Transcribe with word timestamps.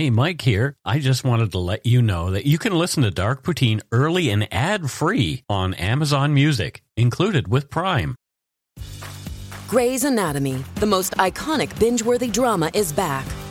Hey, 0.00 0.08
Mike 0.08 0.40
here. 0.40 0.78
I 0.82 0.98
just 0.98 1.24
wanted 1.24 1.52
to 1.52 1.58
let 1.58 1.84
you 1.84 2.00
know 2.00 2.30
that 2.30 2.46
you 2.46 2.56
can 2.56 2.72
listen 2.72 3.02
to 3.02 3.10
Dark 3.10 3.42
Poutine 3.42 3.82
early 3.92 4.30
and 4.30 4.48
ad 4.50 4.90
free 4.90 5.44
on 5.46 5.74
Amazon 5.74 6.32
Music, 6.32 6.82
included 6.96 7.48
with 7.48 7.68
Prime. 7.68 8.16
Grey's 9.68 10.04
Anatomy, 10.04 10.64
the 10.76 10.86
most 10.86 11.12
iconic 11.18 11.78
binge 11.78 12.02
worthy 12.02 12.28
drama, 12.28 12.70
is 12.72 12.94
back, 12.94 13.26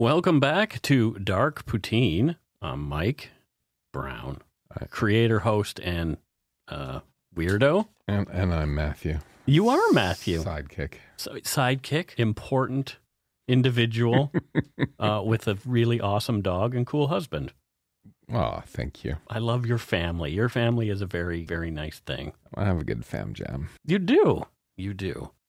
Welcome 0.00 0.38
back 0.38 0.80
to 0.82 1.14
Dark 1.14 1.66
Poutine. 1.66 2.36
I'm 2.62 2.88
Mike 2.88 3.30
Brown, 3.92 4.42
creator, 4.90 5.40
host, 5.40 5.80
and 5.80 6.18
uh, 6.68 7.00
weirdo. 7.34 7.88
And, 8.06 8.28
and 8.28 8.54
I'm 8.54 8.76
Matthew. 8.76 9.18
You 9.44 9.68
are 9.68 9.82
Matthew. 9.90 10.44
Sidekick. 10.44 10.98
So, 11.16 11.32
sidekick, 11.38 12.10
important 12.16 12.98
individual 13.48 14.30
uh, 15.00 15.22
with 15.24 15.48
a 15.48 15.58
really 15.66 16.00
awesome 16.00 16.42
dog 16.42 16.76
and 16.76 16.86
cool 16.86 17.08
husband. 17.08 17.52
Oh, 18.32 18.62
thank 18.64 19.02
you. 19.02 19.16
I 19.28 19.40
love 19.40 19.66
your 19.66 19.78
family. 19.78 20.30
Your 20.30 20.48
family 20.48 20.90
is 20.90 21.02
a 21.02 21.06
very, 21.06 21.44
very 21.44 21.72
nice 21.72 21.98
thing. 21.98 22.34
I 22.54 22.66
have 22.66 22.80
a 22.80 22.84
good 22.84 23.04
fam 23.04 23.34
jam. 23.34 23.70
You 23.84 23.98
do. 23.98 24.44
You 24.76 24.94
do. 24.94 25.32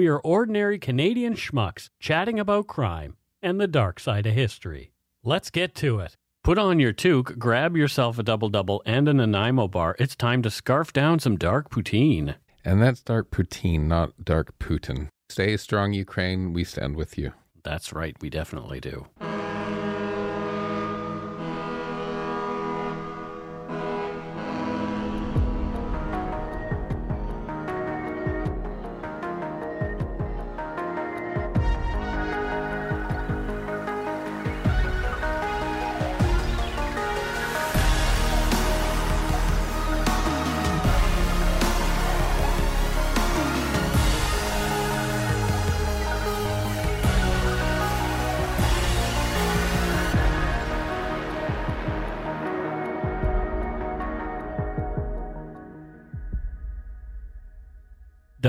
We 0.00 0.08
are 0.08 0.20
ordinary 0.20 0.78
Canadian 0.78 1.34
schmucks 1.34 1.90
chatting 1.98 2.40
about 2.40 2.66
crime 2.66 3.18
and 3.42 3.60
the 3.60 3.66
dark 3.66 4.00
side 4.00 4.24
of 4.24 4.32
history. 4.32 4.92
Let's 5.22 5.50
get 5.50 5.74
to 5.74 5.98
it. 5.98 6.16
Put 6.42 6.56
on 6.56 6.80
your 6.80 6.94
toque, 6.94 7.38
grab 7.38 7.76
yourself 7.76 8.18
a 8.18 8.22
double 8.22 8.48
double 8.48 8.82
and 8.86 9.10
an 9.10 9.18
Nanaimo 9.18 9.68
bar. 9.68 9.96
It's 9.98 10.16
time 10.16 10.40
to 10.40 10.50
scarf 10.50 10.94
down 10.94 11.18
some 11.18 11.36
dark 11.36 11.68
poutine. 11.68 12.36
And 12.64 12.80
that's 12.80 13.02
Dark 13.02 13.30
Poutine, 13.30 13.88
not 13.88 14.24
Dark 14.24 14.58
Putin. 14.58 15.08
Stay 15.28 15.54
strong, 15.58 15.92
Ukraine. 15.92 16.54
We 16.54 16.64
stand 16.64 16.96
with 16.96 17.18
you. 17.18 17.34
That's 17.62 17.92
right, 17.92 18.16
we 18.22 18.30
definitely 18.30 18.80
do. 18.80 19.06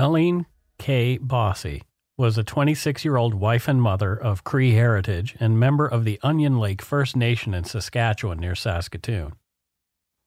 Darlene 0.02 0.46
K. 0.80 1.16
Bosse 1.16 1.78
was 2.18 2.36
a 2.36 2.42
26 2.42 3.04
year 3.04 3.16
old 3.16 3.34
wife 3.34 3.68
and 3.68 3.80
mother 3.80 4.16
of 4.16 4.42
Cree 4.42 4.72
heritage 4.72 5.36
and 5.38 5.60
member 5.60 5.86
of 5.86 6.04
the 6.04 6.18
Onion 6.24 6.58
Lake 6.58 6.82
First 6.82 7.14
Nation 7.14 7.54
in 7.54 7.62
Saskatchewan 7.62 8.40
near 8.40 8.56
Saskatoon. 8.56 9.34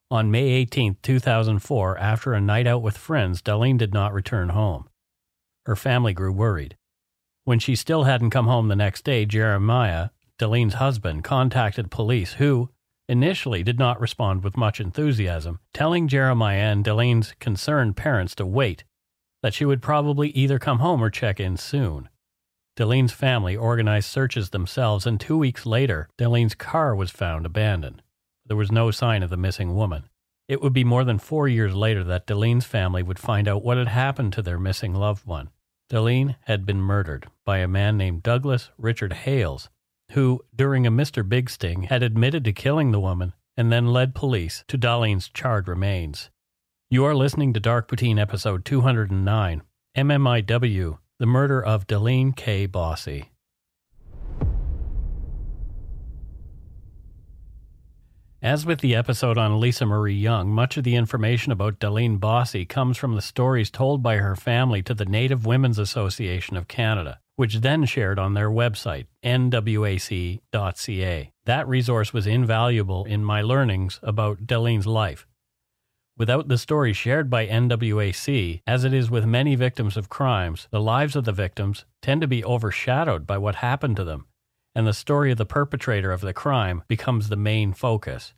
On 0.09 0.31
May 0.31 0.47
18, 0.47 0.95
2004, 1.03 1.97
after 1.97 2.33
a 2.33 2.39
night 2.39 2.67
out 2.67 2.83
with 2.83 2.97
friends, 2.97 3.41
Darlene 3.41 3.77
did 3.77 3.93
not 3.93 4.13
return 4.13 4.47
home. 4.47 4.87
Her 5.65 5.75
family 5.75 6.13
grew 6.13 6.31
worried. 6.31 6.77
When 7.43 7.59
she 7.59 7.75
still 7.75 8.05
hadn't 8.05 8.29
come 8.29 8.47
home 8.47 8.69
the 8.69 8.77
next 8.77 9.03
day, 9.03 9.25
Jeremiah, 9.25 10.11
Darlene's 10.39 10.75
husband, 10.75 11.25
contacted 11.25 11.91
police, 11.91 12.35
who 12.35 12.69
initially 13.09 13.61
did 13.61 13.77
not 13.77 13.99
respond 13.99 14.41
with 14.41 14.55
much 14.55 14.79
enthusiasm, 14.79 15.59
telling 15.73 16.07
Jeremiah 16.07 16.71
and 16.71 16.85
Darlene's 16.85 17.33
concerned 17.41 17.97
parents 17.97 18.35
to 18.35 18.45
wait 18.45 18.85
that 19.45 19.53
she 19.53 19.63
would 19.63 19.79
probably 19.79 20.29
either 20.29 20.57
come 20.57 20.79
home 20.79 21.03
or 21.03 21.11
check 21.11 21.39
in 21.39 21.55
soon. 21.55 22.09
Darlene's 22.75 23.11
family 23.11 23.55
organized 23.55 24.09
searches 24.09 24.49
themselves, 24.49 25.05
and 25.05 25.19
two 25.19 25.37
weeks 25.37 25.67
later, 25.67 26.09
Darlene's 26.17 26.55
car 26.55 26.95
was 26.95 27.11
found 27.11 27.45
abandoned. 27.45 28.01
There 28.43 28.57
was 28.57 28.71
no 28.71 28.89
sign 28.89 29.21
of 29.21 29.29
the 29.29 29.37
missing 29.37 29.75
woman. 29.75 30.09
It 30.47 30.63
would 30.63 30.73
be 30.73 30.83
more 30.83 31.03
than 31.03 31.19
four 31.19 31.47
years 31.47 31.75
later 31.75 32.03
that 32.05 32.25
Darlene's 32.25 32.65
family 32.65 33.03
would 33.03 33.19
find 33.19 33.47
out 33.47 33.63
what 33.63 33.77
had 33.77 33.89
happened 33.89 34.33
to 34.33 34.41
their 34.41 34.57
missing 34.57 34.95
loved 34.95 35.27
one. 35.27 35.51
Darlene 35.91 36.37
had 36.45 36.65
been 36.65 36.81
murdered 36.81 37.27
by 37.45 37.59
a 37.59 37.67
man 37.67 37.97
named 37.97 38.23
Douglas 38.23 38.71
Richard 38.79 39.13
Hales, 39.13 39.69
who, 40.13 40.41
during 40.55 40.87
a 40.87 40.91
Mr. 40.91 41.27
Big 41.29 41.51
sting, 41.51 41.83
had 41.83 42.01
admitted 42.01 42.43
to 42.45 42.51
killing 42.51 42.91
the 42.91 42.99
woman 42.99 43.33
and 43.55 43.71
then 43.71 43.93
led 43.93 44.15
police 44.15 44.63
to 44.69 44.75
Darlene's 44.75 45.29
charred 45.29 45.67
remains. 45.67 46.31
You 46.87 47.03
are 47.05 47.15
listening 47.15 47.51
to 47.53 47.59
Dark 47.59 47.87
Poutine 47.89 48.19
episode 48.19 48.63
209, 48.63 49.63
MMIW, 49.97 50.97
The 51.17 51.25
Murder 51.25 51.59
of 51.59 51.87
Darlene 51.87 52.35
K. 52.35 52.67
Bosse. 52.67 53.23
As 58.39 58.67
with 58.67 58.81
the 58.81 58.93
episode 58.93 59.39
on 59.39 59.59
Lisa 59.59 59.87
Marie 59.87 60.13
Young, 60.13 60.49
much 60.49 60.77
of 60.77 60.83
the 60.83 60.93
information 60.95 61.51
about 61.51 61.79
Darlene 61.79 62.19
Bosse 62.19 62.67
comes 62.69 62.97
from 62.97 63.15
the 63.15 63.21
stories 63.23 63.71
told 63.71 64.03
by 64.03 64.17
her 64.17 64.35
family 64.35 64.83
to 64.83 64.93
the 64.93 65.05
Native 65.05 65.43
Women's 65.43 65.79
Association 65.79 66.55
of 66.55 66.67
Canada, 66.67 67.19
which 67.35 67.61
then 67.61 67.85
shared 67.85 68.19
on 68.19 68.35
their 68.35 68.51
website, 68.51 69.07
nwac.ca. 69.23 70.41
That 71.45 71.67
resource 71.67 72.13
was 72.13 72.27
invaluable 72.27 73.05
in 73.05 73.23
my 73.23 73.41
learnings 73.41 73.99
about 74.03 74.45
Darlene's 74.45 74.85
life. 74.85 75.25
Without 76.17 76.47
the 76.47 76.57
story 76.57 76.93
shared 76.93 77.29
by 77.29 77.45
NWAC, 77.45 78.61
as 78.65 78.85
it 78.85 78.93
is 78.93 79.11
with 79.11 79.25
many 79.25 79.55
victims 79.55 79.97
of 79.97 80.07
crimes, 80.07 80.69
the 80.71 80.79
lives 80.79 81.17
of 81.17 81.25
the 81.25 81.33
victims 81.33 81.83
tend 82.01 82.21
to 82.21 82.27
be 82.27 82.43
overshadowed 82.43 83.27
by 83.27 83.37
what 83.37 83.55
happened 83.55 83.97
to 83.97 84.05
them, 84.05 84.25
and 84.73 84.87
the 84.87 84.93
story 84.93 85.31
of 85.31 85.37
the 85.37 85.45
perpetrator 85.45 86.13
of 86.13 86.21
the 86.21 86.33
crime 86.33 86.83
becomes 86.87 87.27
the 87.27 87.35
main 87.35 87.73
focus. 87.73 88.33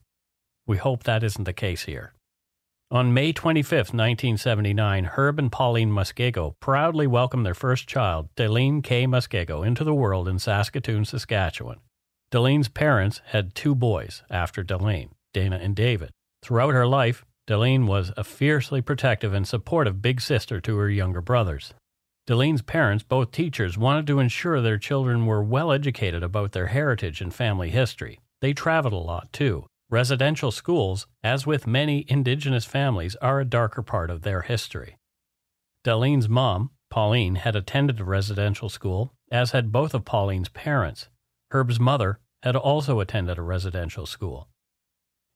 We 0.65 0.77
hope 0.77 1.03
that 1.03 1.23
isn't 1.23 1.43
the 1.43 1.53
case 1.53 1.83
here. 1.83 2.13
On 2.89 3.13
May 3.13 3.31
25, 3.31 3.71
1979, 3.71 5.05
Herb 5.05 5.37
and 5.37 5.51
Pauline 5.51 5.91
Muskego 5.91 6.55
proudly 6.59 7.05
welcomed 7.05 7.45
their 7.45 7.53
first 7.53 7.85
child, 7.85 8.29
Darlene 8.35 8.81
K. 8.81 9.05
Muskego, 9.05 9.65
into 9.65 9.83
the 9.83 9.93
world 9.93 10.27
in 10.27 10.39
Saskatoon, 10.39 11.05
Saskatchewan. 11.05 11.77
Darlene's 12.31 12.69
parents 12.69 13.21
had 13.25 13.53
two 13.53 13.75
boys 13.75 14.23
after 14.31 14.63
Darlene, 14.63 15.09
Dana 15.33 15.59
and 15.61 15.75
David. 15.75 16.09
Throughout 16.41 16.73
her 16.73 16.87
life, 16.87 17.25
Darlene 17.47 17.87
was 17.87 18.11
a 18.17 18.25
fiercely 18.25 18.81
protective 18.81 19.33
and 19.33 19.47
supportive 19.47 20.01
big 20.01 20.19
sister 20.19 20.59
to 20.59 20.77
her 20.77 20.89
younger 20.89 21.21
brothers. 21.21 21.73
Darlene's 22.27 22.61
parents, 22.61 23.05
both 23.05 23.31
teachers, 23.31 23.77
wanted 23.77 24.05
to 24.07 24.19
ensure 24.19 24.61
their 24.61 24.77
children 24.77 25.25
were 25.25 25.41
well 25.41 25.71
educated 25.71 26.23
about 26.23 26.51
their 26.51 26.67
heritage 26.67 27.21
and 27.21 27.33
family 27.33 27.69
history. 27.69 28.19
They 28.41 28.51
traveled 28.51 28.91
a 28.91 28.97
lot, 28.97 29.31
too. 29.31 29.65
Residential 29.89 30.51
schools, 30.51 31.07
as 31.23 31.47
with 31.47 31.65
many 31.65 32.05
Indigenous 32.09 32.65
families, 32.65 33.15
are 33.21 33.39
a 33.39 33.45
darker 33.45 33.81
part 33.81 34.09
of 34.09 34.23
their 34.23 34.41
history. 34.41 34.97
Darlene's 35.85 36.27
mom, 36.27 36.71
Pauline 36.89 37.35
had 37.35 37.55
attended 37.55 38.01
a 38.01 38.03
residential 38.03 38.67
school, 38.67 39.13
as 39.31 39.51
had 39.51 39.71
both 39.71 39.93
of 39.93 40.03
Pauline's 40.03 40.49
parents. 40.49 41.07
Herb's 41.51 41.79
mother 41.79 42.19
had 42.43 42.57
also 42.57 42.99
attended 42.99 43.37
a 43.37 43.41
residential 43.41 44.05
school. 44.05 44.49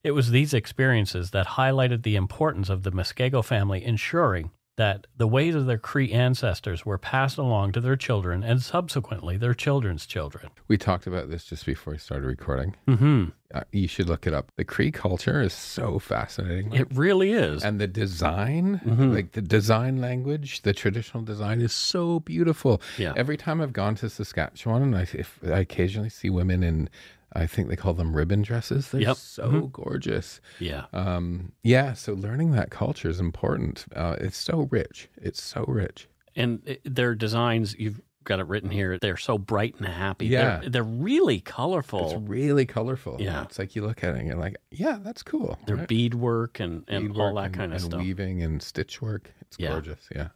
It 0.04 0.12
was 0.12 0.32
these 0.32 0.54
experiences 0.54 1.30
that 1.32 1.46
highlighted 1.48 2.02
the 2.04 2.16
importance 2.16 2.70
of 2.70 2.84
the 2.84 2.92
Muskego 2.92 3.44
family 3.46 3.84
ensuring 3.86 4.52
that 4.78 5.06
the 5.16 5.28
ways 5.28 5.54
of 5.54 5.68
their 5.68 5.78
Cree 5.78 6.12
ancestors 6.12 6.86
were 6.86 6.98
passed 6.98 7.38
along 7.38 7.74
to 7.74 7.82
their 7.82 7.98
children 7.98 8.42
and 8.42 8.64
subsequently 8.64 9.38
their 9.38 9.54
children's 9.54 10.08
children. 10.08 10.50
We 10.70 10.78
talked 10.78 11.06
about 11.06 11.30
this 11.30 11.44
just 11.44 11.66
before 11.68 11.94
we 11.94 12.00
started 12.00 12.26
recording. 12.26 12.76
Mm-hmm. 12.88 13.26
Uh, 13.54 13.62
you 13.72 13.88
should 13.88 14.08
look 14.10 14.26
it 14.26 14.34
up. 14.34 14.50
The 14.56 14.64
Cree 14.64 14.90
culture 14.90 15.40
is 15.42 15.54
so 15.54 16.00
fascinating. 16.00 16.74
It 16.74 16.88
really 16.96 17.34
is. 17.34 17.64
and 17.64 17.80
the 17.80 17.86
design, 17.88 18.82
Mhm. 18.84 19.14
like 19.14 19.34
the 19.34 19.42
design 19.42 20.02
language, 20.02 20.62
the 20.64 20.74
traditional 20.74 21.22
design 21.22 21.62
is 21.62 21.74
so 21.74 22.22
beautiful. 22.22 22.82
Yeah. 22.98 23.14
Every 23.16 23.38
time 23.38 23.62
I've 23.62 23.74
gone 23.74 23.94
to 23.96 24.10
Saskatchewan, 24.10 24.82
and 24.82 24.96
I, 24.98 25.02
if, 25.02 25.38
I 25.44 25.60
occasionally 25.60 26.10
see 26.10 26.30
women 26.32 26.64
in, 26.64 26.90
I 27.34 27.48
think 27.48 27.70
they 27.70 27.76
call 27.76 27.94
them 27.94 28.16
ribbon 28.16 28.42
dresses. 28.42 28.90
They're 28.92 29.02
Yep. 29.02 29.18
so 29.18 29.50
Mhm. 29.50 29.72
gorgeous. 29.72 30.42
yeah. 30.60 30.86
Um, 30.94 31.54
yeah, 31.64 31.94
so 31.94 32.14
learning 32.14 32.52
that 32.52 32.70
culture 32.72 33.10
is 33.10 33.20
important. 33.20 33.86
Uh, 33.96 34.16
it's 34.20 34.38
so 34.38 34.68
rich. 34.72 35.10
It's 35.18 35.42
so 35.42 35.64
rich. 35.68 36.08
and 36.36 36.62
it- 36.66 36.82
their 36.86 37.14
designs 37.14 37.76
you've 37.78 38.00
got 38.24 38.40
it 38.40 38.48
written 38.48 38.70
here 38.70 38.98
they're 39.00 39.18
so 39.18 39.38
bright 39.38 39.76
and 39.80 39.86
happy 39.88 40.28
Yeah. 40.28 40.60
they're, 40.62 40.70
they're 40.70 40.84
really 40.84 41.42
colorful. 41.42 42.06
It's 42.12 42.22
really 42.30 42.66
colorful. 42.66 43.18
Yeah. 43.20 43.42
It's 43.44 43.60
like 43.60 43.76
you 43.76 43.82
look 43.86 44.02
at 44.04 44.16
it 44.16 44.20
and 44.20 44.28
you're 44.28 44.38
like, 44.38 44.56
yeah, 44.70 45.00
that's 45.04 45.24
cool. 45.24 45.58
their 45.66 45.76
right? 45.76 45.88
beadwork 45.90 46.60
and, 46.62 46.86
and 46.88 47.18
all 47.18 47.34
that 47.36 47.46
and- 47.48 47.54
kind 47.54 47.72
of 47.74 47.82
and 47.82 47.92
stuff 47.92 48.00
weaving 48.02 48.44
and 48.44 48.62
stitch 48.62 49.02
work. 49.02 49.34
It's 49.42 49.58
Yeah. 49.60 49.70
gorgeous. 49.72 50.08
Yeah. 50.16 50.30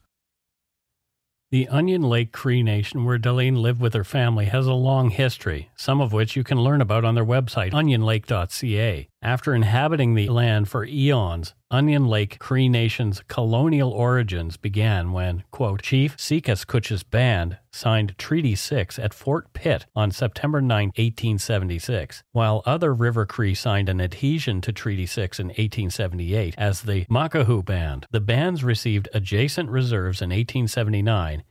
The 1.55 1.69
Onion 1.69 2.01
Lake 2.01 2.33
Cree 2.33 2.63
Nation, 2.63 3.05
where 3.05 3.17
Daleen 3.17 3.61
lived 3.61 3.79
with 3.79 3.93
her 3.93 4.03
family, 4.03 4.47
has 4.47 4.67
a 4.67 4.73
long 4.73 5.09
history, 5.09 5.69
some 5.77 6.01
of 6.01 6.11
which 6.11 6.35
you 6.35 6.43
can 6.43 6.59
learn 6.59 6.81
about 6.81 7.05
on 7.05 7.15
their 7.15 7.23
website, 7.23 7.71
onionlake.ca. 7.71 9.07
After 9.25 9.55
inhabiting 9.55 10.13
the 10.13 10.29
land 10.29 10.69
for 10.69 10.85
eons, 10.85 11.55
Onion 11.71 12.05
Lake 12.05 12.37
Cree 12.37 12.69
Nation's 12.69 13.23
colonial 13.27 13.89
origins 13.89 14.55
began 14.55 15.13
when, 15.13 15.43
quote, 15.49 15.81
Chief 15.81 16.15
Seekaskootch's 16.15 17.01
band 17.01 17.57
signed 17.71 18.15
Treaty 18.19 18.53
6 18.53 18.99
at 18.99 19.15
Fort 19.15 19.51
Pitt 19.53 19.87
on 19.95 20.11
September 20.11 20.61
9, 20.61 20.89
1876, 20.89 22.21
while 22.33 22.61
other 22.67 22.93
River 22.93 23.25
Cree 23.25 23.55
signed 23.55 23.89
an 23.89 23.99
adhesion 23.99 24.61
to 24.61 24.71
Treaty 24.71 25.07
6 25.07 25.39
in 25.39 25.47
1878 25.47 26.53
as 26.55 26.83
the 26.83 27.05
Makaoo 27.05 27.65
Band. 27.65 28.05
The 28.11 28.21
bands 28.21 28.63
received 28.63 29.09
adjacent 29.11 29.71
reserves 29.71 30.21
in 30.21 30.29
1879 30.29 31.43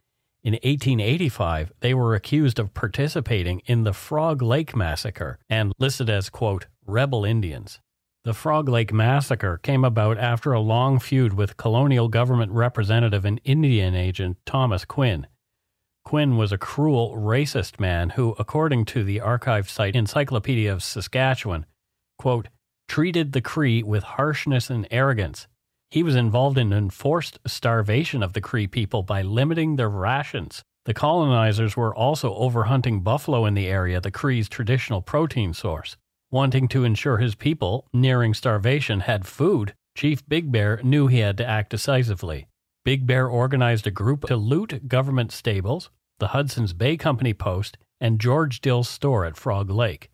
in 0.44 0.52
1885, 0.52 1.72
they 1.80 1.94
were 1.94 2.14
accused 2.14 2.58
of 2.58 2.74
participating 2.74 3.62
in 3.64 3.84
the 3.84 3.94
Frog 3.94 4.42
Lake 4.42 4.76
Massacre 4.76 5.38
and 5.48 5.72
listed 5.78 6.10
as, 6.10 6.28
quote, 6.28 6.66
rebel 6.86 7.24
Indians. 7.24 7.80
The 8.24 8.32
Frog 8.32 8.68
Lake 8.68 8.92
Massacre 8.92 9.58
came 9.58 9.84
about 9.84 10.16
after 10.16 10.52
a 10.52 10.60
long 10.60 10.98
feud 10.98 11.34
with 11.34 11.56
colonial 11.56 12.08
government 12.08 12.52
representative 12.52 13.24
and 13.24 13.40
Indian 13.44 13.94
agent 13.94 14.38
Thomas 14.46 14.84
Quinn. 14.84 15.26
Quinn 16.04 16.36
was 16.36 16.52
a 16.52 16.58
cruel, 16.58 17.16
racist 17.16 17.80
man 17.80 18.10
who, 18.10 18.34
according 18.38 18.84
to 18.86 19.04
the 19.04 19.20
archive 19.20 19.68
site 19.68 19.96
Encyclopedia 19.96 20.72
of 20.72 20.82
Saskatchewan, 20.82 21.66
quote, 22.18 22.48
treated 22.88 23.32
the 23.32 23.40
Cree 23.40 23.82
with 23.82 24.02
harshness 24.02 24.70
and 24.70 24.86
arrogance. 24.90 25.46
He 25.90 26.02
was 26.02 26.16
involved 26.16 26.58
in 26.58 26.72
enforced 26.72 27.38
starvation 27.46 28.22
of 28.22 28.32
the 28.32 28.40
Cree 28.40 28.66
people 28.66 29.02
by 29.02 29.22
limiting 29.22 29.76
their 29.76 29.88
rations. 29.88 30.62
The 30.84 30.94
colonizers 30.94 31.76
were 31.76 31.94
also 31.94 32.34
overhunting 32.38 33.02
buffalo 33.02 33.46
in 33.46 33.54
the 33.54 33.66
area, 33.66 34.00
the 34.00 34.10
Cree's 34.10 34.48
traditional 34.48 35.00
protein 35.00 35.54
source. 35.54 35.96
Wanting 36.34 36.66
to 36.70 36.82
ensure 36.82 37.18
his 37.18 37.36
people, 37.36 37.86
nearing 37.92 38.34
starvation, 38.34 38.98
had 38.98 39.24
food, 39.24 39.72
Chief 39.96 40.28
Big 40.28 40.50
Bear 40.50 40.80
knew 40.82 41.06
he 41.06 41.20
had 41.20 41.38
to 41.38 41.46
act 41.46 41.70
decisively. 41.70 42.48
Big 42.84 43.06
Bear 43.06 43.28
organized 43.28 43.86
a 43.86 43.92
group 43.92 44.24
to 44.24 44.34
loot 44.34 44.88
government 44.88 45.30
stables, 45.30 45.90
the 46.18 46.34
Hudson's 46.34 46.72
Bay 46.72 46.96
Company 46.96 47.34
post, 47.34 47.78
and 48.00 48.20
George 48.20 48.60
Dill's 48.60 48.88
store 48.88 49.24
at 49.24 49.36
Frog 49.36 49.70
Lake. 49.70 50.10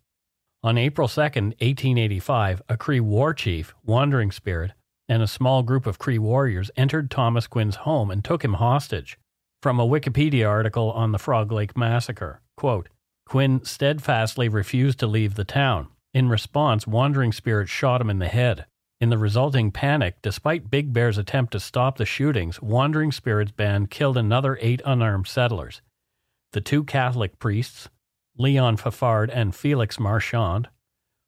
On 0.61 0.77
April 0.77 1.07
2, 1.07 1.21
1885, 1.21 2.61
a 2.69 2.77
Cree 2.77 2.99
war 2.99 3.33
chief, 3.33 3.73
Wandering 3.83 4.29
Spirit, 4.29 4.73
and 5.09 5.23
a 5.23 5.27
small 5.27 5.63
group 5.63 5.87
of 5.87 5.97
Cree 5.97 6.19
warriors 6.19 6.69
entered 6.77 7.09
Thomas 7.09 7.47
Quinn's 7.47 7.77
home 7.77 8.11
and 8.11 8.23
took 8.23 8.45
him 8.45 8.53
hostage. 8.53 9.17
From 9.63 9.79
a 9.79 9.87
Wikipedia 9.87 10.47
article 10.47 10.91
on 10.91 11.13
the 11.13 11.17
Frog 11.17 11.51
Lake 11.51 11.75
Massacre, 11.75 12.41
quote, 12.57 12.89
Quinn 13.25 13.65
steadfastly 13.65 14.47
refused 14.47 14.99
to 14.99 15.07
leave 15.07 15.33
the 15.33 15.43
town. 15.43 15.87
In 16.13 16.29
response, 16.29 16.85
Wandering 16.85 17.31
Spirit 17.31 17.69
shot 17.69 18.01
him 18.01 18.09
in 18.09 18.19
the 18.19 18.27
head. 18.27 18.65
In 18.99 19.09
the 19.09 19.17
resulting 19.17 19.71
panic, 19.71 20.21
despite 20.21 20.69
Big 20.69 20.93
Bear's 20.93 21.17
attempt 21.17 21.53
to 21.53 21.59
stop 21.59 21.97
the 21.97 22.05
shootings, 22.05 22.61
Wandering 22.61 23.11
Spirit's 23.11 23.51
band 23.51 23.89
killed 23.89 24.17
another 24.17 24.57
eight 24.61 24.81
unarmed 24.85 25.27
settlers. 25.27 25.81
The 26.53 26.61
two 26.61 26.83
Catholic 26.83 27.39
priests, 27.39 27.89
Leon 28.37 28.77
Fafard 28.77 29.29
and 29.33 29.55
Felix 29.55 29.99
Marchand, 29.99 30.67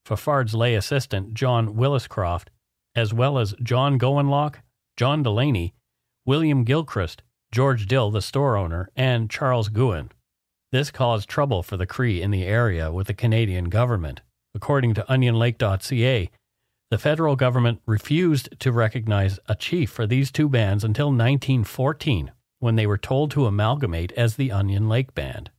Fafard's 0.06 0.54
lay 0.54 0.76
assistant, 0.76 1.34
John 1.34 1.76
Williscroft, 1.76 2.50
as 2.94 3.14
well 3.14 3.40
as 3.40 3.56
John 3.64 3.98
Gowanlock, 3.98 4.58
John 4.98 5.24
Delaney, 5.24 5.74
William 6.26 6.64
Gilchrist, 6.64 7.24
George 7.52 7.88
Dill, 7.88 8.12
the 8.12 8.22
store 8.22 8.58
owner, 8.58 8.90
and 8.96 9.30
Charles 9.30 9.70
Gouin. 9.70 10.12
This 10.72 10.92
caused 10.92 11.30
trouble 11.30 11.64
for 11.64 11.78
the 11.78 11.86
Cree 11.86 12.22
in 12.22 12.32
the 12.32 12.44
area 12.44 12.92
with 12.92 13.08
the 13.08 13.14
Canadian 13.14 13.66
government. 13.66 14.22
According 14.56 14.94
to 14.96 15.06
OnionLake.ca, 15.10 16.30
the 16.92 16.98
federal 16.98 17.36
government 17.36 17.82
refused 17.88 18.60
to 18.60 18.72
recognize 18.72 19.40
a 19.48 19.56
chief 19.56 19.90
for 19.90 20.06
these 20.06 20.32
two 20.32 20.48
bands 20.48 20.84
until 20.84 21.08
1914, 21.08 22.32
when 22.60 22.76
they 22.76 22.86
were 22.86 22.98
told 22.98 23.32
to 23.32 23.48
amalgamate 23.48 24.12
as 24.12 24.36
the 24.36 24.52
Onion 24.52 24.88
Lake 24.88 25.16
Band. 25.16 25.50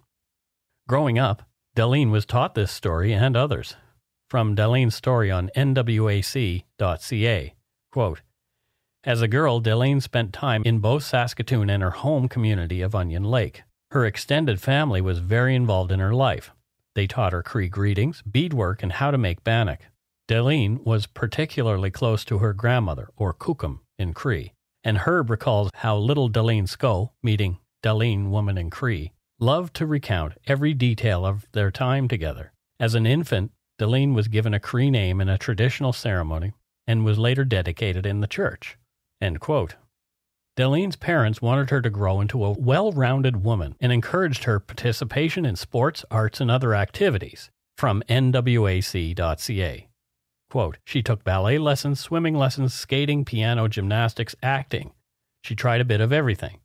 Growing 0.88 1.18
up, 1.18 1.42
Daleen 1.76 2.10
was 2.10 2.24
taught 2.24 2.54
this 2.54 2.70
story 2.70 3.12
and 3.12 3.36
others. 3.36 3.76
From 4.30 4.54
Daleen's 4.54 4.94
story 4.94 5.30
on 5.30 5.50
nwac.ca, 5.56 6.64
quote, 7.92 8.22
As 9.06 9.20
a 9.20 9.28
girl, 9.28 9.60
Daleen 9.60 10.00
spent 10.00 10.32
time 10.32 10.62
in 10.64 10.78
both 10.78 11.02
Saskatoon 11.02 11.68
and 11.68 11.82
her 11.82 11.90
home 11.90 12.26
community 12.26 12.80
of 12.80 12.94
Onion 12.94 13.24
Lake. 13.24 13.62
Her 13.90 14.06
extended 14.06 14.62
family 14.62 15.02
was 15.02 15.18
very 15.18 15.54
involved 15.54 15.92
in 15.92 16.00
her 16.00 16.14
life. 16.14 16.52
They 16.94 17.06
taught 17.06 17.34
her 17.34 17.42
Cree 17.42 17.68
greetings, 17.68 18.22
beadwork, 18.22 18.82
and 18.82 18.92
how 18.92 19.10
to 19.10 19.18
make 19.18 19.44
bannock. 19.44 19.80
Daleen 20.26 20.82
was 20.86 21.06
particularly 21.06 21.90
close 21.90 22.24
to 22.24 22.38
her 22.38 22.54
grandmother, 22.54 23.10
or 23.14 23.34
Kukum, 23.34 23.80
in 23.98 24.14
Cree, 24.14 24.54
and 24.82 24.96
Herb 24.96 25.28
recalls 25.28 25.70
how 25.74 25.98
little 25.98 26.30
Daleen 26.30 26.66
Sco, 26.66 27.12
meeting 27.22 27.58
Daleen 27.82 28.30
woman 28.30 28.56
in 28.56 28.70
Cree, 28.70 29.12
loved 29.38 29.74
to 29.74 29.86
recount 29.86 30.32
every 30.46 30.72
detail 30.72 31.26
of 31.26 31.46
their 31.52 31.70
time 31.70 32.08
together. 32.08 32.54
As 32.80 32.94
an 32.94 33.04
infant, 33.04 33.52
Daleen 33.78 34.14
was 34.14 34.28
given 34.28 34.54
a 34.54 34.60
Cree 34.60 34.90
name 34.90 35.20
in 35.20 35.28
a 35.28 35.36
traditional 35.36 35.92
ceremony 35.92 36.54
and 36.86 37.04
was 37.04 37.18
later 37.18 37.44
dedicated 37.44 38.06
in 38.06 38.22
the 38.22 38.26
church. 38.26 38.78
End 39.24 39.40
quote. 39.40 39.76
Daleen's 40.54 40.96
parents 40.96 41.40
wanted 41.40 41.70
her 41.70 41.80
to 41.80 41.88
grow 41.88 42.20
into 42.20 42.44
a 42.44 42.52
well 42.52 42.92
rounded 42.92 43.42
woman 43.42 43.74
and 43.80 43.90
encouraged 43.90 44.44
her 44.44 44.60
participation 44.60 45.46
in 45.46 45.56
sports, 45.56 46.04
arts, 46.10 46.42
and 46.42 46.50
other 46.50 46.74
activities. 46.74 47.50
From 47.78 48.02
NWAC.ca. 48.06 49.88
Quote, 50.50 50.76
she 50.84 51.02
took 51.02 51.24
ballet 51.24 51.56
lessons, 51.56 52.00
swimming 52.00 52.34
lessons, 52.34 52.74
skating, 52.74 53.24
piano, 53.24 53.66
gymnastics, 53.66 54.36
acting. 54.42 54.92
She 55.42 55.54
tried 55.54 55.80
a 55.80 55.86
bit 55.86 56.02
of 56.02 56.12
everything. 56.12 56.60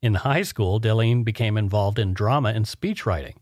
In 0.00 0.14
high 0.14 0.42
school, 0.42 0.80
Daleen 0.80 1.24
became 1.24 1.58
involved 1.58 1.98
in 1.98 2.14
drama 2.14 2.50
and 2.50 2.68
speech 2.68 3.04
writing. 3.04 3.40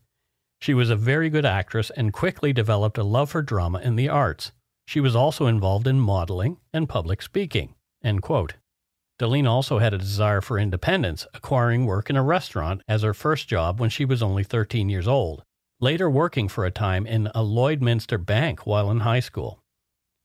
She 0.59 0.73
was 0.73 0.89
a 0.89 0.95
very 0.95 1.29
good 1.29 1.45
actress 1.45 1.91
and 1.91 2.11
quickly 2.11 2.51
developed 2.51 2.97
a 2.97 3.03
love 3.03 3.29
for 3.29 3.43
drama 3.43 3.79
and 3.83 3.97
the 3.97 4.09
arts. 4.09 4.53
She 4.87 4.99
was 4.99 5.15
also 5.15 5.45
involved 5.45 5.85
in 5.85 5.99
modeling 5.99 6.57
and 6.73 6.89
public 6.89 7.21
speaking. 7.21 7.75
End 8.05 8.21
quote. 8.21 8.53
Daleen 9.19 9.47
also 9.47 9.79
had 9.79 9.93
a 9.93 9.97
desire 9.97 10.39
for 10.41 10.59
independence, 10.59 11.25
acquiring 11.33 11.87
work 11.87 12.09
in 12.09 12.15
a 12.15 12.23
restaurant 12.23 12.83
as 12.87 13.01
her 13.01 13.15
first 13.15 13.47
job 13.47 13.79
when 13.79 13.89
she 13.89 14.05
was 14.05 14.21
only 14.21 14.43
13 14.43 14.89
years 14.89 15.07
old, 15.07 15.43
later 15.79 16.07
working 16.07 16.47
for 16.47 16.65
a 16.65 16.71
time 16.71 17.07
in 17.07 17.27
a 17.27 17.41
Lloydminster 17.41 18.23
bank 18.23 18.67
while 18.67 18.91
in 18.91 18.99
high 18.99 19.21
school. 19.21 19.63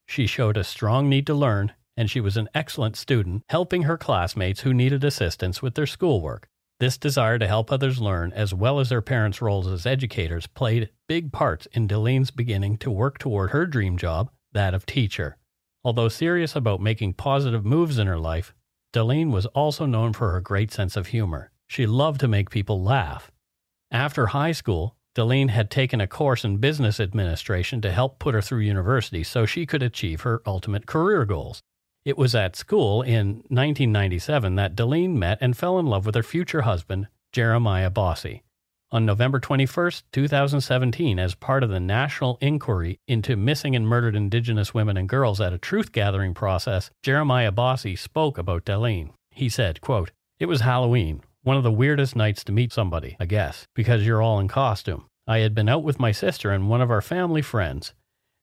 She 0.06 0.26
showed 0.26 0.58
a 0.58 0.64
strong 0.64 1.08
need 1.08 1.26
to 1.28 1.34
learn, 1.34 1.72
and 1.96 2.10
she 2.10 2.20
was 2.20 2.36
an 2.36 2.50
excellent 2.54 2.96
student, 2.96 3.44
helping 3.48 3.84
her 3.84 3.96
classmates 3.96 4.60
who 4.60 4.74
needed 4.74 5.02
assistance 5.02 5.62
with 5.62 5.74
their 5.74 5.86
schoolwork. 5.86 6.48
This 6.80 6.98
desire 6.98 7.38
to 7.38 7.46
help 7.46 7.70
others 7.70 8.00
learn, 8.00 8.32
as 8.34 8.52
well 8.52 8.78
as 8.78 8.90
their 8.90 9.02
parents' 9.02 9.40
roles 9.40 9.66
as 9.66 9.86
educators, 9.86 10.46
played 10.46 10.90
big 11.08 11.32
parts 11.32 11.66
in 11.72 11.88
Daleen's 11.88 12.30
beginning 12.30 12.76
to 12.78 12.90
work 12.90 13.18
toward 13.18 13.50
her 13.50 13.64
dream 13.64 13.96
job, 13.96 14.30
that 14.52 14.74
of 14.74 14.84
teacher. 14.84 15.38
Although 15.82 16.08
serious 16.08 16.54
about 16.54 16.80
making 16.80 17.14
positive 17.14 17.64
moves 17.64 17.98
in 17.98 18.06
her 18.06 18.18
life, 18.18 18.54
Daleen 18.92 19.30
was 19.30 19.46
also 19.46 19.86
known 19.86 20.12
for 20.12 20.32
her 20.32 20.40
great 20.40 20.72
sense 20.72 20.96
of 20.96 21.08
humor. 21.08 21.52
She 21.68 21.86
loved 21.86 22.20
to 22.20 22.28
make 22.28 22.50
people 22.50 22.82
laugh. 22.82 23.30
After 23.90 24.26
high 24.26 24.52
school, 24.52 24.96
Daleen 25.14 25.50
had 25.50 25.70
taken 25.70 26.00
a 26.00 26.06
course 26.06 26.44
in 26.44 26.58
business 26.58 27.00
administration 27.00 27.80
to 27.80 27.92
help 27.92 28.18
put 28.18 28.34
her 28.34 28.42
through 28.42 28.60
university 28.60 29.24
so 29.24 29.46
she 29.46 29.66
could 29.66 29.82
achieve 29.82 30.20
her 30.20 30.42
ultimate 30.46 30.86
career 30.86 31.24
goals. 31.24 31.60
It 32.04 32.18
was 32.18 32.34
at 32.34 32.56
school 32.56 33.02
in 33.02 33.42
1997 33.48 34.54
that 34.56 34.76
Daleen 34.76 35.16
met 35.16 35.38
and 35.40 35.56
fell 35.56 35.78
in 35.78 35.86
love 35.86 36.06
with 36.06 36.14
her 36.14 36.22
future 36.22 36.62
husband, 36.62 37.08
Jeremiah 37.32 37.90
Bosse. 37.90 38.40
On 38.92 39.06
November 39.06 39.38
21, 39.38 39.92
2017, 40.10 41.20
as 41.20 41.36
part 41.36 41.62
of 41.62 41.70
the 41.70 41.78
national 41.78 42.38
inquiry 42.40 42.98
into 43.06 43.36
missing 43.36 43.76
and 43.76 43.86
murdered 43.86 44.16
Indigenous 44.16 44.74
women 44.74 44.96
and 44.96 45.08
girls 45.08 45.40
at 45.40 45.52
a 45.52 45.58
truth 45.58 45.92
gathering 45.92 46.34
process, 46.34 46.90
Jeremiah 47.04 47.52
Bosse 47.52 47.96
spoke 47.96 48.36
about 48.36 48.64
Daleen. 48.64 49.10
He 49.30 49.48
said, 49.48 49.80
quote, 49.80 50.10
It 50.40 50.46
was 50.46 50.62
Halloween, 50.62 51.22
one 51.44 51.56
of 51.56 51.62
the 51.62 51.70
weirdest 51.70 52.16
nights 52.16 52.42
to 52.42 52.52
meet 52.52 52.72
somebody, 52.72 53.16
I 53.20 53.26
guess, 53.26 53.68
because 53.76 54.04
you're 54.04 54.20
all 54.20 54.40
in 54.40 54.48
costume. 54.48 55.04
I 55.24 55.38
had 55.38 55.54
been 55.54 55.68
out 55.68 55.84
with 55.84 56.00
my 56.00 56.10
sister 56.10 56.50
and 56.50 56.68
one 56.68 56.80
of 56.80 56.90
our 56.90 57.00
family 57.00 57.42
friends, 57.42 57.94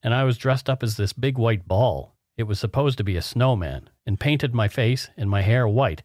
and 0.02 0.14
I 0.14 0.24
was 0.24 0.38
dressed 0.38 0.70
up 0.70 0.82
as 0.82 0.96
this 0.96 1.12
big 1.12 1.38
white 1.38 1.68
ball. 1.68 2.16
It 2.38 2.44
was 2.44 2.58
supposed 2.58 2.98
to 3.00 3.04
be 3.04 3.18
a 3.18 3.22
snowman, 3.22 3.90
and 4.06 4.18
painted 4.18 4.54
my 4.54 4.70
face 4.70 5.10
and 5.18 5.30
my 5.30 5.42
hair 5.42 5.68
white. 5.68 6.04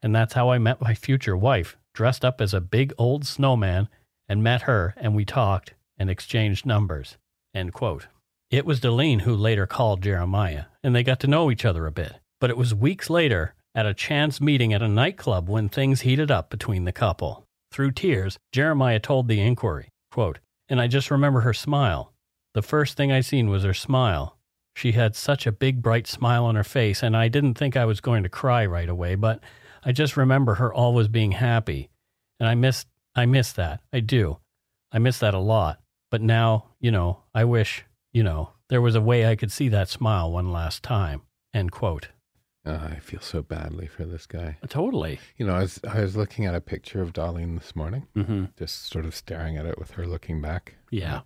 And 0.00 0.14
that's 0.14 0.32
how 0.32 0.48
I 0.48 0.56
met 0.56 0.80
my 0.80 0.94
future 0.94 1.36
wife, 1.36 1.76
dressed 1.94 2.24
up 2.24 2.40
as 2.40 2.52
a 2.52 2.60
big 2.60 2.92
old 2.98 3.26
snowman, 3.26 3.88
and 4.28 4.42
met 4.42 4.62
her, 4.62 4.94
and 4.96 5.14
we 5.14 5.24
talked 5.24 5.74
and 5.96 6.10
exchanged 6.10 6.66
numbers. 6.66 7.16
It 8.50 8.66
was 8.66 8.80
Daleen 8.80 9.22
who 9.22 9.34
later 9.34 9.66
called 9.66 10.02
Jeremiah, 10.02 10.64
and 10.82 10.94
they 10.94 11.02
got 11.02 11.20
to 11.20 11.26
know 11.26 11.50
each 11.50 11.64
other 11.64 11.86
a 11.86 11.92
bit. 11.92 12.20
But 12.40 12.50
it 12.50 12.56
was 12.56 12.74
weeks 12.74 13.08
later, 13.08 13.54
at 13.74 13.86
a 13.86 13.94
chance 13.94 14.40
meeting 14.40 14.72
at 14.72 14.82
a 14.82 14.88
nightclub, 14.88 15.48
when 15.48 15.68
things 15.68 16.02
heated 16.02 16.30
up 16.30 16.50
between 16.50 16.84
the 16.84 16.92
couple. 16.92 17.44
Through 17.72 17.92
tears, 17.92 18.38
Jeremiah 18.52 19.00
told 19.00 19.26
the 19.26 19.40
inquiry, 19.40 19.88
quote, 20.12 20.38
And 20.68 20.80
I 20.80 20.86
just 20.86 21.10
remember 21.10 21.40
her 21.40 21.54
smile. 21.54 22.12
The 22.54 22.62
first 22.62 22.96
thing 22.96 23.10
I 23.10 23.20
seen 23.20 23.48
was 23.48 23.64
her 23.64 23.74
smile. 23.74 24.36
She 24.76 24.92
had 24.92 25.16
such 25.16 25.46
a 25.46 25.52
big, 25.52 25.82
bright 25.82 26.06
smile 26.06 26.44
on 26.44 26.54
her 26.54 26.64
face, 26.64 27.02
and 27.02 27.16
I 27.16 27.28
didn't 27.28 27.54
think 27.54 27.76
I 27.76 27.84
was 27.84 28.00
going 28.00 28.22
to 28.22 28.28
cry 28.28 28.64
right 28.64 28.88
away, 28.88 29.14
but 29.16 29.42
I 29.84 29.92
just 29.92 30.16
remember 30.16 30.54
her 30.54 30.72
always 30.72 31.08
being 31.08 31.32
happy. 31.32 31.90
And 32.40 32.48
I 32.48 32.54
miss 32.54 32.86
I 33.14 33.26
miss 33.26 33.52
that. 33.52 33.80
I 33.92 34.00
do. 34.00 34.38
I 34.90 34.98
miss 34.98 35.18
that 35.18 35.34
a 35.34 35.38
lot. 35.38 35.80
But 36.10 36.20
now, 36.20 36.66
you 36.80 36.90
know, 36.90 37.20
I 37.34 37.44
wish, 37.44 37.84
you 38.12 38.22
know, 38.22 38.50
there 38.68 38.80
was 38.82 38.94
a 38.94 39.00
way 39.00 39.26
I 39.26 39.36
could 39.36 39.52
see 39.52 39.68
that 39.68 39.88
smile 39.88 40.30
one 40.32 40.50
last 40.52 40.82
time. 40.82 41.22
End 41.52 41.70
quote. 41.72 42.08
Uh, 42.66 42.88
I 42.92 42.96
feel 42.98 43.20
so 43.20 43.42
badly 43.42 43.86
for 43.86 44.04
this 44.06 44.26
guy. 44.26 44.56
Totally. 44.68 45.20
You 45.36 45.46
know, 45.46 45.54
I 45.54 45.60
was, 45.60 45.80
I 45.88 46.00
was 46.00 46.16
looking 46.16 46.46
at 46.46 46.54
a 46.54 46.60
picture 46.62 47.02
of 47.02 47.12
Darlene 47.12 47.58
this 47.58 47.76
morning, 47.76 48.06
Mm-hmm. 48.16 48.46
just 48.58 48.86
sort 48.88 49.04
of 49.04 49.14
staring 49.14 49.56
at 49.58 49.66
it 49.66 49.78
with 49.78 49.92
her 49.92 50.06
looking 50.06 50.40
back. 50.40 50.74
Yeah. 50.90 51.20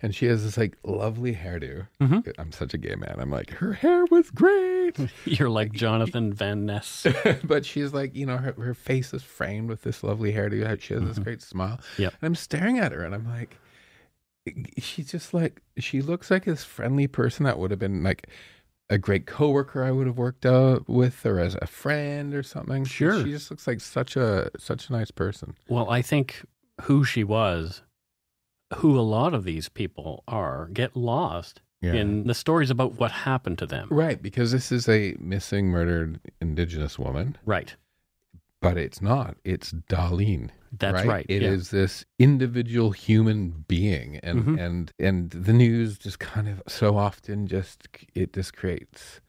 And 0.00 0.14
she 0.14 0.26
has 0.26 0.44
this 0.44 0.56
like 0.56 0.76
lovely 0.84 1.34
hairdo. 1.34 1.88
Mhm. 2.00 2.32
I'm 2.38 2.52
such 2.52 2.72
a 2.72 2.78
gay 2.78 2.94
man. 2.94 3.16
I'm 3.18 3.30
like, 3.30 3.50
her 3.54 3.72
hair 3.72 4.04
was 4.10 4.30
great. 4.30 4.96
You're 5.24 5.50
like 5.50 5.72
Jonathan 5.84 6.32
Van 6.32 6.64
Ness. 6.66 7.04
but 7.44 7.66
she's 7.66 7.92
like, 7.92 8.14
you 8.14 8.24
know, 8.24 8.36
her, 8.36 8.52
her 8.52 8.74
face 8.74 9.12
is 9.12 9.22
framed 9.24 9.68
with 9.68 9.82
this 9.82 10.04
lovely 10.04 10.32
hairdo. 10.32 10.80
She 10.80 10.94
has 10.94 11.02
this 11.02 11.18
great 11.18 11.42
smile. 11.42 11.80
Yep. 11.98 12.14
And 12.20 12.26
I'm 12.26 12.34
staring 12.36 12.78
at 12.78 12.92
her 12.92 13.02
and 13.02 13.12
I'm 13.14 13.26
like, 13.28 13.56
she's 14.78 15.10
just 15.10 15.34
like, 15.34 15.62
she 15.78 16.00
looks 16.00 16.30
like 16.30 16.44
this 16.44 16.64
friendly 16.64 17.06
person 17.06 17.44
that 17.44 17.58
would 17.58 17.70
have 17.70 17.80
been 17.80 18.02
like 18.02 18.28
a 18.90 18.96
great 18.98 19.26
coworker 19.26 19.84
I 19.84 19.90
would 19.90 20.06
have 20.06 20.16
worked 20.16 20.46
out 20.46 20.88
with 20.88 21.26
or 21.26 21.38
as 21.38 21.56
a 21.60 21.66
friend 21.66 22.34
or 22.34 22.42
something. 22.42 22.84
She- 22.84 22.94
Sure. 22.98 23.22
She 23.24 23.30
just 23.32 23.50
looks 23.50 23.66
like 23.66 23.80
such 23.80 24.16
a, 24.16 24.50
such 24.58 24.88
a 24.88 24.92
nice 24.92 25.10
person. 25.10 25.54
Well, 25.68 25.90
I 25.90 26.02
think 26.02 26.44
who 26.82 27.04
she 27.04 27.24
was, 27.24 27.82
who 28.76 28.98
a 28.98 29.02
lot 29.02 29.34
of 29.34 29.44
these 29.44 29.68
people 29.68 30.22
are, 30.28 30.68
get 30.72 30.96
lost 30.96 31.62
in 31.80 32.26
the 32.26 32.34
stories 32.34 32.70
about 32.70 32.98
what 32.98 33.10
happened 33.12 33.56
to 33.58 33.66
them. 33.66 33.86
Right, 33.90 34.20
because 34.20 34.50
this 34.52 34.72
is 34.72 34.88
a 34.88 35.14
missing, 35.20 35.68
murdered 35.68 36.20
Indigenous 36.40 36.98
woman, 36.98 37.38
Right. 37.44 37.76
but 38.60 38.76
it's 38.76 39.00
not. 39.00 39.36
It's 39.44 39.72
Darlene. 39.72 40.50
That's 40.76 41.06
right. 41.06 41.24
It 41.28 41.42
yeah. 41.42 41.50
is 41.50 41.70
this 41.70 42.04
individual 42.18 42.90
human 42.90 43.64
being, 43.68 44.16
and 44.24 44.44
Mhm. 44.44 44.60
and 44.60 44.92
and 44.98 45.30
the 45.30 45.52
news 45.54 45.96
just 45.98 46.18
kind 46.18 46.48
of 46.48 46.62
so 46.66 46.96
often 46.98 47.46
just 47.46 47.88
it 48.14 48.32
just 48.34 48.54
creates. 48.54 49.20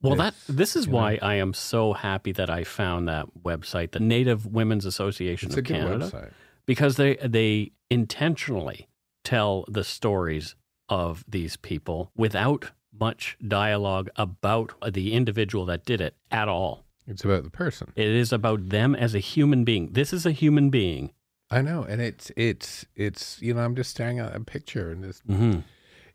Well, 0.00 0.14
that 0.16 0.34
this, 0.46 0.56
this 0.56 0.76
is 0.76 0.86
you 0.86 0.92
know. 0.92 0.98
why 0.98 1.18
I 1.20 1.34
am 1.34 1.52
so 1.52 1.92
happy 1.92 2.30
that 2.32 2.48
I 2.48 2.62
found 2.64 3.08
that 3.08 3.26
website, 3.42 3.90
the 3.90 4.00
Native 4.00 4.46
Women's 4.46 4.86
Association 4.86 5.48
It's 5.48 5.56
of 5.58 5.64
Canada, 5.64 6.06
website. 6.10 6.32
Because 6.66 6.96
they 6.96 7.16
they 7.16 7.72
intentionally 7.90 8.88
tell 9.24 9.64
the 9.68 9.84
stories 9.84 10.54
of 10.88 11.24
these 11.28 11.56
people 11.56 12.10
without 12.16 12.70
much 12.98 13.36
dialogue 13.46 14.08
about 14.16 14.72
the 14.92 15.12
individual 15.12 15.64
that 15.66 15.84
did 15.84 16.00
it 16.00 16.14
at 16.30 16.48
all. 16.48 16.84
It's 17.06 17.24
about 17.24 17.44
the 17.44 17.50
person. 17.50 17.92
It 17.94 18.08
is 18.08 18.32
about 18.32 18.68
them 18.70 18.94
as 18.94 19.14
a 19.14 19.18
human 19.20 19.64
being. 19.64 19.92
This 19.92 20.12
is 20.12 20.26
a 20.26 20.32
human 20.32 20.70
being. 20.70 21.12
I 21.50 21.62
know, 21.62 21.82
and 21.84 22.00
it's 22.00 22.32
it's 22.36 22.84
it's 22.96 23.40
you 23.40 23.54
know 23.54 23.60
I'm 23.60 23.76
just 23.76 23.90
staring 23.90 24.18
at 24.18 24.34
a 24.34 24.40
picture 24.40 24.90
and 24.90 25.04
just 25.04 25.26
Mm-hmm. 25.26 25.60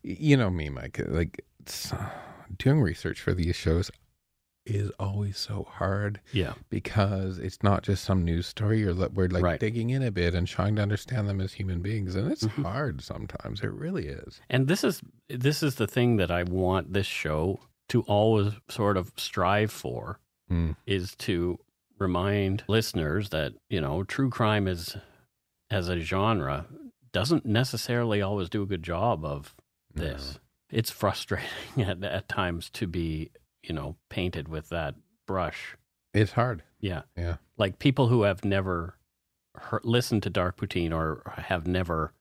you 0.03 0.35
know 0.35 0.49
me, 0.49 0.69
Mike. 0.69 0.99
Like 1.07 1.45
it's, 1.61 1.93
doing 2.57 2.81
research 2.81 3.21
for 3.21 3.33
these 3.33 3.55
shows 3.55 3.89
is 4.75 4.91
always 4.99 5.37
so 5.37 5.67
hard. 5.69 6.19
Yeah. 6.33 6.53
because 6.69 7.37
it's 7.39 7.61
not 7.63 7.83
just 7.83 8.03
some 8.03 8.23
news 8.23 8.47
story. 8.47 8.79
You're 8.79 8.93
we're 9.09 9.27
like 9.27 9.43
Right. 9.43 9.59
digging 9.59 9.89
in 9.91 10.01
a 10.03 10.11
bit 10.11 10.33
and 10.35 10.47
trying 10.47 10.75
to 10.77 10.81
understand 10.81 11.27
them 11.29 11.39
as 11.41 11.53
human 11.53 11.81
beings, 11.81 12.15
and 12.15 12.31
it's 12.31 12.43
Mhm. 12.43 12.63
hard 12.63 13.01
sometimes. 13.01 13.61
It 13.61 13.71
really 13.71 14.07
is. 14.07 14.41
And 14.49 14.67
this 14.67 14.83
is 14.83 15.01
this 15.29 15.61
is 15.63 15.75
the 15.75 15.87
thing 15.87 16.17
that 16.17 16.29
I 16.31 16.43
want 16.43 16.93
this 16.93 17.07
show 17.07 17.61
to 17.89 18.01
always 18.03 18.53
sort 18.69 18.97
of 18.97 19.11
strive 19.17 19.71
for 19.71 20.19
Mm. 20.51 20.75
is 20.85 21.15
to 21.17 21.59
remind 21.99 22.63
listeners 22.67 23.29
that, 23.29 23.53
you 23.69 23.79
know, 23.79 24.03
true 24.03 24.29
crime 24.29 24.67
is 24.67 24.97
as 25.69 25.87
a 25.87 25.99
genre 25.99 26.65
doesn't 27.13 27.45
necessarily 27.45 28.21
always 28.21 28.49
do 28.49 28.63
a 28.63 28.65
good 28.65 28.83
job 28.83 29.23
of 29.23 29.55
this. 29.93 30.39
It's 30.69 30.89
frustrating 30.89 31.47
at, 31.77 32.03
at 32.03 32.27
times 32.29 32.69
to 32.71 32.87
be, 32.87 33.29
you 33.63 33.73
know, 33.75 33.95
painted 34.09 34.47
with 34.47 34.69
that 34.69 34.95
brush. 35.27 35.75
It's 36.13 36.31
hard. 36.33 36.63
Yeah. 36.79 37.03
Yeah. 37.17 37.37
Like 37.57 37.79
people 37.79 38.07
who 38.07 38.23
have 38.23 38.43
never 38.43 38.97
heard, 39.55 39.85
listened 39.85 40.23
to 40.23 40.29
Dark 40.29 40.57
Poutine 40.57 40.91
or 40.93 41.21
have 41.37 41.67
never 41.67 42.13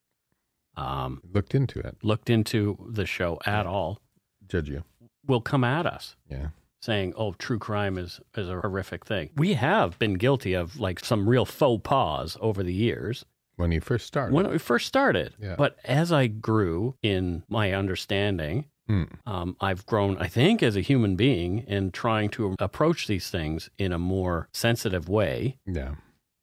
um, 0.77 1.21
Looked 1.33 1.55
into 1.55 1.81
it. 1.81 1.97
looked 2.03 2.31
into 2.31 2.79
the 2.91 3.07
show 3.07 3.39
at 3.45 3.67
all 3.67 4.01
Judge 4.49 4.69
you. 4.69 4.85
will 5.27 5.41
come 5.41 5.65
at 5.65 5.87
us 5.87 6.17
Yeah. 6.31 6.49
saying, 6.81 7.13
"Oh, 7.17 7.33
true 7.33 7.59
crime 7.59 7.99
is 7.99 8.21
is 8.37 8.49
a 8.49 8.61
horrific 8.61 9.05
thing." 9.05 9.31
We 9.37 9.55
have 9.55 9.99
been 9.99 10.15
guilty 10.15 10.55
of 10.55 10.79
like 10.79 11.01
some 11.01 11.29
real 11.29 11.45
faux 11.45 11.81
pas 11.85 12.37
over 12.41 12.63
the 12.63 12.73
years 12.73 13.25
When 13.57 13.73
you 13.73 13.81
first 13.81 14.07
started. 14.07 14.35
when 14.35 14.49
we 14.49 14.59
first 14.59 14.87
started. 14.87 15.35
Yeah. 15.41 15.57
But 15.57 15.77
as 15.85 16.13
I 16.13 16.29
grew 16.29 16.95
in 17.03 17.43
my 17.49 17.73
understanding, 17.73 18.67
Mm. 18.91 19.09
um, 19.27 19.57
I've 19.61 19.87
grown, 19.87 20.17
I 20.19 20.27
think, 20.27 20.63
as 20.63 20.75
a 20.77 20.81
human 20.81 21.15
being 21.17 21.61
in 21.61 21.93
trying 21.93 22.29
to 22.31 22.57
approach 22.59 23.07
these 23.07 23.31
things 23.31 23.71
in 23.79 23.93
a 23.93 23.99
more 23.99 24.49
sensitive 24.53 25.09
way. 25.09 25.59
Yeah. 25.67 25.95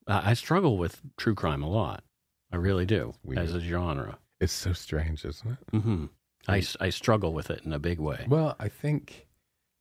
Uh, 0.08 0.22
I 0.24 0.34
struggle 0.34 0.78
with 0.78 1.02
true 1.18 1.36
crime 1.36 1.62
a 1.62 1.70
lot. 1.70 2.04
I 2.52 2.56
really 2.56 2.86
do 2.86 3.14
as 3.36 3.54
a 3.54 3.60
genre. 3.60 4.20
It's 4.40 4.54
so 4.54 4.72
strange, 4.72 5.26
isn't 5.26 5.52
it? 5.52 5.80
hmm 5.82 6.06
I, 6.48 6.64
I 6.80 6.90
struggle 6.92 7.34
with 7.34 7.50
it 7.52 7.64
in 7.66 7.74
a 7.74 7.80
big 7.80 8.00
way. 8.00 8.26
Well, 8.30 8.56
I 8.58 8.70
think, 8.70 9.28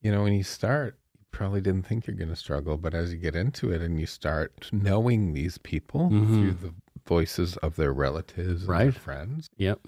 you 0.02 0.10
know, 0.10 0.24
when 0.24 0.32
you 0.32 0.42
start, 0.42 0.98
you 1.16 1.24
probably 1.30 1.60
didn't 1.60 1.84
think 1.86 2.08
you're 2.08 2.16
going 2.16 2.30
to 2.30 2.34
struggle, 2.36 2.76
but 2.76 2.92
as 2.92 3.12
you 3.12 3.18
get 3.20 3.36
into 3.36 3.70
it 3.70 3.80
and 3.82 4.00
you 4.00 4.06
start 4.06 4.68
knowing 4.72 5.32
these 5.32 5.58
people 5.58 6.10
Mhm. 6.10 6.26
through 6.40 6.54
the 6.54 6.74
voices 7.06 7.56
of 7.58 7.76
their 7.76 7.92
relatives 7.92 8.62
and 8.62 8.68
their 8.70 8.86
Right. 8.86 8.94
friends, 8.94 9.48
Yep. 9.58 9.78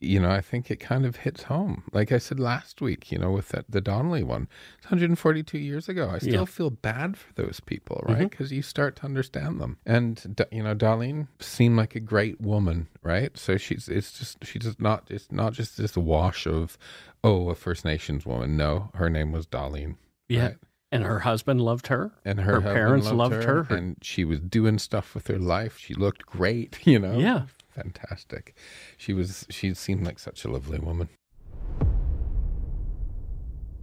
You 0.00 0.20
know, 0.20 0.30
I 0.30 0.40
think 0.42 0.70
it 0.70 0.76
kind 0.76 1.06
of 1.06 1.16
hits 1.16 1.44
home. 1.44 1.84
Like 1.92 2.12
I 2.12 2.18
said 2.18 2.38
last 2.38 2.80
week, 2.82 3.10
you 3.10 3.18
know, 3.18 3.30
with 3.30 3.48
that, 3.48 3.64
the 3.70 3.80
Donnelly 3.80 4.22
one, 4.22 4.46
it's 4.76 4.86
142 4.86 5.58
years 5.58 5.88
ago. 5.88 6.10
I 6.12 6.18
still 6.18 6.32
Yeah. 6.40 6.44
feel 6.44 6.70
bad 6.70 7.16
for 7.16 7.32
those 7.34 7.60
people, 7.60 8.02
mm-hmm. 8.04 8.12
right? 8.12 8.30
Because 8.30 8.52
you 8.52 8.60
start 8.62 8.96
to 8.96 9.04
understand 9.06 9.60
them. 9.60 9.78
And 9.86 10.36
you 10.52 10.62
know, 10.62 10.74
Darlene 10.74 11.28
seemed 11.40 11.76
like 11.76 11.94
a 11.94 12.00
great 12.00 12.40
woman, 12.40 12.88
right? 13.02 13.36
So 13.38 13.56
she's 13.56 13.88
it's 13.88 14.18
just 14.18 14.44
she's 14.44 14.62
just 14.62 14.80
not 14.80 15.06
it's 15.08 15.32
not 15.32 15.54
just 15.54 15.76
this 15.78 15.96
wash 15.96 16.46
of 16.46 16.76
oh 17.24 17.48
a 17.48 17.54
First 17.54 17.84
Nations 17.84 18.26
woman. 18.26 18.56
No, 18.56 18.90
her 18.94 19.08
name 19.08 19.32
was 19.32 19.46
Darlene. 19.46 19.96
Yeah. 20.28 20.42
Right. 20.42 20.56
And 20.92 21.02
her 21.02 21.18
husband 21.20 21.60
loved 21.60 21.88
her. 21.88 22.12
And 22.24 22.40
her, 22.40 22.60
Her 22.60 22.72
parents 22.72 23.10
loved 23.10 23.34
her. 23.42 23.64
Her- 23.64 23.74
and 23.74 23.96
she 24.02 24.24
was 24.24 24.38
doing 24.40 24.78
stuff 24.78 25.14
with 25.14 25.26
her 25.26 25.38
life. 25.38 25.78
She 25.78 25.94
looked 25.94 26.24
great, 26.26 26.78
you 26.86 26.98
know. 26.98 27.18
Yeah. 27.18 27.42
Fantastic. 27.76 28.54
She 28.96 29.12
was. 29.12 29.46
She 29.50 29.74
seemed 29.74 30.04
like 30.04 30.18
such 30.18 30.44
a 30.44 30.50
lovely 30.50 30.78
woman. 30.78 31.10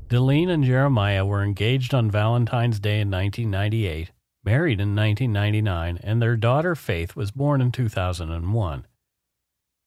Daleen 0.07 0.49
and 0.49 0.63
Jeremiah 0.63 1.25
were 1.25 1.43
engaged 1.43 1.93
on 1.93 2.11
Valentine's 2.11 2.79
Day 2.79 2.99
in 2.99 3.09
1998, 3.09 4.11
married 4.43 4.79
in 4.79 4.95
1999, 4.95 5.99
and 6.03 6.21
their 6.21 6.35
daughter 6.35 6.75
Faith 6.75 7.15
was 7.15 7.31
born 7.31 7.61
in 7.61 7.71
2001. 7.71 8.85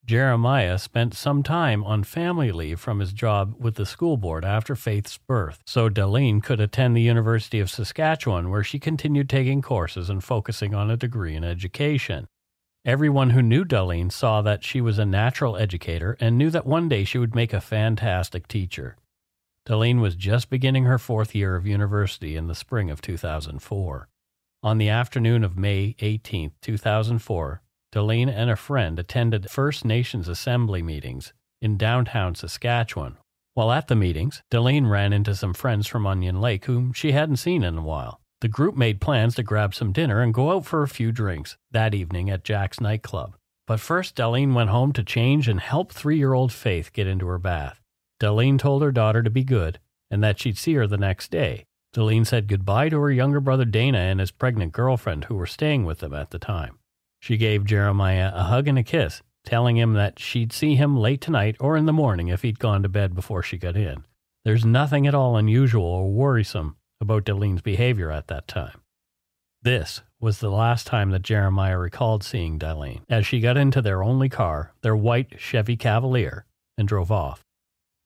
Jeremiah 0.04 0.78
spent 0.78 1.14
some 1.14 1.42
time 1.42 1.82
on 1.82 2.04
family 2.04 2.52
leave 2.52 2.78
from 2.78 3.00
his 3.00 3.12
job 3.12 3.56
with 3.58 3.75
the 3.75 3.84
school 3.84 4.16
board 4.16 4.44
after 4.44 4.76
Faith's 4.76 5.18
birth, 5.18 5.62
so 5.66 5.88
Daleen 5.88 6.40
could 6.40 6.60
attend 6.60 6.96
the 6.96 7.02
University 7.02 7.58
of 7.58 7.70
Saskatchewan, 7.70 8.50
where 8.50 8.62
she 8.62 8.78
continued 8.78 9.28
taking 9.28 9.62
courses 9.62 10.08
and 10.08 10.22
focusing 10.22 10.75
on 10.75 10.92
a 10.92 10.96
degree 10.96 11.34
in 11.34 11.42
education. 11.42 12.28
Everyone 12.87 13.31
who 13.31 13.43
knew 13.43 13.64
Daleen 13.64 14.12
saw 14.12 14.43
that 14.43 14.62
she 14.62 14.81
was 14.81 14.97
a 14.97 15.05
natural 15.05 15.57
educator 15.57 16.16
and 16.21 16.38
knew 16.38 16.50
that 16.50 16.64
one 16.64 16.88
day 16.88 17.02
she 17.02 17.19
would 17.19 17.35
make 17.35 17.52
a 17.52 17.61
fantastic 17.61 18.47
teacher. 18.47 18.97
Daleen 19.66 20.00
was 20.00 20.14
just 20.14 20.50
beginning 20.50 20.85
her 20.85 20.97
fourth 20.97 21.35
year 21.35 21.57
of 21.57 21.66
university 21.66 22.37
in 22.37 22.47
the 22.47 22.55
spring 22.55 22.88
of 22.88 23.02
2004. 23.02 24.09
On 24.62 24.78
the 24.78 24.88
afternoon 24.88 25.43
of 25.43 25.59
May 25.59 25.97
18, 25.99 26.52
2004, 26.62 27.61
Daleen 27.93 28.28
and 28.28 28.50
a 28.50 28.57
friend 28.57 29.00
attended 29.00 29.50
First 29.50 29.85
Nations 29.85 30.28
Assembly 30.28 30.81
meetings 30.81 31.33
in 31.61 31.76
downtown 31.76 32.37
Saskatchewan. 32.37 33.16
While 33.55 33.73
at 33.73 33.88
the 33.88 33.97
meetings, 33.97 34.45
Daleen 34.49 34.88
ran 34.88 35.12
into 35.12 35.35
some 35.35 35.55
friends 35.55 35.88
from 35.88 36.07
Onion 36.07 36.40
Lake 36.40 36.66
whom 36.66 36.93
she 36.93 37.11
hadn't 37.11 37.38
seen 37.38 37.64
in 37.64 37.78
a 37.78 37.83
while. 37.83 38.21
The 38.43 38.49
group 38.49 38.76
made 38.76 39.00
plans 39.00 39.35
to 39.37 39.43
grab 39.43 39.75
some 39.75 39.93
dinner 39.93 40.21
and 40.21 40.35
go 40.35 40.52
out 40.52 40.66
for 40.66 40.83
a 40.83 40.88
few 40.88 41.11
drinks 41.11 41.57
that 41.71 41.95
evening 41.95 42.28
at 42.28 42.45
Jack's 42.45 42.81
nightclub. 42.81 43.35
But 43.66 43.81
first, 43.81 44.14
Daleen 44.14 44.52
went 44.52 44.71
home 44.71 44.93
to 44.93 45.02
change 45.02 45.49
and 45.49 45.59
help 45.59 45.90
three 45.90 46.19
year 46.19 46.35
old 46.35 46.52
Faith 46.52 46.93
get 46.93 47.07
into 47.07 47.26
her 47.26 47.38
bath. 47.38 47.81
Daleen 48.21 48.59
told 48.59 48.83
her 48.83 48.93
daughter 48.93 49.23
to 49.23 49.31
be 49.31 49.43
good 49.43 49.81
and 50.11 50.23
that 50.23 50.38
she'd 50.38 50.59
see 50.59 50.75
her 50.75 50.87
the 50.87 50.99
next 50.99 51.31
day. 51.31 51.64
Daleen 51.95 52.26
said 52.26 52.47
goodbye 52.47 52.90
to 52.90 53.00
her 53.00 53.11
younger 53.11 53.40
brother 53.40 53.64
Dana 53.64 53.99
and 53.99 54.21
his 54.21 54.31
pregnant 54.31 54.73
girlfriend 54.73 55.25
who 55.25 55.35
were 55.35 55.47
staying 55.47 55.87
with 55.87 56.00
them 56.00 56.12
at 56.12 56.31
the 56.31 56.38
time. 56.38 56.78
She 57.21 57.38
gave 57.38 57.64
Jeremiah 57.64 58.31
a 58.35 58.45
hug 58.45 58.69
and 58.69 58.78
a 58.78 58.83
kiss, 58.83 59.23
telling 59.45 59.76
him 59.76 59.95
that 59.95 60.19
she'd 60.19 60.52
see 60.52 60.76
him 60.76 60.97
late 60.97 61.23
tonight 61.23 61.57
or 61.59 61.76
in 61.76 61.87
the 61.87 61.93
morning 61.93 62.28
if 62.28 62.43
he'd 62.43 62.59
gone 62.59 62.83
to 62.83 62.88
bed 62.88 63.14
before 63.14 63.43
she 63.43 63.57
got 63.57 63.76
in. 63.76 64.05
There's 64.45 64.64
nothing 64.64 65.07
at 65.07 65.14
all 65.14 65.37
unusual 65.37 65.87
or 65.87 66.11
worrisome 66.12 66.76
about 67.00 67.24
Daleen's 67.24 67.62
behavior 67.62 68.10
at 68.10 68.28
that 68.28 68.48
time. 68.48 68.80
This 69.62 70.02
was 70.20 70.38
the 70.38 70.50
last 70.50 70.86
time 70.86 71.10
that 71.10 71.22
Jeremiah 71.22 71.78
recalled 71.78 72.22
seeing 72.22 72.58
Daleen 72.58 73.02
as 73.08 73.26
she 73.26 73.40
got 73.40 73.56
into 73.56 73.82
their 73.82 74.02
only 74.02 74.28
car, 74.28 74.72
their 74.82 74.96
white 74.96 75.40
Chevy 75.40 75.76
Cavalier, 75.76 76.46
and 76.78 76.86
drove 76.86 77.10
off. 77.10 77.42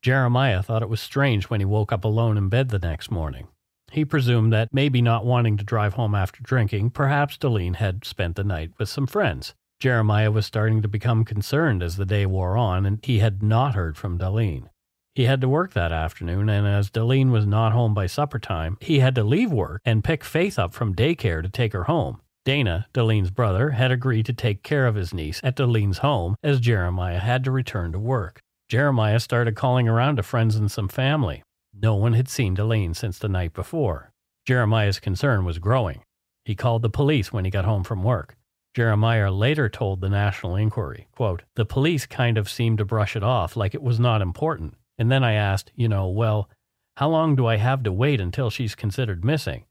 Jeremiah 0.03 0.63
thought 0.63 0.83
it 0.83 0.89
was 0.89 1.01
strange 1.01 1.51
when 1.51 1.61
he 1.61 1.67
woke 1.67 1.93
up 1.93 2.05
alone 2.05 2.39
in 2.39 2.49
bed 2.49 2.71
the 2.71 2.79
next 2.79 3.11
morning. 3.11 3.49
He 3.91 4.05
presumed 4.05 4.53
that 4.53 4.73
maybe 4.73 5.03
not 5.03 5.27
wanting 5.27 5.57
to 5.59 5.65
drive 5.65 5.95
home 5.95 6.15
after 6.15 6.43
drinking, 6.43 6.91
perhaps 6.91 7.37
Daleen 7.37 7.77
had 7.77 8.05
spent 8.05 8.37
the 8.37 8.45
night 8.45 8.71
with 8.79 8.89
some 8.89 9.07
friends. 9.07 9.55
Jeremiah 9.81 10.31
was 10.31 10.47
starting 10.47 10.81
to 10.83 10.89
become 10.89 11.25
concerned 11.25 11.83
as 11.83 11.97
the 11.97 12.07
day 12.07 12.25
wore 12.25 12.57
on, 12.57 12.87
and 12.87 13.05
he 13.05 13.19
had 13.19 13.43
not 13.43 13.75
heard 13.75 13.97
from 13.97 14.19
Daleen. 14.19 14.69
He 15.15 15.25
had 15.25 15.41
to 15.41 15.49
work 15.49 15.73
that 15.73 15.93
afternoon, 15.93 16.49
and 16.49 16.67
as 16.67 16.91
Daleen 16.91 17.31
was 17.31 17.47
not 17.47 17.73
home 17.73 17.95
by 17.95 18.07
supper 18.07 18.39
time, 18.39 18.77
he 18.81 19.01
had 19.01 19.15
to 19.17 19.25
leave 19.25 19.51
work 19.51 19.83
and 19.85 20.05
pick 20.05 20.25
Faith 20.25 20.59
up 20.59 20.73
from 20.73 20.95
daycare 20.95 21.43
to 21.43 21.49
take 21.49 21.73
her 21.73 21.85
home. 21.85 22.21
Dana, 22.45 22.87
Daleen's 22.95 23.31
brother, 23.31 23.71
had 23.71 23.91
agreed 23.91 24.25
to 24.27 24.33
take 24.33 24.63
care 24.63 24.87
of 24.87 24.95
his 24.95 25.13
niece 25.13 25.41
at 25.43 25.57
Daleen's 25.57 25.99
home 25.99 26.37
as 26.43 26.61
Jeremiah 26.61 27.19
had 27.19 27.45
to 27.45 27.51
return 27.51 27.93
to 27.93 27.99
work. 27.99 28.41
Jeremiah 28.69 29.21
started 29.21 29.57
calling 29.57 29.89
around 29.89 30.17
to 30.17 30.23
friends 30.23 30.55
and 30.55 30.71
some 30.71 30.89
family. 30.89 31.43
No 31.75 31.97
one 31.97 32.15
had 32.15 32.29
seen 32.29 32.57
Daleen 32.57 32.95
since 32.95 33.19
the 33.19 33.29
night 33.29 33.53
before. 33.53 34.13
Jeremiah's 34.47 35.01
concern 35.01 35.45
was 35.45 35.59
growing. 35.59 36.03
He 36.45 36.55
called 36.55 36.83
the 36.83 36.89
police 36.89 37.33
when 37.33 37.45
he 37.45 37.51
got 37.51 37.65
home 37.65 37.85
from 37.85 38.03
work. 38.03 38.37
Jeremiah 38.75 39.33
later 39.33 39.69
told 39.69 40.01
the 40.01 40.09
National 40.09 40.57
Inquiry, 40.57 41.09
quote, 41.13 41.43
The 41.57 41.65
police 41.65 42.07
kind 42.07 42.39
of 42.39 42.49
seemed 42.49 42.79
to 42.79 42.85
brush 42.85 43.17
it 43.17 43.23
off 43.25 43.57
like 43.57 43.75
it 43.75 43.83
was 43.83 43.99
not 44.01 44.23
important. 44.23 44.77
And 45.01 45.11
then 45.11 45.25
I 45.25 45.33
asked, 45.33 45.73
you 45.75 45.89
know, 45.89 46.09
well, 46.09 46.51
how 46.99 47.09
long 47.09 47.35
do 47.35 47.47
I 47.47 47.57
have 47.57 47.83
to 47.85 47.93
wait 47.93 48.21
until 48.21 48.51
she's 48.51 48.75
considered 48.75 49.25
missing? 49.25 49.65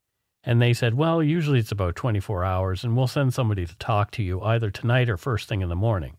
And 0.44 0.60
they 0.60 0.74
said, 0.74 0.96
well, 0.96 1.22
usually 1.22 1.60
it's 1.60 1.72
about 1.72 1.96
24 1.96 2.44
hours, 2.44 2.84
and 2.84 2.98
we'll 2.98 3.06
send 3.06 3.32
somebody 3.32 3.68
to 3.68 3.78
talk 3.78 4.10
to 4.12 4.24
you 4.24 4.42
either 4.42 4.72
tonight 4.72 5.08
or 5.08 5.18
first 5.18 5.48
thing 5.48 5.62
in 5.62 5.70
the 5.70 5.76
morning. 5.76 6.18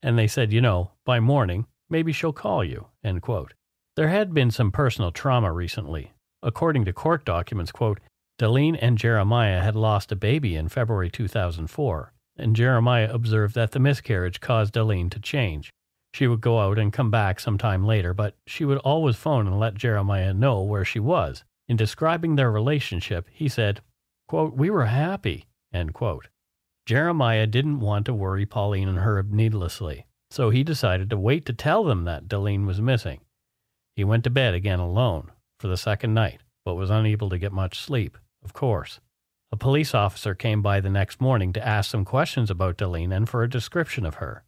And 0.00 0.16
they 0.16 0.28
said, 0.28 0.52
you 0.52 0.60
know, 0.60 0.92
by 1.04 1.18
morning, 1.18 1.66
maybe 1.90 2.12
she'll 2.12 2.32
call 2.32 2.62
you, 2.62 2.86
end 3.02 3.20
quote. 3.22 3.54
There 3.96 4.10
had 4.10 4.32
been 4.32 4.52
some 4.52 4.70
personal 4.70 5.10
trauma 5.10 5.52
recently. 5.52 6.12
According 6.40 6.84
to 6.84 6.92
court 6.92 7.24
documents, 7.24 7.72
quote, 7.72 7.98
Daleen 8.38 8.78
and 8.80 8.96
Jeremiah 8.96 9.60
had 9.60 9.74
lost 9.74 10.12
a 10.12 10.16
baby 10.16 10.54
in 10.54 10.68
February 10.68 11.10
2004, 11.10 12.12
and 12.36 12.54
Jeremiah 12.54 13.12
observed 13.12 13.56
that 13.56 13.72
the 13.72 13.80
miscarriage 13.80 14.38
caused 14.38 14.74
Daleen 14.74 15.10
to 15.10 15.18
change. 15.18 15.72
She 16.14 16.26
would 16.26 16.40
go 16.40 16.60
out 16.60 16.78
and 16.78 16.92
come 16.92 17.10
back 17.10 17.40
sometime 17.40 17.84
later, 17.86 18.12
but 18.12 18.36
she 18.46 18.64
would 18.64 18.78
always 18.78 19.16
phone 19.16 19.46
and 19.46 19.58
let 19.58 19.74
Jeremiah 19.74 20.34
know 20.34 20.62
where 20.62 20.84
she 20.84 21.00
was. 21.00 21.44
In 21.68 21.76
describing 21.76 22.36
their 22.36 22.50
relationship, 22.50 23.28
he 23.32 23.48
said, 23.48 23.80
quote, 24.28 24.54
We 24.54 24.68
were 24.68 24.86
happy, 24.86 25.46
end 25.72 25.94
quote. 25.94 26.28
Jeremiah 26.84 27.46
didn't 27.46 27.80
want 27.80 28.06
to 28.06 28.14
worry 28.14 28.44
Pauline 28.44 28.88
and 28.88 28.98
Herb 28.98 29.32
needlessly, 29.32 30.06
so 30.30 30.50
he 30.50 30.64
decided 30.64 31.08
to 31.10 31.16
wait 31.16 31.46
to 31.46 31.52
tell 31.52 31.84
them 31.84 32.04
that 32.04 32.28
Daleen 32.28 32.66
was 32.66 32.80
missing. 32.80 33.20
He 33.94 34.04
went 34.04 34.24
to 34.24 34.30
bed 34.30 34.54
again 34.54 34.80
alone 34.80 35.30
for 35.60 35.68
the 35.68 35.76
second 35.76 36.12
night, 36.12 36.40
but 36.64 36.74
was 36.74 36.90
unable 36.90 37.30
to 37.30 37.38
get 37.38 37.52
much 37.52 37.78
sleep, 37.78 38.18
of 38.44 38.52
course. 38.52 39.00
A 39.52 39.56
police 39.56 39.94
officer 39.94 40.34
came 40.34 40.62
by 40.62 40.80
the 40.80 40.90
next 40.90 41.20
morning 41.20 41.52
to 41.52 41.66
ask 41.66 41.90
some 41.90 42.04
questions 42.04 42.50
about 42.50 42.78
Daleen 42.78 43.14
and 43.14 43.28
for 43.28 43.42
a 43.42 43.50
description 43.50 44.04
of 44.04 44.16
her. 44.16 44.44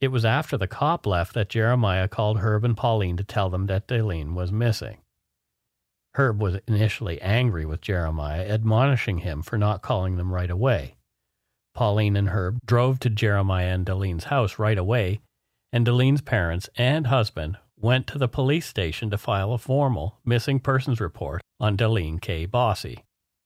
It 0.00 0.08
was 0.08 0.24
after 0.24 0.56
the 0.56 0.68
cop 0.68 1.06
left 1.06 1.34
that 1.34 1.48
Jeremiah 1.48 2.06
called 2.06 2.38
Herb 2.38 2.64
and 2.64 2.76
Pauline 2.76 3.16
to 3.16 3.24
tell 3.24 3.50
them 3.50 3.66
that 3.66 3.88
Daleen 3.88 4.34
was 4.34 4.52
missing. 4.52 4.98
Herb 6.14 6.40
was 6.40 6.60
initially 6.66 7.20
angry 7.20 7.64
with 7.64 7.80
Jeremiah, 7.80 8.46
admonishing 8.48 9.18
him 9.18 9.42
for 9.42 9.58
not 9.58 9.82
calling 9.82 10.16
them 10.16 10.32
right 10.32 10.50
away. 10.50 10.96
Pauline 11.74 12.16
and 12.16 12.30
Herb 12.30 12.58
drove 12.64 12.98
to 13.00 13.10
Jeremiah 13.10 13.74
and 13.74 13.86
Daleen's 13.86 14.24
house 14.24 14.58
right 14.58 14.78
away, 14.78 15.20
and 15.72 15.84
Daleen's 15.84 16.22
parents 16.22 16.68
and 16.76 17.08
husband 17.08 17.56
went 17.76 18.06
to 18.08 18.18
the 18.18 18.28
police 18.28 18.66
station 18.66 19.10
to 19.10 19.18
file 19.18 19.52
a 19.52 19.58
formal 19.58 20.18
missing 20.24 20.60
persons 20.60 21.00
report 21.00 21.42
on 21.60 21.76
Daleen 21.76 22.20
K. 22.20 22.46
Bosse. 22.46 22.96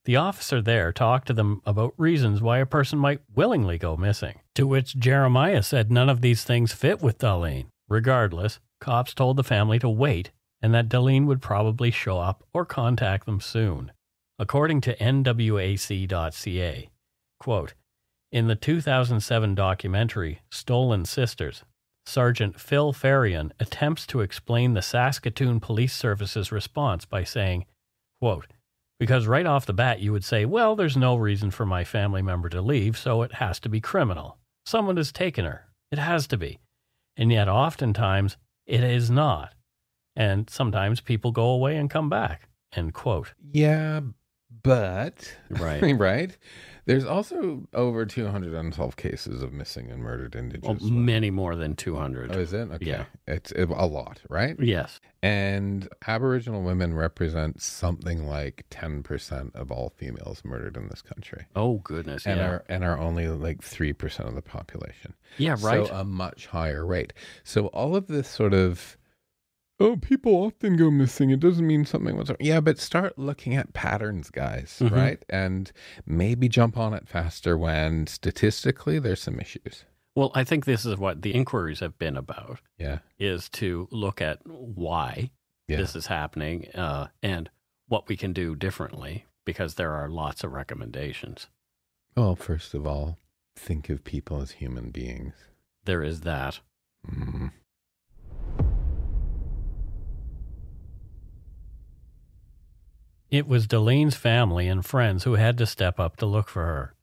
The 0.04 0.16
officer 0.16 0.60
there 0.60 0.92
talked 0.92 1.26
to 1.28 1.32
them 1.32 1.62
about 1.64 1.94
reasons 1.96 2.40
why 2.40 2.58
a 2.58 2.66
person 2.66 2.98
might 2.98 3.20
willingly 3.34 3.78
go 3.78 3.96
missing, 3.96 4.40
to 4.54 4.66
which 4.66 4.98
Jeremiah 4.98 5.62
said 5.62 5.90
none 5.90 6.08
of 6.08 6.20
these 6.20 6.44
things 6.44 6.72
fit 6.72 7.02
with 7.02 7.18
Daleen. 7.18 7.66
Regardless, 7.88 8.60
cops 8.80 9.14
told 9.14 9.36
the 9.36 9.44
family 9.44 9.78
to 9.78 9.88
wait 9.88 10.30
and 10.62 10.72
that 10.72 10.88
Daleen 10.88 11.26
would 11.26 11.42
probably 11.42 11.90
show 11.90 12.18
up 12.18 12.44
or 12.54 12.64
contact 12.64 13.26
them 13.26 13.40
soon. 13.40 13.90
According 14.38 14.80
to 14.82 14.96
NWAC.ca, 14.96 16.90
quote, 17.40 17.74
in 18.30 18.46
the 18.46 18.54
2007 18.54 19.54
documentary 19.54 20.40
Stolen 20.50 21.04
Sisters, 21.04 21.64
Sergeant 22.06 22.58
Phil 22.58 22.92
Farian 22.92 23.50
attempts 23.60 24.06
to 24.06 24.20
explain 24.20 24.72
the 24.72 24.82
Saskatoon 24.82 25.60
Police 25.60 25.94
Service's 25.94 26.50
response 26.50 27.04
by 27.04 27.24
saying, 27.24 27.66
quote, 28.20 28.46
because 28.98 29.26
right 29.26 29.46
off 29.46 29.66
the 29.66 29.72
bat 29.72 30.00
you 30.00 30.12
would 30.12 30.24
say, 30.24 30.44
well, 30.44 30.76
there's 30.76 30.96
no 30.96 31.16
reason 31.16 31.50
for 31.50 31.66
my 31.66 31.84
family 31.84 32.22
member 32.22 32.48
to 32.48 32.62
leave, 32.62 32.96
so 32.96 33.22
it 33.22 33.34
has 33.34 33.60
to 33.60 33.68
be 33.68 33.80
criminal. 33.80 34.38
Someone 34.64 34.96
has 34.96 35.12
taken 35.12 35.44
her. 35.44 35.66
It 35.90 35.98
has 35.98 36.26
to 36.28 36.36
be. 36.36 36.58
And 37.16 37.30
yet, 37.32 37.48
oftentimes, 37.48 38.36
it 38.66 38.82
is 38.82 39.10
not. 39.10 39.54
And 40.16 40.48
sometimes 40.48 41.00
people 41.00 41.32
go 41.32 41.46
away 41.50 41.76
and 41.76 41.90
come 41.90 42.08
back. 42.08 42.48
End 42.74 42.94
quote. 42.94 43.34
Yeah, 43.52 44.00
But 44.62 45.36
Right. 45.50 45.82
right. 45.98 46.36
There's 46.84 47.04
also 47.04 47.68
over 47.74 48.04
200 48.04 48.54
unsolved 48.54 48.96
cases 48.96 49.42
of 49.42 49.52
missing 49.52 49.90
and 49.90 50.02
murdered 50.02 50.34
Well, 50.34 50.44
indigenous. 50.44 50.82
many 50.82 51.30
more 51.30 51.54
than 51.54 51.76
200. 51.76 52.34
oh, 52.34 52.38
is 52.40 52.52
it? 52.52 52.70
Okay. 52.72 52.86
Yeah. 52.86 53.04
It's 53.26 53.52
a 53.52 53.64
lot, 53.86 54.20
right? 54.28 54.56
yes. 54.58 55.00
And 55.22 55.88
Aboriginal 56.08 56.62
women 56.62 56.94
represent 56.94 57.62
something 57.62 58.26
like 58.26 58.64
10% 58.70 59.54
of 59.54 59.70
all 59.70 59.92
females 59.96 60.42
murdered 60.44 60.76
in 60.76 60.88
this 60.88 61.00
country. 61.02 61.46
Oh, 61.54 61.78
goodness. 61.78 62.26
And 62.26 62.38
yeah. 62.40 62.48
are 62.48 62.64
and 62.68 62.82
are 62.82 62.98
only 62.98 63.28
like 63.28 63.60
3% 63.60 64.26
of 64.26 64.34
the 64.34 64.42
population. 64.42 65.14
yeah, 65.38 65.56
right. 65.60 65.86
So 65.86 65.94
a 65.94 66.04
much 66.04 66.46
higher 66.46 66.84
rate. 66.84 67.12
So 67.44 67.66
all 67.68 67.94
of 67.94 68.08
this 68.08 68.26
sort 68.26 68.54
of 68.54 68.96
oh, 69.80 69.96
people 69.96 70.32
often 70.34 70.76
go 70.76 70.90
missing. 70.90 71.30
It 71.30 71.40
doesn't 71.40 71.66
mean 71.66 71.84
something 71.84 72.16
was 72.16 72.30
yeah, 72.40 72.60
but 72.60 72.78
start 72.78 73.18
looking 73.18 73.54
at 73.56 73.72
patterns, 73.72 74.30
guys, 74.30 74.78
Mhm. 74.80 74.90
right? 74.92 75.24
And 75.28 75.72
maybe 76.06 76.48
jump 76.48 76.76
on 76.76 76.94
it 76.94 77.08
faster 77.08 77.56
when 77.58 78.06
statistically 78.06 78.98
there's 78.98 79.22
some 79.22 79.40
issues. 79.40 79.84
well, 80.14 80.30
I 80.34 80.44
think 80.44 80.66
this 80.66 80.84
is 80.84 80.98
what 80.98 81.22
the 81.22 81.32
inquiries 81.34 81.80
have 81.80 81.96
been 81.98 82.16
about. 82.18 82.60
Yeah. 82.78 82.98
is 83.18 83.48
to 83.50 83.88
look 83.90 84.20
at 84.20 84.40
why 84.46 85.30
Yeah. 85.68 85.78
this 85.78 85.96
is 85.96 86.06
happening 86.08 86.68
uh, 86.74 87.08
and 87.22 87.48
what 87.86 88.08
we 88.08 88.16
can 88.18 88.32
do 88.34 88.54
differently 88.54 89.24
because 89.46 89.74
there 89.76 89.92
are 89.92 90.08
lots 90.10 90.44
of 90.44 90.52
recommendations. 90.52 91.48
Well, 92.14 92.36
first 92.36 92.74
of 92.74 92.86
all, 92.86 93.18
think 93.56 93.88
of 93.88 94.04
people 94.04 94.42
as 94.42 94.50
human 94.52 94.90
beings. 94.90 95.34
There 95.84 96.02
is 96.02 96.20
that. 96.20 96.60
Mm. 97.08 97.52
It 103.32 103.48
was 103.48 103.66
Daleen's 103.66 104.14
family 104.14 104.68
and 104.68 104.84
friends 104.84 105.24
who 105.24 105.36
had 105.36 105.56
to 105.56 105.64
step 105.64 105.98
up 105.98 106.16
to 106.18 106.26
look 106.26 106.50
for 106.50 106.66
her. 106.66 106.94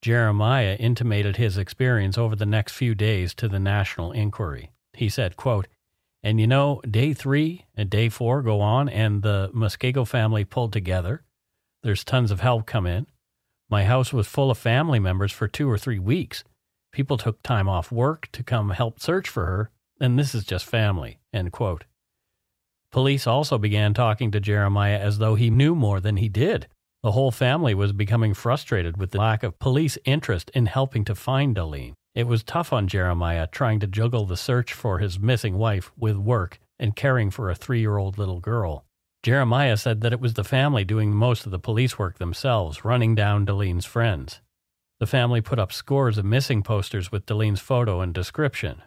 Jeremiah 0.00 0.76
intimated 0.78 1.38
his 1.38 1.58
experience 1.58 2.16
over 2.16 2.36
the 2.36 2.46
next 2.46 2.74
few 2.74 2.94
days 2.94 3.34
to 3.34 3.48
the 3.48 3.58
National 3.58 4.12
Inquiry. 4.12 4.70
He 4.92 5.08
said, 5.08 5.36
quote, 5.36 5.66
And 6.22 6.38
you 6.38 6.46
know, 6.46 6.80
day 6.88 7.14
three 7.14 7.64
and 7.74 7.90
day 7.90 8.08
four 8.10 8.42
go 8.42 8.60
on, 8.60 8.88
and 8.88 9.22
the 9.22 9.50
Muskego 9.52 10.06
family 10.06 10.44
pulled 10.44 10.72
together. 10.72 11.24
There's 11.82 12.04
tons 12.04 12.30
of 12.30 12.38
help 12.38 12.66
come 12.66 12.86
in. 12.86 13.08
My 13.68 13.86
house 13.86 14.12
was 14.12 14.28
full 14.28 14.52
of 14.52 14.58
family 14.58 15.00
members 15.00 15.32
for 15.32 15.48
two 15.48 15.68
or 15.68 15.78
three 15.78 15.98
weeks. 15.98 16.44
People 16.92 17.18
took 17.18 17.42
time 17.42 17.68
off 17.68 17.90
work 17.90 18.28
to 18.30 18.44
come 18.44 18.70
help 18.70 19.00
search 19.00 19.28
for 19.28 19.46
her, 19.46 19.70
and 20.00 20.16
this 20.16 20.32
is 20.32 20.44
just 20.44 20.64
family. 20.64 21.18
End 21.32 21.50
quote. 21.50 21.86
Police 22.92 23.26
also 23.26 23.58
began 23.58 23.94
talking 23.94 24.30
to 24.30 24.40
Jeremiah 24.40 24.98
as 24.98 25.18
though 25.18 25.34
he 25.34 25.50
knew 25.50 25.74
more 25.74 26.00
than 26.00 26.16
he 26.16 26.28
did. 26.28 26.68
The 27.02 27.12
whole 27.12 27.30
family 27.30 27.74
was 27.74 27.92
becoming 27.92 28.34
frustrated 28.34 28.96
with 28.96 29.10
the 29.10 29.18
lack 29.18 29.42
of 29.42 29.58
police 29.58 29.98
interest 30.04 30.50
in 30.54 30.66
helping 30.66 31.04
to 31.04 31.14
find 31.14 31.54
Daleen. 31.54 31.94
It 32.14 32.26
was 32.26 32.42
tough 32.42 32.72
on 32.72 32.88
Jeremiah 32.88 33.46
trying 33.46 33.78
to 33.80 33.86
juggle 33.86 34.24
the 34.24 34.36
search 34.36 34.72
for 34.72 34.98
his 34.98 35.20
missing 35.20 35.58
wife 35.58 35.92
with 35.96 36.16
work 36.16 36.58
and 36.78 36.96
caring 36.96 37.30
for 37.30 37.50
a 37.50 37.54
three 37.54 37.80
year 37.80 37.98
old 37.98 38.18
little 38.18 38.40
girl. 38.40 38.84
Jeremiah 39.22 39.76
said 39.76 40.00
that 40.00 40.12
it 40.12 40.20
was 40.20 40.34
the 40.34 40.44
family 40.44 40.84
doing 40.84 41.12
most 41.12 41.46
of 41.46 41.52
the 41.52 41.58
police 41.58 41.98
work 41.98 42.18
themselves, 42.18 42.84
running 42.84 43.14
down 43.14 43.44
Daleen's 43.44 43.84
friends. 43.84 44.40
The 44.98 45.06
family 45.06 45.40
put 45.40 45.58
up 45.58 45.72
scores 45.72 46.16
of 46.16 46.24
missing 46.24 46.62
posters 46.62 47.12
with 47.12 47.26
Daleen's 47.26 47.60
photo 47.60 48.00
and 48.00 48.14
description. 48.14 48.82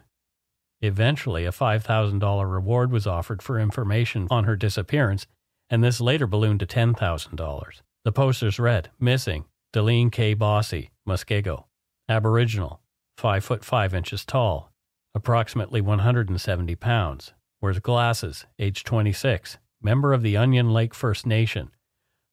Eventually, 0.82 1.44
a 1.44 1.52
$5,000 1.52 2.50
reward 2.50 2.90
was 2.90 3.06
offered 3.06 3.42
for 3.42 3.60
information 3.60 4.26
on 4.30 4.44
her 4.44 4.56
disappearance, 4.56 5.26
and 5.68 5.84
this 5.84 6.00
later 6.00 6.26
ballooned 6.26 6.60
to 6.60 6.66
$10,000. 6.66 7.80
The 8.04 8.12
posters 8.12 8.58
read 8.58 8.90
Missing, 8.98 9.44
Daleen 9.74 10.10
K. 10.10 10.32
Bosse, 10.34 10.88
Muskego. 11.06 11.64
Aboriginal, 12.08 12.80
5 13.18 13.44
foot 13.44 13.64
5 13.64 13.94
inches 13.94 14.24
tall, 14.24 14.72
approximately 15.14 15.80
170 15.80 16.74
pounds. 16.76 17.34
Wears 17.60 17.78
glasses, 17.78 18.46
age 18.58 18.82
26, 18.84 19.58
member 19.82 20.14
of 20.14 20.22
the 20.22 20.36
Onion 20.36 20.70
Lake 20.70 20.94
First 20.94 21.26
Nation. 21.26 21.70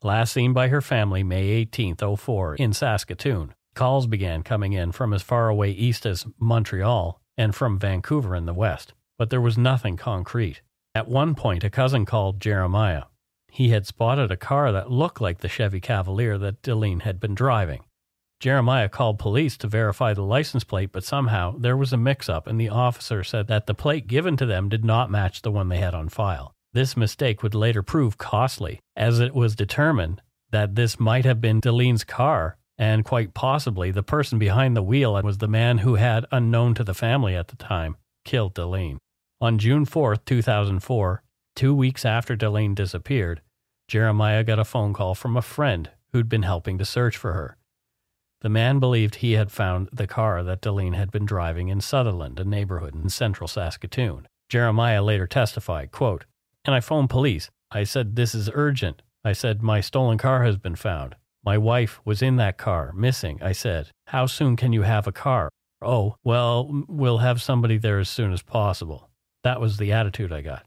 Last 0.02 0.32
seen 0.32 0.54
by 0.54 0.70
her 0.70 0.82
family 0.82 1.22
May 1.22 1.50
18, 1.50 1.98
04, 1.98 2.56
in 2.56 2.72
Saskatoon. 2.72 3.54
Calls 3.76 4.08
began 4.08 4.42
coming 4.42 4.72
in 4.72 4.94
from 4.94 5.14
as 5.14 5.22
far 5.22 5.50
away 5.50 5.72
east 5.72 6.06
as 6.06 6.26
Montreal 6.40 7.22
and 7.38 7.54
from 7.54 7.80
Vancouver 7.80 8.36
in 8.36 8.46
the 8.46 8.54
west, 8.54 8.94
but 9.18 9.30
there 9.30 9.42
was 9.42 9.58
nothing 9.58 9.98
concrete. 9.98 10.62
At 10.96 11.08
one 11.08 11.36
point, 11.36 11.64
a 11.64 11.70
cousin 11.70 12.06
called 12.06 12.40
Jeremiah. 12.40 13.04
He 13.52 13.70
had 13.70 13.86
spotted 13.86 14.32
a 14.32 14.38
car 14.38 14.72
that 14.72 14.92
looked 14.92 15.22
like 15.22 15.40
the 15.40 15.48
Chevy 15.48 15.80
Cavalier 15.80 16.38
that 16.38 16.62
Daleen 16.62 17.02
had 17.02 17.20
been 17.20 17.36
driving. 17.36 17.84
Jeremiah 18.40 18.90
called 18.90 19.18
police 19.18 19.58
to 19.58 19.68
verify 19.68 20.14
the 20.14 20.22
license 20.22 20.64
plate, 20.64 20.92
but 20.92 21.04
somehow 21.04 21.56
there 21.58 21.78
was 21.78 21.92
a 21.92 21.98
mix 21.98 22.30
up, 22.30 22.46
and 22.46 22.60
the 22.60 22.70
officer 22.70 23.24
said 23.24 23.48
that 23.48 23.66
the 23.66 23.74
plate 23.74 24.08
given 24.08 24.38
to 24.38 24.46
them 24.46 24.70
did 24.70 24.86
not 24.86 25.10
match 25.10 25.42
the 25.42 25.52
one 25.52 25.70
they 25.70 25.80
had 25.80 25.96
on 25.96 26.10
file. 26.10 26.54
This 26.74 26.96
mistake 26.96 27.42
would 27.42 27.56
later 27.56 27.82
prove 27.82 28.18
costly, 28.18 28.80
as 28.96 29.20
it 29.20 29.34
was 29.34 29.56
determined 29.56 30.22
that 30.52 30.76
this 30.76 31.00
might 31.00 31.26
have 31.26 31.42
been 31.42 31.60
Daleen's 31.60 32.04
car, 32.04 32.58
and 32.78 33.04
quite 33.04 33.34
possibly 33.34 33.92
the 33.92 34.04
person 34.04 34.38
behind 34.38 34.76
the 34.76 34.84
wheel 34.84 35.22
was 35.24 35.40
the 35.40 35.48
man 35.48 35.80
who 35.80 35.96
had, 35.96 36.26
unknown 36.32 36.74
to 36.76 36.84
the 36.84 36.94
family 36.94 37.36
at 37.36 37.48
the 37.48 37.56
time, 37.56 37.98
killed 38.24 38.54
Daleen. 38.54 38.98
On 39.42 39.58
June 39.58 39.86
4th, 39.86 40.26
2004, 40.26 41.24
two 41.56 41.74
weeks 41.74 42.06
after 42.06 42.36
Daleen 42.36 42.76
disappeared, 42.76 43.42
Jeremiah 43.88 44.44
got 44.44 44.60
a 44.60 44.66
phone 44.66 44.94
call 44.94 45.16
from 45.16 45.38
a 45.38 45.42
friend 45.42 45.90
who'd 46.12 46.30
been 46.30 46.44
helping 46.44 46.78
to 46.78 46.86
search 46.86 47.18
for 47.18 47.34
her. 47.34 47.58
The 48.42 48.50
man 48.50 48.80
believed 48.80 49.16
he 49.16 49.34
had 49.34 49.52
found 49.52 49.90
the 49.92 50.06
car 50.06 50.44
that 50.44 50.62
Daleen 50.62 50.94
had 50.94 51.12
been 51.12 51.26
driving 51.26 51.70
in 51.70 51.82
Sutherland, 51.82 52.40
a 52.40 52.46
neighborhood 52.46 52.94
in 52.94 53.10
central 53.10 53.48
Saskatoon. 53.48 54.28
Jeremiah 54.50 55.02
later 55.04 55.26
testified, 55.26 55.92
quote, 55.92 56.26
And 56.64 56.76
I 56.76 56.80
phoned 56.80 57.10
police. 57.10 57.50
I 57.72 57.84
said, 57.84 58.16
This 58.16 58.36
is 58.36 58.50
urgent. 58.54 59.02
I 59.24 59.34
said, 59.34 59.64
My 59.64 59.82
stolen 59.82 60.18
car 60.18 60.44
has 60.44 60.58
been 60.58 60.76
found. 60.76 61.16
My 61.48 61.58
wife 61.58 62.02
was 62.04 62.22
in 62.22 62.36
that 62.36 62.58
car, 62.58 62.92
missing. 62.94 63.40
I 63.42 63.54
said, 63.54 63.92
How 64.08 64.26
soon 64.26 64.58
can 64.58 64.74
you 64.74 64.82
have 64.82 65.08
a 65.08 65.14
car? 65.14 65.48
Oh, 65.82 66.18
well, 66.22 66.84
we'll 66.90 67.20
have 67.20 67.42
somebody 67.42 67.78
there 67.78 68.00
as 68.00 68.10
soon 68.10 68.34
as 68.34 68.42
possible. 68.42 69.10
That 69.46 69.62
was 69.62 69.78
the 69.78 69.94
attitude 69.94 70.34
I 70.34 70.42
got. 70.42 70.66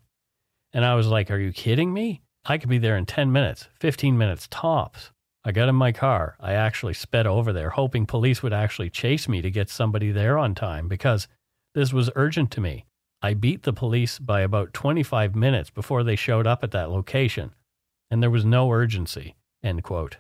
And 0.73 0.83
I 0.83 0.95
was 0.95 1.07
like, 1.07 1.31
Are 1.31 1.39
you 1.39 1.53
kidding 1.53 1.93
me? 1.93 2.23
I 2.47 2.57
could 2.57 2.71
be 2.71 2.79
there 2.79 2.97
in 2.97 3.05
10 3.05 3.31
minutes, 3.31 3.69
15 3.79 4.17
minutes 4.17 4.49
tops. 4.51 5.11
I 5.45 5.53
got 5.53 5.69
in 5.69 5.75
my 5.75 5.93
car. 5.93 6.39
I 6.41 6.55
actually 6.55 6.95
sped 6.95 7.27
over 7.27 7.53
there, 7.53 7.69
hoping 7.69 8.07
police 8.07 8.43
would 8.43 8.55
actually 8.55 8.89
chase 8.89 9.29
me 9.29 9.43
to 9.43 9.51
get 9.51 9.69
somebody 9.69 10.13
there 10.13 10.39
on 10.39 10.55
time 10.55 10.89
because 10.89 11.29
this 11.75 11.93
was 11.93 12.09
urgent 12.17 12.51
to 12.53 12.63
me. 12.63 12.87
I 13.21 13.35
beat 13.35 13.65
the 13.65 13.75
police 13.75 14.19
by 14.19 14.41
about 14.41 14.73
25 14.73 15.35
minutes 15.35 15.69
before 15.69 16.05
they 16.05 16.17
showed 16.17 16.47
up 16.47 16.65
at 16.65 16.71
that 16.71 16.89
location, 16.89 17.53
and 18.11 18.23
there 18.23 18.31
was 18.31 18.47
no 18.47 18.73
urgency. 18.73 19.37
End 19.63 19.83
quote. 19.83 20.17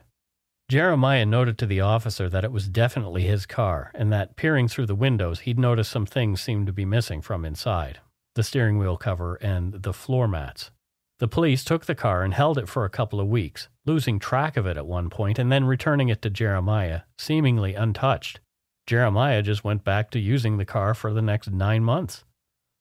Jeremiah 0.70 1.26
noted 1.26 1.58
to 1.58 1.66
the 1.66 1.80
officer 1.80 2.28
that 2.28 2.44
it 2.44 2.52
was 2.52 2.68
definitely 2.68 3.22
his 3.22 3.44
car, 3.44 3.90
and 3.92 4.12
that 4.12 4.36
peering 4.36 4.68
through 4.68 4.86
the 4.86 4.94
windows, 4.94 5.40
he'd 5.40 5.58
noticed 5.58 5.90
some 5.90 6.06
things 6.06 6.40
seemed 6.40 6.68
to 6.68 6.72
be 6.72 6.84
missing 6.84 7.20
from 7.20 7.44
inside 7.44 7.98
the 8.36 8.44
steering 8.44 8.78
wheel 8.78 8.96
cover 8.96 9.34
and 9.34 9.82
the 9.82 9.92
floor 9.92 10.28
mats. 10.28 10.70
The 11.18 11.26
police 11.26 11.64
took 11.64 11.86
the 11.86 11.96
car 11.96 12.22
and 12.22 12.32
held 12.32 12.56
it 12.56 12.68
for 12.68 12.84
a 12.84 12.88
couple 12.88 13.18
of 13.18 13.26
weeks, 13.26 13.68
losing 13.84 14.20
track 14.20 14.56
of 14.56 14.64
it 14.64 14.76
at 14.76 14.86
one 14.86 15.10
point 15.10 15.40
and 15.40 15.50
then 15.50 15.64
returning 15.64 16.08
it 16.08 16.22
to 16.22 16.30
Jeremiah, 16.30 17.00
seemingly 17.18 17.74
untouched. 17.74 18.38
Jeremiah 18.86 19.42
just 19.42 19.64
went 19.64 19.82
back 19.82 20.12
to 20.12 20.20
using 20.20 20.56
the 20.56 20.64
car 20.64 20.94
for 20.94 21.12
the 21.12 21.20
next 21.20 21.50
nine 21.50 21.82
months. 21.82 22.22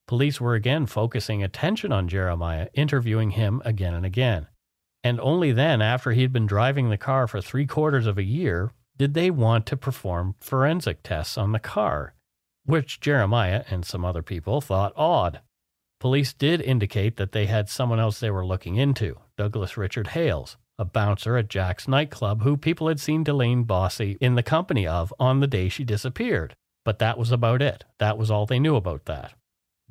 Police 0.07 0.39
were 0.39 0.53
again 0.53 0.85
focusing 0.85 1.41
attention 1.41 1.91
on 1.91 2.07
Jeremiah, 2.07 2.67
interviewing 2.75 3.31
him 3.31 3.63
again 3.65 3.95
and 3.95 4.05
again. 4.05 4.45
And 5.03 5.19
only 5.21 5.51
then, 5.51 5.81
after 5.81 6.11
he'd 6.11 6.33
been 6.33 6.45
driving 6.45 6.89
the 6.89 6.97
car 6.97 7.27
for 7.27 7.41
three 7.41 7.65
quarters 7.65 8.05
of 8.05 8.17
a 8.17 8.23
year, 8.23 8.71
did 8.97 9.13
they 9.13 9.31
want 9.31 9.65
to 9.67 9.77
perform 9.77 10.35
forensic 10.41 11.03
tests 11.03 11.37
on 11.37 11.53
the 11.53 11.59
car, 11.59 12.13
which 12.65 12.99
Jeremiah 12.99 13.63
and 13.69 13.85
some 13.85 14.03
other 14.03 14.21
people 14.21 14.59
thought 14.59 14.93
odd. 14.95 15.39
Police 15.99 16.33
did 16.33 16.61
indicate 16.61 17.17
that 17.17 17.31
they 17.31 17.45
had 17.45 17.69
someone 17.69 17.99
else 17.99 18.19
they 18.19 18.29
were 18.29 18.45
looking 18.45 18.75
into, 18.75 19.17
Douglas 19.37 19.77
Richard 19.77 20.07
Hales, 20.07 20.57
a 20.77 20.85
bouncer 20.85 21.37
at 21.37 21.49
Jack's 21.49 21.87
nightclub 21.87 22.43
who 22.43 22.57
people 22.57 22.87
had 22.87 22.99
seen 22.99 23.23
Daleen 23.23 23.65
Bosse 23.65 24.15
in 24.21 24.35
the 24.35 24.43
company 24.43 24.85
of 24.87 25.13
on 25.19 25.39
the 25.39 25.47
day 25.47 25.67
she 25.69 25.83
disappeared. 25.83 26.55
But 26.85 26.99
that 26.99 27.17
was 27.17 27.31
about 27.31 27.61
it. 27.61 27.83
That 27.99 28.17
was 28.17 28.31
all 28.31 28.45
they 28.45 28.59
knew 28.59 28.75
about 28.75 29.05
that. 29.05 29.33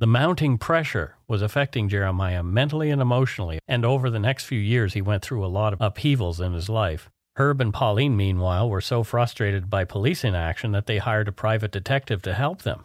The 0.00 0.06
mounting 0.06 0.58
pressure 0.58 1.16
was 1.26 1.42
affecting 1.42 1.88
Jeremiah 1.88 2.44
mentally 2.44 2.90
and 2.90 3.02
emotionally, 3.02 3.58
and 3.66 3.84
over 3.84 4.10
the 4.10 4.20
next 4.20 4.44
few 4.44 4.60
years, 4.60 4.94
he 4.94 5.02
went 5.02 5.24
through 5.24 5.44
a 5.44 5.48
lot 5.50 5.72
of 5.72 5.80
upheavals 5.80 6.38
in 6.38 6.52
his 6.52 6.68
life. 6.68 7.10
Herb 7.34 7.60
and 7.60 7.74
Pauline, 7.74 8.16
meanwhile, 8.16 8.70
were 8.70 8.80
so 8.80 9.02
frustrated 9.02 9.68
by 9.68 9.84
police 9.84 10.22
inaction 10.22 10.70
that 10.70 10.86
they 10.86 10.98
hired 10.98 11.26
a 11.26 11.32
private 11.32 11.72
detective 11.72 12.22
to 12.22 12.34
help 12.34 12.62
them. 12.62 12.84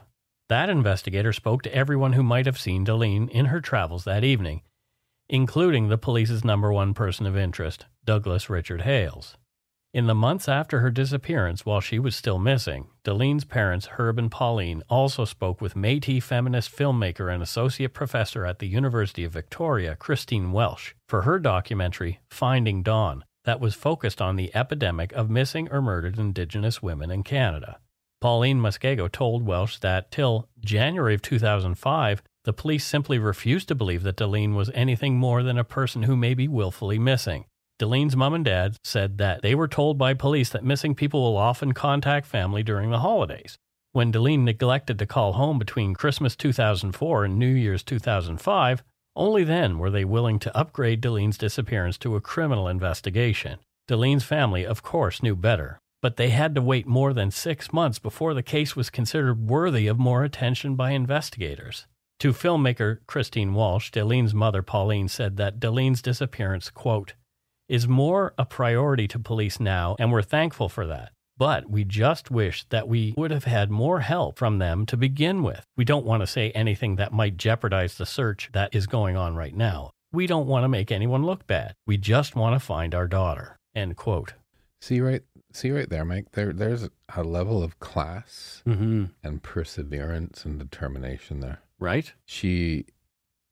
That 0.50 0.70
investigator 0.70 1.34
spoke 1.34 1.62
to 1.64 1.76
everyone 1.76 2.14
who 2.14 2.24
might 2.24 2.48
have 2.48 2.60
seen 2.60 2.84
Daleen 2.84 3.30
in 3.30 3.46
her 3.46 3.62
travels 3.62 4.06
that 4.06 4.24
evening, 4.24 4.64
including 5.30 5.90
the 5.90 6.00
police's 6.00 6.44
number 6.44 6.74
one 6.74 6.96
person 6.96 7.28
of 7.28 7.38
interest, 7.38 7.86
Douglas 8.04 8.50
Richard 8.50 8.82
Hales. 8.82 9.38
In 9.94 10.08
the 10.08 10.16
months 10.16 10.50
after 10.50 10.80
her 10.80 10.90
disappearance, 10.90 11.68
while 11.68 11.80
she 11.80 12.00
was 12.00 12.16
still 12.16 12.40
missing, 12.40 12.88
Daleen's 13.04 13.46
parents, 13.46 13.86
Herb 13.86 14.18
and 14.18 14.32
Pauline, 14.32 14.82
also 14.90 15.24
spoke 15.24 15.62
with 15.62 15.76
Metis 15.76 16.24
feminist 16.24 16.76
filmmaker 16.76 17.32
and 17.32 17.44
associate 17.44 17.94
professor 17.94 18.44
at 18.44 18.58
the 18.58 18.68
University 18.68 19.24
of 19.24 19.34
Victoria, 19.34 19.96
Christine 19.96 20.52
Welsh, 20.52 20.94
for 21.08 21.22
her 21.22 21.38
documentary, 21.38 22.22
Finding 22.32 22.82
Dawn, 22.82 23.24
that 23.46 23.60
was 23.60 23.76
focused 23.76 24.20
on 24.20 24.36
the 24.36 24.50
epidemic 24.56 25.12
of 25.12 25.30
missing 25.30 25.70
or 25.70 25.80
murdered 25.80 26.18
Indigenous 26.18 26.82
women 26.82 27.12
in 27.12 27.22
Canada. 27.22 27.78
Pauline 28.20 28.60
Muskego 28.60 29.08
told 29.12 29.46
Welsh 29.46 29.78
that 29.78 30.10
till 30.10 30.50
January 30.60 31.14
of 31.14 31.22
2005, 31.22 32.24
the 32.46 32.54
police 32.54 32.84
simply 32.84 33.20
refused 33.20 33.68
to 33.68 33.76
believe 33.76 34.02
that 34.02 34.18
Daleen 34.18 34.56
was 34.56 34.72
anything 34.74 35.18
more 35.18 35.44
than 35.44 35.60
a 35.60 35.64
person 35.64 36.04
who 36.04 36.18
may 36.18 36.34
be 36.34 36.48
willfully 36.48 36.98
missing. 36.98 37.46
Daleen's 37.80 38.16
mom 38.16 38.34
and 38.34 38.46
dad 38.46 38.78
said 38.84 39.18
that 39.18 39.42
they 39.42 39.56
were 39.56 39.68
told 39.68 39.98
by 39.98 40.14
police 40.14 40.50
that 40.50 40.64
missing 40.64 40.96
people 40.96 41.22
will 41.22 41.38
often 41.38 41.74
contact 41.74 42.28
family 42.28 42.64
during 42.64 42.92
the 42.92 43.00
holidays. 43.00 43.58
When 43.94 44.12
Daleen 44.12 44.44
neglected 44.44 44.98
to 45.00 45.06
call 45.06 45.34
home 45.34 45.60
between 45.60 45.94
Christmas 45.94 46.36
2004 46.36 47.26
and 47.26 47.38
New 47.38 47.54
Year's 47.54 47.84
2005, 47.84 48.84
only 49.16 49.44
then 49.44 49.78
were 49.78 49.92
they 49.92 50.06
willing 50.06 50.40
to 50.40 50.58
upgrade 50.58 51.02
Daleen's 51.02 51.38
disappearance 51.38 51.98
to 52.00 52.16
a 52.16 52.22
criminal 52.22 52.68
investigation. 52.68 53.60
Daleen's 53.88 54.24
family, 54.24 54.66
of 54.66 54.82
course, 54.82 55.22
knew 55.22 55.36
better, 55.36 55.80
but 56.02 56.18
they 56.18 56.30
had 56.30 56.56
to 56.56 56.62
wait 56.62 56.88
more 56.88 57.14
than 57.14 57.32
six 57.32 57.72
months 57.72 58.00
before 58.00 58.34
the 58.34 58.42
case 58.44 58.76
was 58.76 58.90
considered 58.90 59.48
worthy 59.48 59.88
of 59.88 60.00
more 60.00 60.24
attention 60.24 60.76
by 60.76 60.92
investigators. 60.92 61.86
To 62.20 62.34
filmmaker 62.34 63.00
Christine 63.06 63.54
Welsh, 63.54 63.92
Daleen's 63.92 64.34
mother 64.34 64.62
Pauline 64.62 65.08
said 65.08 65.38
that 65.38 65.60
Daleen's 65.60 66.02
disappearance, 66.02 66.70
quote, 66.70 67.14
is 67.70 67.88
more 67.88 68.34
a 68.38 68.46
priority 68.46 69.08
to 69.10 69.20
police 69.20 69.60
now, 69.60 69.96
and 70.00 70.12
we're 70.12 70.22
thankful 70.22 70.70
for 70.70 70.86
that. 70.88 71.12
But 71.38 71.70
we 71.70 71.84
just 71.84 72.30
wish 72.30 72.64
that 72.70 72.88
we 72.88 73.14
would 73.18 73.32
have 73.32 73.46
had 73.46 73.72
more 73.72 74.02
help 74.02 74.38
from 74.38 74.60
them 74.60 74.86
to 74.86 74.96
begin 74.98 75.42
with. 75.42 75.66
We 75.76 75.84
don't 75.84 76.06
want 76.06 76.22
to 76.22 76.28
say 76.28 76.52
anything 76.52 76.98
that 76.98 77.12
might 77.12 77.38
jeopardize 77.38 77.96
the 77.98 78.06
search 78.06 78.50
that 78.54 78.76
is 78.76 78.86
going 78.86 79.18
on 79.18 79.36
right 79.36 79.56
now. 79.56 79.92
We 80.12 80.28
don't 80.28 80.46
want 80.46 80.64
to 80.64 80.70
make 80.70 80.92
anyone 80.92 81.26
look 81.26 81.48
bad. 81.48 81.74
We 81.88 81.98
just 81.98 82.36
want 82.36 82.54
to 82.54 82.60
find 82.66 82.94
our 82.94 83.08
daughter. 83.08 83.58
End 83.74 83.96
quote. 83.98 84.34
See 84.80 85.00
right 85.00 85.24
see 85.54 85.72
right 85.72 85.90
there, 85.90 86.06
Mike. 86.06 86.34
There 86.34 86.54
there's 86.54 86.88
a 87.16 87.24
level 87.24 87.64
of 87.64 87.80
class 87.80 88.62
Mm-hmm. 88.68 89.06
and 89.24 89.42
perseverance 89.42 90.46
and 90.46 90.60
determination 90.60 91.40
there. 91.40 91.62
Right? 91.80 92.14
She 92.26 92.86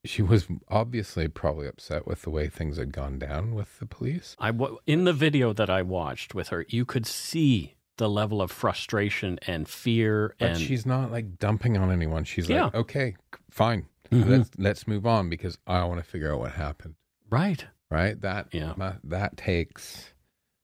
she 0.04 0.22
was 0.22 0.48
obviously 0.68 1.28
probably 1.28 1.66
upset 1.68 2.06
with 2.06 2.22
the 2.22 2.30
way 2.30 2.48
things 2.48 2.76
had 2.76 2.92
gone 2.92 3.18
down 3.18 3.54
with 3.54 3.78
the 3.78 3.86
police. 3.86 4.36
I 4.38 4.50
w- 4.50 4.78
in 4.86 5.04
the 5.04 5.12
video 5.12 5.52
that 5.52 5.70
I 5.70 5.82
watched 5.82 6.34
with 6.34 6.48
her, 6.48 6.66
you 6.68 6.84
could 6.84 7.06
see 7.06 7.74
the 7.98 8.08
level 8.10 8.42
of 8.42 8.50
frustration 8.50 9.38
and 9.46 9.68
fear 9.68 10.34
But 10.40 10.50
and 10.52 10.58
she's 10.60 10.84
not 10.86 11.12
like 11.12 11.38
dumping 11.38 11.76
on 11.76 11.90
anyone. 11.92 12.24
She's 12.24 12.48
Yeah. 12.48 12.64
like, 12.64 12.74
okay, 12.74 13.16
fine, 13.50 13.86
Mhm. 14.10 14.28
let's 14.28 14.50
let's 14.58 14.86
move 14.88 15.06
on 15.06 15.28
because 15.28 15.56
I 15.66 15.84
want 15.84 16.02
to 16.02 16.08
figure 16.10 16.32
out 16.32 16.40
what 16.40 16.52
happened. 16.52 16.94
right. 17.30 17.64
Right? 17.90 18.18
That 18.22 18.48
Yeah. 18.52 18.72
that, 18.78 19.00
that 19.04 19.36
takes. 19.36 20.14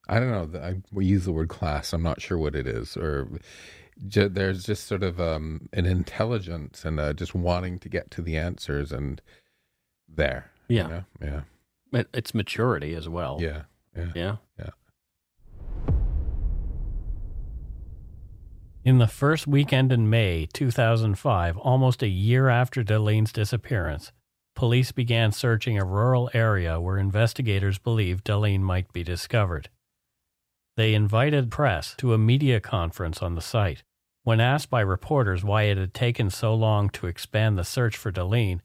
I 0.09 0.18
don't 0.18 0.53
know. 0.53 0.59
I 0.61 0.77
we 0.90 1.05
use 1.05 1.27
the 1.27 1.33
word 1.33 1.51
class. 1.51 1.92
I'm 1.92 2.03
not 2.03 2.22
sure 2.22 2.38
what 2.38 2.55
it 2.57 2.66
is, 2.66 2.96
or 2.96 3.29
ju- 4.07 4.29
there's 4.29 4.65
just 4.65 4.87
sort 4.87 5.03
of 5.03 5.21
um, 5.21 5.69
an 5.73 5.87
intelligence 5.87 6.85
and 6.85 7.01
uh, 7.01 7.13
just 7.13 7.35
wanting 7.35 7.79
to 7.81 7.89
get 7.89 8.11
to 8.13 8.23
the 8.23 8.37
answers 8.37 8.93
and 8.93 9.21
there. 10.09 10.51
you 10.69 10.77
Yeah. 10.79 10.87
know? 10.87 11.05
yeah, 11.21 11.41
It, 11.93 12.09
it's 12.15 12.35
maturity 12.35 12.95
as 12.95 13.09
well. 13.09 13.39
yeah, 13.41 13.63
yeah. 14.15 14.37
Yeah. 14.59 14.71
In 18.85 18.99
the 18.99 19.07
first 19.09 19.47
weekend 19.47 19.93
in 19.93 20.09
May 20.09 20.47
2005, 20.53 21.57
almost 21.59 22.03
a 22.03 22.09
year 22.09 22.49
after 22.49 22.83
Daleen's 22.83 23.33
disappearance, 23.33 24.13
police 24.55 24.93
began 24.93 25.31
searching 25.33 25.77
a 25.79 25.85
rural 25.85 26.31
area 26.33 26.81
where 26.81 26.97
investigators 26.97 27.79
believed 27.79 28.25
Daleen 28.25 28.61
might 28.61 28.91
be 28.93 29.03
discovered. 29.03 29.69
They 30.77 30.95
invited 30.95 31.51
press 31.51 31.95
to 31.99 32.15
a 32.15 32.19
media 32.19 32.61
conference 32.61 33.21
on 33.21 33.35
the 33.35 33.41
site. 33.43 33.83
When 34.29 34.41
asked 34.41 34.69
by 34.69 34.83
reporters 34.83 35.43
why 35.43 35.62
it 35.62 35.79
had 35.79 35.95
taken 35.95 36.29
so 36.29 36.55
long 36.55 36.91
to 36.91 37.07
expand 37.07 37.57
the 37.57 37.64
search 37.64 37.97
for 37.97 38.12
Daleen, 38.12 38.61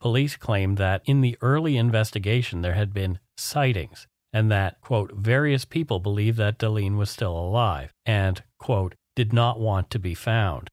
police 0.00 0.38
claimed 0.38 0.78
that 0.78 1.02
in 1.04 1.20
the 1.20 1.36
early 1.42 1.76
investigation 1.76 2.62
there 2.62 2.72
had 2.72 2.94
been 2.94 3.18
sightings 3.36 4.06
and 4.32 4.50
that, 4.50 4.80
quote, 4.80 5.12
various 5.12 5.66
people 5.66 5.98
believed 6.00 6.38
that 6.38 6.58
Daleen 6.58 6.96
was 6.96 7.10
still 7.10 7.38
alive 7.38 7.92
and, 8.06 8.42
quote, 8.58 8.94
did 9.14 9.34
not 9.34 9.60
want 9.60 9.90
to 9.90 9.98
be 9.98 10.14
found. 10.14 10.70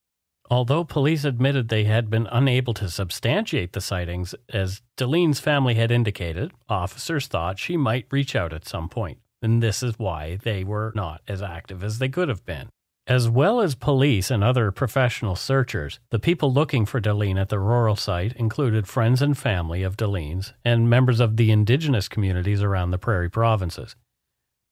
Although 0.49 0.85
police 0.85 1.25
admitted 1.25 1.67
they 1.67 1.83
had 1.83 2.09
been 2.09 2.29
unable 2.31 2.73
to 2.75 2.89
substantiate 2.89 3.73
the 3.73 3.81
sightings, 3.81 4.33
as 4.47 4.81
Daleen's 4.95 5.41
family 5.41 5.73
had 5.73 5.91
indicated, 5.91 6.53
officers 6.69 7.27
thought 7.27 7.59
she 7.59 7.75
might 7.75 8.07
reach 8.09 8.37
out 8.37 8.53
at 8.53 8.65
some 8.65 8.87
point, 8.87 9.19
and 9.41 9.61
this 9.61 9.83
is 9.83 9.99
why 9.99 10.37
they 10.37 10.63
were 10.63 10.93
not 10.95 11.19
as 11.27 11.41
active 11.41 11.83
as 11.83 11.99
they 11.99 12.07
could 12.07 12.29
have 12.29 12.45
been. 12.45 12.69
As 13.09 13.27
well 13.27 13.59
as 13.59 13.73
police 13.73 14.29
and 14.29 14.43
other 14.43 14.69
professional 14.69 15.35
searchers, 15.35 15.99
the 16.11 16.19
people 16.19 16.53
looking 16.53 16.85
for 16.85 17.01
Daleen 17.01 17.41
at 17.41 17.49
the 17.49 17.57
rural 17.57 17.95
site 17.95 18.33
included 18.33 18.87
friends 18.87 19.19
and 19.19 19.35
family 19.35 19.81
of 19.81 19.97
Daleen's 19.97 20.53
and 20.63 20.87
members 20.87 21.19
of 21.19 21.35
the 21.35 21.49
indigenous 21.49 22.07
communities 22.07 22.61
around 22.61 22.91
the 22.91 22.99
prairie 22.99 23.31
provinces. 23.31 23.95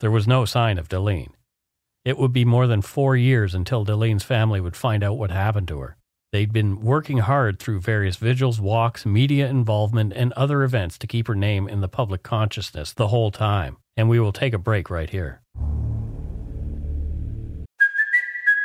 There 0.01 0.11
was 0.11 0.27
no 0.27 0.45
sign 0.45 0.77
of 0.77 0.87
Daleen. 0.87 1.29
It 2.05 2.19
would 2.19 2.31
be 2.31 2.45
more 2.45 2.67
than 2.67 2.83
four 2.83 3.15
years 3.15 3.55
until 3.55 3.83
Daleen's 3.83 4.23
family 4.23 4.61
would 4.61 4.75
find 4.75 5.03
out 5.03 5.17
what 5.17 5.31
happened 5.31 5.67
to 5.69 5.79
her. 5.79 5.97
They'd 6.31 6.53
been 6.53 6.81
working 6.81 7.17
hard 7.17 7.57
through 7.57 7.79
various 7.79 8.17
vigils, 8.17 8.61
walks, 8.61 9.03
media 9.03 9.49
involvement, 9.49 10.13
and 10.13 10.31
other 10.33 10.61
events 10.61 10.99
to 10.99 11.07
keep 11.07 11.27
her 11.27 11.33
name 11.33 11.67
in 11.67 11.81
the 11.81 11.87
public 11.87 12.21
consciousness 12.21 12.93
the 12.93 13.07
whole 13.07 13.31
time. 13.31 13.77
And 13.95 14.07
we 14.07 14.19
will 14.19 14.31
take 14.31 14.53
a 14.53 14.59
break 14.59 14.91
right 14.91 15.09
here. 15.09 15.41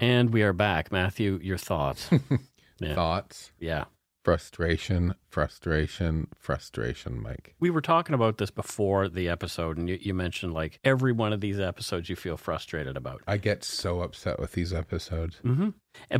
And 0.00 0.32
we 0.32 0.42
are 0.42 0.52
back. 0.52 0.92
Matthew, 0.92 1.38
your 1.42 1.56
thoughts. 1.56 2.10
yeah. 2.80 2.94
Thoughts, 2.94 3.52
yeah. 3.58 3.84
frustration, 4.24 5.14
frustration, 5.30 6.28
frustration, 6.38 7.22
Mike. 7.22 7.54
We 7.60 7.70
were 7.70 7.80
talking 7.80 8.14
about 8.14 8.36
this 8.36 8.50
before 8.50 9.08
the 9.08 9.28
episode, 9.28 9.78
and 9.78 9.88
you, 9.88 9.98
you 10.00 10.12
mentioned 10.12 10.52
like 10.52 10.80
every 10.84 11.12
one 11.12 11.32
of 11.32 11.40
these 11.40 11.58
episodes 11.58 12.10
you 12.10 12.16
feel 12.16 12.36
frustrated 12.36 12.96
about. 12.96 13.22
I 13.26 13.38
get 13.38 13.64
so 13.64 14.02
upset 14.02 14.38
with 14.38 14.52
these 14.52 14.74
episodes. 14.74 15.40
Mm-hmm. 15.42 15.70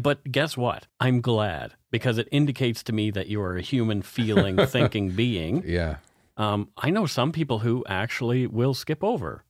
But 0.01 0.31
guess 0.33 0.57
what? 0.57 0.87
I'm 0.99 1.21
glad 1.21 1.75
because 1.91 2.17
it 2.17 2.29
indicates 2.33 2.83
to 2.85 2.93
me 2.95 3.11
that 3.11 3.27
you 3.27 3.43
are 3.43 3.57
a 3.57 3.63
human, 3.63 4.01
feeling, 4.01 4.57
thinking 4.67 5.11
being. 5.11 5.63
Yeah. 5.67 5.97
Um, 6.39 6.71
I 6.77 6.91
know 6.91 7.07
some 7.07 7.33
people 7.33 7.61
who 7.61 7.85
actually 7.89 8.47
will 8.47 8.75
skip 8.75 9.05
over 9.05 9.43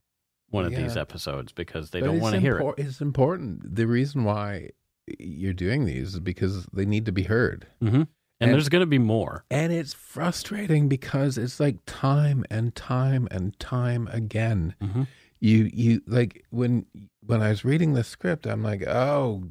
one 0.51 0.65
of 0.65 0.75
these 0.75 0.97
episodes 0.97 1.53
because 1.53 1.91
they 1.91 2.01
But 2.01 2.07
don't 2.07 2.21
want 2.21 2.35
to 2.35 2.41
hear 2.41 2.59
it. 2.59 2.75
It's 2.79 3.01
important. 3.01 3.75
The 3.77 3.87
reason 3.87 4.25
why 4.25 4.71
you're 5.19 5.53
doing 5.53 5.85
these 5.85 6.15
is 6.15 6.21
because 6.21 6.67
they 6.73 6.85
need 6.87 7.05
to 7.07 7.13
be 7.13 7.25
heard. 7.25 7.67
hmm 7.81 7.87
And, 7.87 8.07
And- 8.41 8.53
there's 8.53 8.69
going 8.69 8.81
to 8.83 8.87
be 8.87 8.99
more. 8.99 9.45
And 9.51 9.73
it's 9.73 9.93
frustrating 9.95 10.89
because 10.89 11.37
it's 11.39 11.59
like 11.61 11.77
time 11.87 12.45
and 12.51 12.75
time 12.75 13.27
and 13.31 13.59
time 13.59 14.09
again. 14.13 14.75
hmm 14.81 15.03
You 15.41 15.71
you 15.73 16.01
like 16.07 16.45
when 16.51 16.87
when 17.25 17.43
I 17.43 17.51
was 17.51 17.65
reading 17.65 17.93
the 17.95 18.05
script, 18.05 18.47
I'm 18.47 18.63
like, 18.63 18.83
oh, 18.87 19.45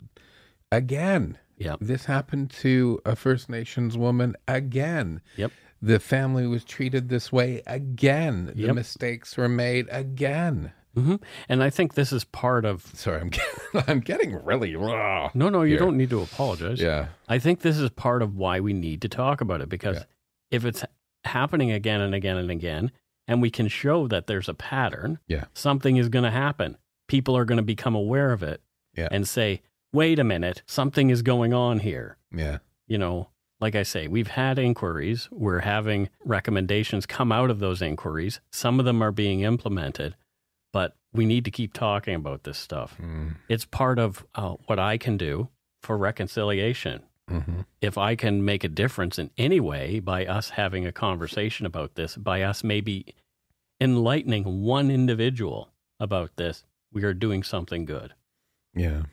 again. 0.72 1.38
Yep. 1.58 1.78
This 1.82 2.06
happened 2.06 2.50
to 2.62 3.00
a 3.06 3.16
First 3.16 3.50
Nations 3.50 3.98
woman 3.98 4.36
again. 4.48 5.22
Yep. 5.38 5.52
The 5.82 6.00
family 6.00 6.48
was 6.48 6.66
treated 6.66 7.08
this 7.10 7.32
way 7.32 7.62
again. 7.68 8.52
The 8.56 8.74
mistakes 8.74 9.38
were 9.38 9.48
made 9.50 9.88
again. 9.90 10.74
Hmm 10.96 11.16
And 11.50 11.62
I 11.64 11.70
think 11.70 11.94
this 11.94 12.12
is 12.12 12.24
part 12.24 12.66
of. 12.66 12.84
Sorry, 12.96 13.20
I'm 13.22 13.30
getting, 13.30 13.54
I'm 13.88 14.00
getting 14.00 14.44
really 14.46 14.76
raw. 14.76 15.30
No, 15.34 15.50
no, 15.50 15.62
you 15.62 15.70
here. 15.72 15.80
don't 15.80 15.98
need 15.98 16.10
to 16.10 16.22
apologize. 16.22 16.82
Yeah. 16.82 17.08
I 17.28 17.38
think 17.40 17.62
this 17.62 17.78
is 17.78 17.90
part 17.92 18.22
of 18.22 18.36
why 18.36 18.60
we 18.60 18.74
need 18.74 19.02
to 19.04 19.10
talk 19.10 19.42
about 19.42 19.62
it 19.62 19.70
because 19.70 19.98
Yeah. 19.98 20.04
if 20.52 20.66
it's 20.66 20.84
happening 21.26 21.72
again 21.72 22.02
and 22.02 22.16
again 22.16 22.38
and 22.38 22.50
again, 22.52 22.92
and 23.28 23.42
we 23.42 23.50
can 23.50 23.68
show 23.68 24.08
that 24.08 24.28
there's 24.28 24.48
a 24.50 24.54
pattern, 24.54 25.20
Yeah. 25.28 25.46
something 25.54 25.98
is 25.98 26.10
going 26.10 26.24
to 26.26 26.32
happen. 26.32 26.78
People 27.08 27.36
are 27.38 27.46
going 27.46 27.58
to 27.58 27.64
become 27.64 27.96
aware 27.96 28.32
of 28.32 28.42
it 28.44 28.62
Yeah. 28.96 29.08
and 29.12 29.28
say, 29.28 29.62
wait 29.94 30.20
a 30.20 30.24
minute, 30.24 30.62
something 30.66 31.10
is 31.10 31.22
going 31.22 31.54
on 31.54 31.80
here. 31.80 32.18
Yeah. 32.36 32.60
You 32.88 32.98
know, 33.00 33.30
like 33.60 33.74
I 33.76 33.84
say, 33.84 34.08
we've 34.08 34.28
had 34.28 34.60
inquiries. 34.60 35.28
We're 35.32 35.60
having 35.62 36.10
recommendations 36.24 37.06
come 37.06 37.32
out 37.32 37.50
of 37.50 37.60
those 37.60 37.82
inquiries. 37.82 38.40
Some 38.52 38.80
of 38.80 38.86
them 38.86 39.02
are 39.02 39.12
being 39.12 39.40
implemented, 39.42 40.16
we 41.16 41.26
need 41.26 41.46
to 41.46 41.52
keep 41.52 41.74
talking 41.74 42.16
about 42.16 42.44
this 42.44 42.58
stuff. 42.58 42.96
Mm. 43.02 43.36
It's 43.50 43.66
part 43.66 44.00
of 44.00 44.26
uh, 44.36 44.56
what 44.66 44.80
I 44.80 44.98
can 44.98 45.18
do 45.18 45.50
for 45.82 45.98
reconciliation 45.98 47.04
hmm 47.30 47.62
if 47.82 47.98
I 47.98 48.16
can 48.16 48.44
make 48.44 48.64
a 48.64 48.68
difference 48.68 49.20
in 49.20 49.30
any 49.38 49.60
way 49.60 50.00
by 50.00 50.26
us 50.26 50.52
having 50.52 50.88
a 50.88 50.92
conversation 50.92 51.68
about 51.68 51.94
this, 51.94 52.18
by 52.18 52.42
us 52.42 52.64
maybe 52.64 53.14
enlightening 53.80 54.64
one 54.64 54.90
individual 54.90 55.70
about 56.00 56.36
this, 56.36 56.64
we 56.92 57.04
are 57.04 57.14
doing 57.14 57.44
something 57.44 57.86
good. 57.86 58.14
Yeah. 58.74 59.04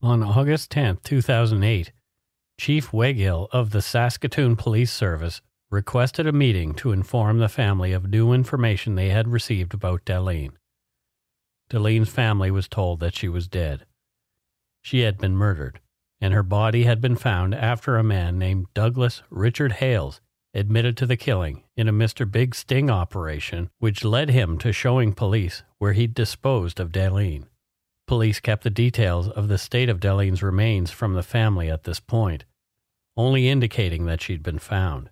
On 0.00 0.22
August 0.22 0.70
10, 0.70 0.98
2008, 1.02 1.90
Chief 2.60 2.92
Weighill 2.92 3.48
of 3.50 3.70
the 3.70 3.82
Saskatoon 3.82 4.54
Police 4.54 4.92
Service 4.92 5.40
requested 5.70 6.26
a 6.26 6.32
meeting 6.32 6.74
to 6.74 6.92
inform 6.92 7.38
the 7.38 7.48
family 7.48 7.92
of 7.92 8.08
new 8.08 8.32
information 8.32 8.94
they 8.94 9.10
had 9.10 9.28
received 9.28 9.74
about 9.74 10.04
Daleen. 10.04 10.52
Daleen's 11.70 12.08
family 12.08 12.50
was 12.50 12.68
told 12.68 13.00
that 13.00 13.14
she 13.14 13.28
was 13.28 13.48
dead. 13.48 13.84
She 14.80 15.00
had 15.00 15.18
been 15.18 15.36
murdered, 15.36 15.80
and 16.20 16.32
her 16.32 16.42
body 16.42 16.84
had 16.84 17.00
been 17.00 17.16
found 17.16 17.54
after 17.54 17.96
a 17.96 18.02
man 18.02 18.38
named 18.38 18.66
Douglas 18.72 19.22
Richard 19.30 19.72
Hales 19.72 20.20
admitted 20.54 20.96
to 20.96 21.06
the 21.06 21.16
killing 21.16 21.62
in 21.76 21.88
a 21.88 21.92
Mr. 21.92 22.30
Big 22.30 22.54
Sting 22.54 22.90
operation, 22.90 23.70
which 23.78 24.04
led 24.04 24.30
him 24.30 24.56
to 24.58 24.72
showing 24.72 25.12
police 25.12 25.62
where 25.78 25.92
he'd 25.92 26.14
disposed 26.14 26.80
of 26.80 26.90
Daleen. 26.90 27.44
Police 28.06 28.40
kept 28.40 28.64
the 28.64 28.70
details 28.70 29.28
of 29.28 29.48
the 29.48 29.58
state 29.58 29.90
of 29.90 30.00
Daleen's 30.00 30.42
remains 30.42 30.90
from 30.90 31.12
the 31.12 31.22
family 31.22 31.70
at 31.70 31.84
this 31.84 32.00
point, 32.00 32.46
only 33.16 33.48
indicating 33.48 34.06
that 34.06 34.22
she'd 34.22 34.42
been 34.42 34.58
found. 34.58 35.10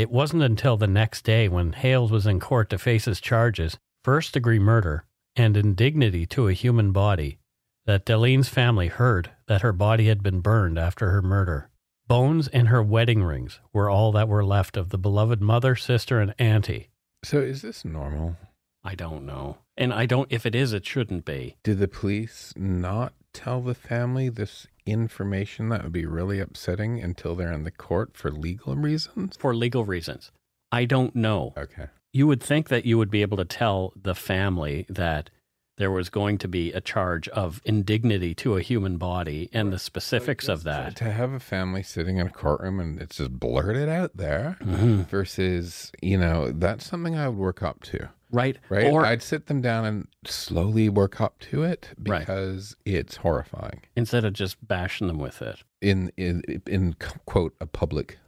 It 0.00 0.10
wasn't 0.10 0.42
until 0.42 0.78
the 0.78 0.86
next 0.86 1.26
day 1.26 1.46
when 1.46 1.74
Hales 1.74 2.10
was 2.10 2.26
in 2.26 2.40
court 2.40 2.70
to 2.70 2.78
face 2.78 3.04
his 3.04 3.20
charges, 3.20 3.76
first 4.02 4.32
degree 4.32 4.58
murder, 4.58 5.04
and 5.36 5.58
indignity 5.58 6.24
to 6.24 6.48
a 6.48 6.54
human 6.54 6.90
body, 6.90 7.38
that 7.84 8.06
Daleen's 8.06 8.48
family 8.48 8.86
heard 8.86 9.32
that 9.46 9.60
her 9.60 9.74
body 9.74 10.08
had 10.08 10.22
been 10.22 10.40
burned 10.40 10.78
after 10.78 11.10
her 11.10 11.20
murder. 11.20 11.68
Bones 12.08 12.48
and 12.48 12.68
her 12.68 12.82
wedding 12.82 13.22
rings 13.22 13.60
were 13.74 13.90
all 13.90 14.10
that 14.12 14.26
were 14.26 14.42
left 14.42 14.78
of 14.78 14.88
the 14.88 14.96
beloved 14.96 15.42
mother, 15.42 15.76
sister, 15.76 16.18
and 16.18 16.34
auntie. 16.38 16.88
So 17.22 17.40
is 17.40 17.60
this 17.60 17.84
normal? 17.84 18.38
I 18.82 18.94
don't 18.94 19.26
know. 19.26 19.58
And 19.76 19.92
I 19.92 20.06
don't, 20.06 20.32
if 20.32 20.46
it 20.46 20.54
is, 20.54 20.72
it 20.72 20.86
shouldn't 20.86 21.26
be. 21.26 21.58
Did 21.62 21.78
the 21.78 21.88
police 21.88 22.54
not 22.56 23.12
tell 23.34 23.60
the 23.60 23.74
family 23.74 24.30
this 24.30 24.66
information 24.90 25.68
that 25.70 25.82
would 25.82 25.92
be 25.92 26.06
really 26.06 26.40
upsetting 26.40 27.00
until 27.00 27.34
they're 27.34 27.52
in 27.52 27.64
the 27.64 27.70
court 27.70 28.16
for 28.16 28.30
legal 28.30 28.76
reasons? 28.76 29.36
For 29.38 29.54
legal 29.54 29.84
reasons. 29.84 30.30
I 30.72 30.84
don't 30.84 31.14
know. 31.16 31.52
Okay. 31.56 31.86
You 32.12 32.26
would 32.26 32.42
think 32.42 32.68
that 32.68 32.84
you 32.84 32.98
would 32.98 33.10
be 33.10 33.22
able 33.22 33.36
to 33.36 33.44
tell 33.44 33.92
the 34.00 34.14
family 34.14 34.86
that 34.88 35.30
there 35.78 35.90
was 35.90 36.10
going 36.10 36.36
to 36.38 36.48
be 36.48 36.72
a 36.72 36.80
charge 36.80 37.26
of 37.28 37.62
indignity 37.64 38.34
to 38.34 38.56
a 38.56 38.60
human 38.60 38.98
body 38.98 39.48
and 39.52 39.72
the 39.72 39.78
specifics 39.78 40.46
of 40.48 40.62
that. 40.64 40.94
To 40.96 41.10
have 41.10 41.32
a 41.32 41.40
family 41.40 41.82
sitting 41.82 42.18
in 42.18 42.26
a 42.26 42.30
courtroom 42.30 42.78
and 42.80 43.00
it's 43.00 43.16
just 43.16 43.30
blurted 43.40 43.88
out 43.88 44.16
there 44.16 44.58
Mhm. 44.60 45.06
versus, 45.08 45.90
you 46.02 46.18
know, 46.18 46.50
that's 46.52 46.84
something 46.84 47.16
I 47.16 47.28
would 47.28 47.38
work 47.38 47.62
up 47.62 47.82
to. 47.84 48.10
Right? 48.32 48.58
Right? 48.68 48.86
Or 48.86 49.04
I'd 49.04 49.22
sit 49.22 49.46
them 49.46 49.60
down 49.60 49.84
and 49.84 50.08
slowly 50.24 50.88
work 50.88 51.20
up 51.20 51.38
to 51.50 51.62
it 51.62 51.90
Right. 51.98 52.20
because 52.20 52.76
it's 52.84 53.16
horrifying. 53.16 53.82
instead 53.96 54.24
of 54.24 54.32
just 54.32 54.56
bashing 54.66 55.06
them 55.08 55.18
with 55.18 55.42
it. 55.42 55.62
In 55.80 56.12
in 56.16 56.42
in 56.66 56.94
quote 57.26 57.54
a 57.60 57.66
public 57.66 58.18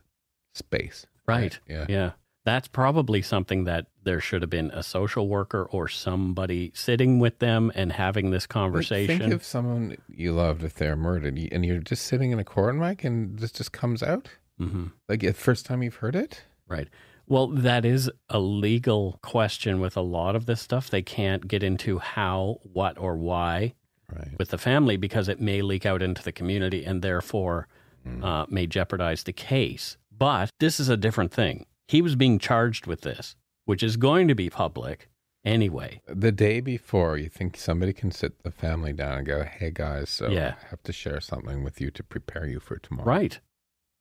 space. 0.55 1.07
Right. 1.27 1.59
Yeah. 1.69 1.87
Yeah. 1.89 2.11
That's 2.45 2.67
probably 2.67 3.23
something 3.23 3.65
that 3.65 3.87
there 4.03 4.21
should 4.21 4.43
have 4.43 4.51
been 4.51 4.73
a 4.73 4.83
social 4.83 5.29
worker 5.29 5.63
or 5.71 5.87
somebody 5.87 6.73
sitting 6.75 7.21
with 7.21 7.39
them 7.39 7.71
and 7.77 7.93
having 7.93 8.31
this 8.33 8.47
conversation. 8.49 9.19
think 9.21 9.33
of 9.33 9.45
someone 9.45 9.97
you 10.09 10.33
loved 10.33 10.65
if 10.65 10.75
they're 10.75 10.97
murdered 10.97 11.39
and 11.53 11.65
you're 11.65 11.79
just 11.79 12.05
sitting 12.05 12.33
in 12.33 12.41
a 12.41 12.45
court 12.45 12.75
mic 12.75 13.05
and 13.05 13.39
this 13.39 13.53
just 13.53 13.71
comes 13.71 14.03
out. 14.03 14.29
hmm 14.59 14.87
Like 15.09 15.21
the 15.21 15.33
first 15.33 15.67
time 15.67 15.85
you've 15.85 15.97
heard 15.97 16.17
it? 16.17 16.43
Right. 16.67 16.89
Well, 17.27 17.47
that 17.49 17.85
is 17.85 18.11
a 18.29 18.39
legal 18.39 19.19
question 19.23 19.81
with 19.81 19.97
a 19.97 20.01
lot 20.03 20.37
of 20.37 20.47
this 20.47 20.61
stuff. 20.61 20.91
They 20.91 21.03
can't 21.03 21.47
get 21.49 21.63
into 21.63 21.99
how, 21.99 22.59
what, 22.63 22.99
or 22.99 23.17
why 23.17 23.75
Right. 24.13 24.39
with 24.39 24.51
the 24.51 24.59
family 24.59 24.97
because 24.99 25.29
it 25.29 25.41
may 25.41 25.63
leak 25.63 25.87
out 25.87 26.03
into 26.03 26.23
the 26.23 26.33
community 26.33 26.85
and 26.85 27.01
therefore 27.03 27.69
Mm. 28.07 28.25
uh, 28.25 28.47
may 28.51 28.67
jeopardize 28.67 29.23
the 29.23 29.33
case. 29.33 29.97
But 30.11 30.51
this 30.59 30.81
is 30.81 30.89
a 30.89 30.97
different 30.97 31.33
thing. 31.33 31.67
He 31.89 32.03
was 32.03 32.17
being 32.17 32.39
charged 32.41 32.87
with 32.87 33.03
this, 33.03 33.37
which 33.65 33.83
is 33.83 33.97
going 33.97 34.27
to 34.29 34.35
be 34.35 34.51
public 34.51 35.09
anyway. 35.45 36.01
The 36.07 36.33
day 36.33 36.61
before, 36.61 37.17
you 37.17 37.29
think 37.29 37.57
somebody 37.57 37.93
can 37.93 38.11
sit 38.11 38.43
the 38.43 38.51
family 38.51 38.93
down 38.93 39.19
and 39.19 39.27
go, 39.27 39.45
"Hey 39.45 39.71
guys, 39.73 40.11
so 40.11 40.29
Yeah. 40.29 40.57
I 40.65 40.69
have 40.71 40.83
to 40.83 40.93
share 40.93 41.21
something 41.21 41.63
with 41.63 41.81
you 41.81 41.91
to 41.93 42.03
prepare 42.03 42.47
you 42.47 42.59
for 42.61 42.77
tomorrow." 42.77 43.09
Right. 43.09 43.41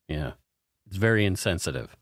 Yeah. 0.08 0.32
It's 0.86 0.96
very 0.96 1.24
insensitive. 1.24 1.96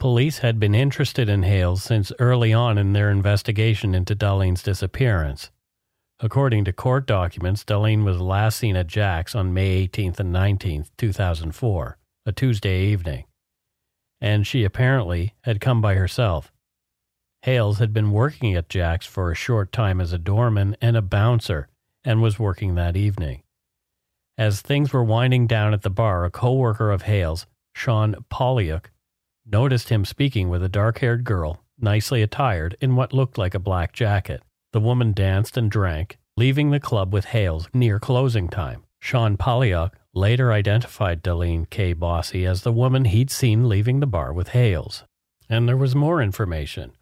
Police 0.00 0.38
had 0.38 0.58
been 0.58 0.74
interested 0.74 1.28
in 1.28 1.42
Hales 1.42 1.82
since 1.82 2.10
early 2.18 2.54
on 2.54 2.78
in 2.78 2.94
their 2.94 3.10
investigation 3.10 3.94
into 3.94 4.16
Daleen's 4.16 4.62
disappearance. 4.62 5.50
According 6.20 6.64
to 6.64 6.72
court 6.72 7.06
documents, 7.06 7.64
Daleen 7.64 8.02
was 8.02 8.18
last 8.18 8.58
seen 8.58 8.76
at 8.76 8.86
Jack's 8.86 9.34
on 9.34 9.52
May 9.52 9.86
18th 9.86 10.18
and 10.18 10.34
19th, 10.34 10.88
2004, 10.96 11.98
a 12.24 12.32
Tuesday 12.32 12.86
evening, 12.86 13.24
and 14.22 14.46
she 14.46 14.64
apparently 14.64 15.34
had 15.42 15.60
come 15.60 15.82
by 15.82 15.96
herself. 15.96 16.50
Hales 17.42 17.78
had 17.78 17.92
been 17.92 18.10
working 18.10 18.54
at 18.54 18.70
Jack's 18.70 19.06
for 19.06 19.30
a 19.30 19.34
short 19.34 19.70
time 19.70 20.00
as 20.00 20.14
a 20.14 20.18
doorman 20.18 20.78
and 20.80 20.96
a 20.96 21.02
bouncer 21.02 21.68
and 22.04 22.22
was 22.22 22.38
working 22.38 22.74
that 22.74 22.96
evening. 22.96 23.42
As 24.38 24.62
things 24.62 24.94
were 24.94 25.04
winding 25.04 25.46
down 25.46 25.74
at 25.74 25.82
the 25.82 25.90
bar, 25.90 26.24
a 26.24 26.30
co-worker 26.30 26.90
of 26.90 27.02
Hales, 27.02 27.44
Sean 27.74 28.14
Polyuk, 28.30 28.86
noticed 29.50 29.88
him 29.88 30.04
speaking 30.04 30.48
with 30.48 30.62
a 30.62 30.68
dark 30.68 30.98
haired 30.98 31.24
girl, 31.24 31.62
nicely 31.78 32.22
attired 32.22 32.76
in 32.80 32.96
what 32.96 33.12
looked 33.12 33.38
like 33.38 33.54
a 33.54 33.58
black 33.58 33.92
jacket. 33.92 34.42
The 34.72 34.80
woman 34.80 35.12
danced 35.12 35.56
and 35.56 35.70
drank, 35.70 36.18
leaving 36.36 36.70
the 36.70 36.80
club 36.80 37.12
with 37.12 37.26
Hales 37.26 37.68
near 37.74 37.98
closing 37.98 38.48
time. 38.48 38.84
Sean 39.00 39.36
Polyuk 39.36 39.92
later 40.14 40.52
identified 40.52 41.22
Daleen 41.22 41.68
K. 41.68 41.92
Bosse 41.92 42.34
as 42.34 42.62
the 42.62 42.72
woman 42.72 43.06
he'd 43.06 43.30
seen 43.30 43.68
leaving 43.68 44.00
the 44.00 44.06
bar 44.06 44.32
with 44.32 44.48
Hales. 44.48 45.04
And 45.48 45.68
there 45.68 45.76
was 45.76 45.94
more 45.94 46.22
information 46.22 46.92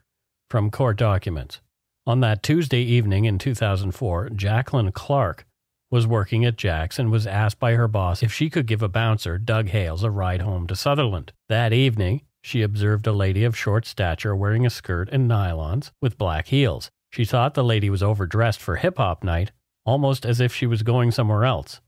from 0.48 0.70
court 0.70 0.96
documents. 0.96 1.60
On 2.06 2.20
that 2.20 2.42
Tuesday 2.42 2.80
evening 2.80 3.26
in 3.26 3.38
2004, 3.38 4.30
Jacqueline 4.30 4.92
Clark 4.92 5.44
was 5.90 6.06
working 6.06 6.44
at 6.44 6.56
Jack's 6.56 6.98
and 6.98 7.10
was 7.10 7.26
asked 7.26 7.58
by 7.58 7.74
her 7.74 7.88
boss 7.88 8.22
if 8.22 8.32
she 8.32 8.50
could 8.50 8.66
give 8.66 8.82
a 8.82 8.88
bouncer, 8.88 9.38
Doug 9.38 9.68
Hales, 9.68 10.02
a 10.02 10.10
ride 10.10 10.42
home 10.42 10.66
to 10.66 10.76
Sutherland. 10.76 11.32
That 11.48 11.72
evening, 11.72 12.22
she 12.48 12.62
observed 12.62 13.06
a 13.06 13.12
lady 13.12 13.44
of 13.44 13.54
short 13.56 13.84
stature 13.84 14.34
wearing 14.34 14.64
a 14.64 14.70
skirt 14.70 15.10
and 15.12 15.30
nylons 15.30 15.90
with 16.00 16.16
black 16.16 16.48
heels. 16.48 16.90
She 17.10 17.26
thought 17.26 17.52
the 17.52 17.62
lady 17.62 17.90
was 17.90 18.02
overdressed 18.02 18.58
for 18.58 18.76
hip 18.76 18.96
hop 18.96 19.22
night, 19.22 19.52
almost 19.84 20.24
as 20.24 20.40
if 20.40 20.54
she 20.54 20.66
was 20.66 20.82
going 20.82 21.10
somewhere 21.10 21.44
else. 21.44 21.82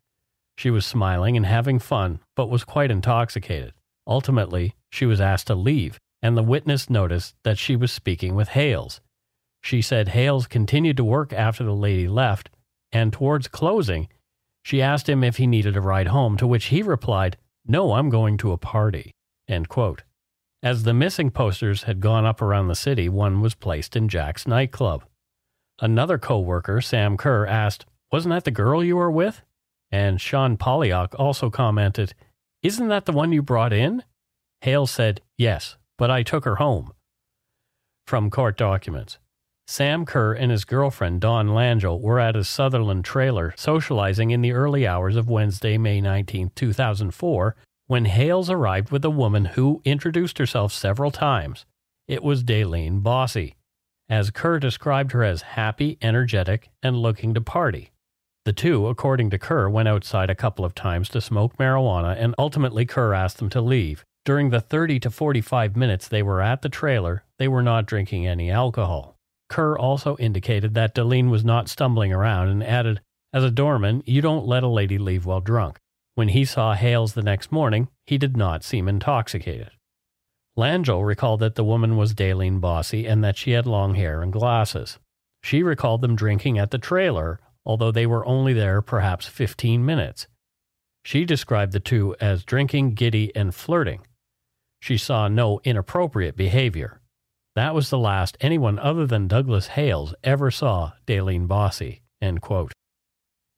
She 0.58 0.68
was 0.68 0.84
smiling 0.84 1.34
and 1.34 1.46
having 1.46 1.78
fun, 1.78 2.20
but 2.36 2.50
was 2.50 2.64
quite 2.64 2.90
intoxicated. 2.90 3.72
Ultimately, 4.06 4.74
she 4.90 5.06
was 5.06 5.18
asked 5.18 5.46
to 5.46 5.54
leave, 5.54 5.98
and 6.20 6.36
the 6.36 6.42
witness 6.42 6.90
noticed 6.90 7.36
that 7.42 7.56
she 7.56 7.74
was 7.74 7.90
speaking 7.90 8.34
with 8.34 8.50
Hales. 8.50 9.00
She 9.62 9.80
said 9.80 10.08
Hales 10.08 10.46
continued 10.46 10.98
to 10.98 11.04
work 11.04 11.32
after 11.32 11.64
the 11.64 11.74
lady 11.74 12.06
left, 12.06 12.50
and 12.92 13.14
towards 13.14 13.48
closing, 13.48 14.08
she 14.62 14.82
asked 14.82 15.08
him 15.08 15.24
if 15.24 15.38
he 15.38 15.46
needed 15.46 15.74
a 15.74 15.80
ride 15.80 16.08
home, 16.08 16.36
to 16.36 16.46
which 16.46 16.66
he 16.66 16.82
replied, 16.82 17.38
No, 17.66 17.94
I'm 17.94 18.10
going 18.10 18.36
to 18.38 18.52
a 18.52 18.58
party. 18.58 19.10
As 20.62 20.82
the 20.82 20.92
missing 20.92 21.30
posters 21.30 21.84
had 21.84 22.00
gone 22.00 22.26
up 22.26 22.42
around 22.42 22.68
the 22.68 22.74
city, 22.74 23.08
one 23.08 23.40
was 23.40 23.54
placed 23.54 23.96
in 23.96 24.10
Jack's 24.10 24.46
nightclub. 24.46 25.04
Another 25.80 26.18
co 26.18 26.38
worker, 26.38 26.82
Sam 26.82 27.16
Kerr, 27.16 27.46
asked, 27.46 27.86
Wasn't 28.12 28.32
that 28.34 28.44
the 28.44 28.50
girl 28.50 28.84
you 28.84 28.96
were 28.96 29.10
with? 29.10 29.40
And 29.90 30.20
Sean 30.20 30.58
Polyok 30.58 31.14
also 31.18 31.48
commented, 31.48 32.12
Isn't 32.62 32.88
that 32.88 33.06
the 33.06 33.12
one 33.12 33.32
you 33.32 33.40
brought 33.40 33.72
in? 33.72 34.04
Hale 34.60 34.86
said, 34.86 35.22
Yes, 35.38 35.78
but 35.96 36.10
I 36.10 36.22
took 36.22 36.44
her 36.44 36.56
home. 36.56 36.92
From 38.06 38.28
court 38.28 38.58
documents. 38.58 39.18
Sam 39.66 40.04
Kerr 40.04 40.34
and 40.34 40.50
his 40.50 40.66
girlfriend, 40.66 41.22
Dawn 41.22 41.48
Langell, 41.48 42.00
were 42.00 42.20
at 42.20 42.34
his 42.34 42.48
Sutherland 42.48 43.04
trailer 43.04 43.54
socializing 43.56 44.30
in 44.30 44.42
the 44.42 44.52
early 44.52 44.86
hours 44.86 45.16
of 45.16 45.30
Wednesday, 45.30 45.78
May 45.78 46.02
19, 46.02 46.50
2004, 46.54 47.56
when 47.90 48.04
Hales 48.04 48.48
arrived 48.48 48.92
with 48.92 49.04
a 49.04 49.10
woman 49.10 49.46
who 49.46 49.82
introduced 49.84 50.38
herself 50.38 50.72
several 50.72 51.10
times. 51.10 51.66
It 52.06 52.22
was 52.22 52.44
Daleen 52.44 53.02
Bosse, 53.02 53.56
as 54.08 54.30
Kerr 54.30 54.60
described 54.60 55.10
her 55.10 55.24
as 55.24 55.42
happy, 55.42 55.98
energetic, 56.00 56.70
and 56.84 56.96
looking 56.96 57.34
to 57.34 57.40
party. 57.40 57.90
The 58.44 58.52
two, 58.52 58.86
according 58.86 59.30
to 59.30 59.40
Kerr, 59.40 59.68
went 59.68 59.88
outside 59.88 60.30
a 60.30 60.36
couple 60.36 60.64
of 60.64 60.72
times 60.72 61.08
to 61.08 61.20
smoke 61.20 61.56
marijuana, 61.56 62.14
and 62.16 62.32
ultimately 62.38 62.86
Kerr 62.86 63.12
asked 63.12 63.38
them 63.38 63.50
to 63.50 63.60
leave. 63.60 64.04
During 64.24 64.50
the 64.50 64.60
30 64.60 65.00
to 65.00 65.10
45 65.10 65.74
minutes 65.74 66.06
they 66.06 66.22
were 66.22 66.40
at 66.40 66.62
the 66.62 66.68
trailer, 66.68 67.24
they 67.40 67.48
were 67.48 67.60
not 67.60 67.86
drinking 67.86 68.24
any 68.24 68.52
alcohol. 68.52 69.16
Kerr 69.48 69.76
also 69.76 70.16
indicated 70.18 70.74
that 70.74 70.94
Daleen 70.94 71.28
was 71.28 71.44
not 71.44 71.68
stumbling 71.68 72.12
around 72.12 72.50
and 72.50 72.62
added, 72.62 73.00
As 73.32 73.42
a 73.42 73.50
doorman, 73.50 74.04
you 74.06 74.22
don't 74.22 74.46
let 74.46 74.62
a 74.62 74.68
lady 74.68 74.96
leave 74.96 75.26
while 75.26 75.40
drunk. 75.40 75.80
When 76.20 76.28
he 76.28 76.44
saw 76.44 76.74
Hales 76.74 77.14
the 77.14 77.22
next 77.22 77.50
morning, 77.50 77.88
he 78.04 78.18
did 78.18 78.36
not 78.36 78.62
seem 78.62 78.88
intoxicated. 78.88 79.70
Langell 80.54 81.02
recalled 81.02 81.40
that 81.40 81.54
the 81.54 81.64
woman 81.64 81.96
was 81.96 82.12
Daleen 82.12 82.60
Bosse 82.60 83.06
and 83.06 83.24
that 83.24 83.38
she 83.38 83.52
had 83.52 83.64
long 83.64 83.94
hair 83.94 84.20
and 84.20 84.30
glasses. 84.30 84.98
She 85.42 85.62
recalled 85.62 86.02
them 86.02 86.16
drinking 86.16 86.58
at 86.58 86.72
the 86.72 86.76
trailer, 86.76 87.40
although 87.64 87.90
they 87.90 88.04
were 88.04 88.26
only 88.26 88.52
there 88.52 88.82
perhaps 88.82 89.28
15 89.28 89.82
minutes. 89.82 90.26
She 91.06 91.24
described 91.24 91.72
the 91.72 91.80
two 91.80 92.14
as 92.20 92.44
drinking, 92.44 92.96
giddy, 92.96 93.34
and 93.34 93.54
flirting. 93.54 94.06
She 94.82 94.98
saw 94.98 95.26
no 95.26 95.62
inappropriate 95.64 96.36
behavior. 96.36 97.00
That 97.54 97.74
was 97.74 97.88
the 97.88 97.96
last 97.96 98.36
anyone 98.42 98.78
other 98.78 99.06
than 99.06 99.26
Douglas 99.26 99.68
Hales 99.68 100.14
ever 100.22 100.50
saw 100.50 100.92
Daleen 101.06 101.48
Bosse. 101.48 102.02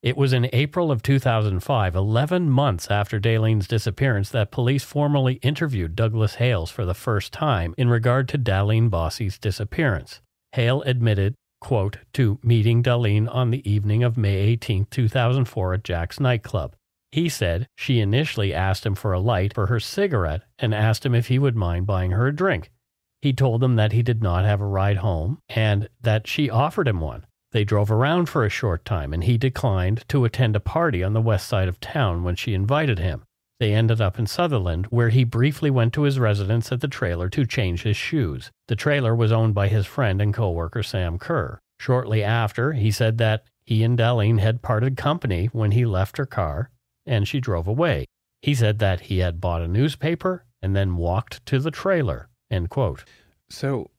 It 0.03 0.17
was 0.17 0.33
in 0.33 0.51
April 0.53 0.91
of 0.91 1.01
2005, 1.01 1.95
11 1.95 2.51
months 2.51 2.91
after 2.91 3.21
Daleen's 3.21 3.69
disappearance, 3.69 4.31
that 4.31 4.51
police 4.51 4.83
formally 4.83 5.35
interviewed 5.35 5.95
Douglas 5.95 6.35
Hales 6.37 6.73
for 6.73 6.85
the 6.85 6.93
first 6.93 7.33
time 7.33 7.73
in 7.79 7.89
regard 7.89 8.29
to 8.31 8.39
Daleen 8.39 8.91
Bosse's 8.91 9.39
disappearance. 9.39 10.21
Hale 10.53 10.83
admitted, 10.83 11.37
quote, 11.61 11.99
to 12.15 12.41
meeting 12.43 12.83
Daleen 12.83 13.33
on 13.33 13.51
the 13.51 13.71
evening 13.71 14.03
of 14.03 14.17
May 14.17 14.39
18, 14.39 14.87
2004 14.91 15.75
at 15.75 15.85
Jack's 15.85 16.19
nightclub. 16.19 16.75
He 17.13 17.29
said 17.29 17.69
she 17.77 18.01
initially 18.01 18.53
asked 18.53 18.85
him 18.85 18.97
for 18.97 19.13
a 19.13 19.21
light 19.21 19.55
for 19.55 19.67
her 19.67 19.79
cigarette 19.79 20.43
and 20.59 20.75
asked 20.75 21.07
him 21.07 21.15
if 21.15 21.29
he 21.29 21.39
would 21.39 21.55
mind 21.55 21.87
buying 21.87 22.11
her 22.11 22.27
a 22.27 22.35
drink. 22.35 22.73
He 23.21 23.33
told 23.33 23.61
them 23.61 23.77
that 23.77 23.93
he 23.93 24.03
did 24.03 24.21
not 24.21 24.45
have 24.45 24.61
a 24.61 24.67
ride 24.67 24.97
home 24.97 25.39
and 25.49 25.89
that 26.01 26.27
she 26.27 26.51
offered 26.51 26.89
him 26.89 27.01
one. 27.01 27.25
They 27.53 27.65
drove 27.65 27.91
around 27.91 28.27
for 28.27 28.45
a 28.45 28.51
short 28.51 28.85
time 28.85 29.13
and 29.13 29.25
he 29.25 29.39
declined 29.39 30.05
to 30.09 30.25
attend 30.25 30.57
a 30.57 30.61
party 30.61 31.05
on 31.05 31.13
the 31.13 31.21
west 31.21 31.47
side 31.47 31.69
of 31.69 31.81
town 31.81 32.25
when 32.25 32.35
she 32.35 32.55
invited 32.55 32.99
him. 32.99 33.25
They 33.61 33.75
ended 33.75 34.01
up 34.01 34.19
in 34.19 34.27
Sutherland, 34.27 34.87
where 34.87 35.11
he 35.11 35.23
briefly 35.23 35.71
went 35.71 35.93
to 35.93 36.03
his 36.03 36.19
residence 36.19 36.73
at 36.73 36.81
the 36.81 36.89
trailer 36.89 37.29
to 37.29 37.47
change 37.47 37.83
his 37.83 37.97
shoes. 37.97 38.51
The 38.67 38.75
trailer 38.75 39.15
was 39.15 39.31
owned 39.31 39.55
by 39.55 39.69
his 39.69 39.87
friend 39.87 40.21
and 40.21 40.35
coworker 40.35 40.83
Sam 40.83 41.19
Kerr. 41.19 41.61
Shortly 41.79 42.25
after, 42.25 42.73
he 42.73 42.91
said 42.91 43.19
that 43.19 43.45
he 43.65 43.85
and 43.85 43.97
Daleen 43.97 44.41
had 44.41 44.63
parted 44.63 44.97
company 44.97 45.47
when 45.53 45.71
he 45.73 45.85
left 45.85 46.17
her 46.17 46.27
car 46.27 46.71
and 47.07 47.29
she 47.29 47.39
drove 47.39 47.69
away. 47.69 48.07
He 48.41 48.55
said 48.55 48.79
that 48.81 49.03
he 49.03 49.19
had 49.19 49.41
bought 49.41 49.63
a 49.63 49.69
newspaper 49.69 50.45
and 50.61 50.75
then 50.75 50.97
walked 50.97 51.45
to 51.47 51.59
the 51.59 51.71
trailer. 51.71 52.29
End 52.51 52.71
quote. 52.71 53.05
So, 53.49 53.91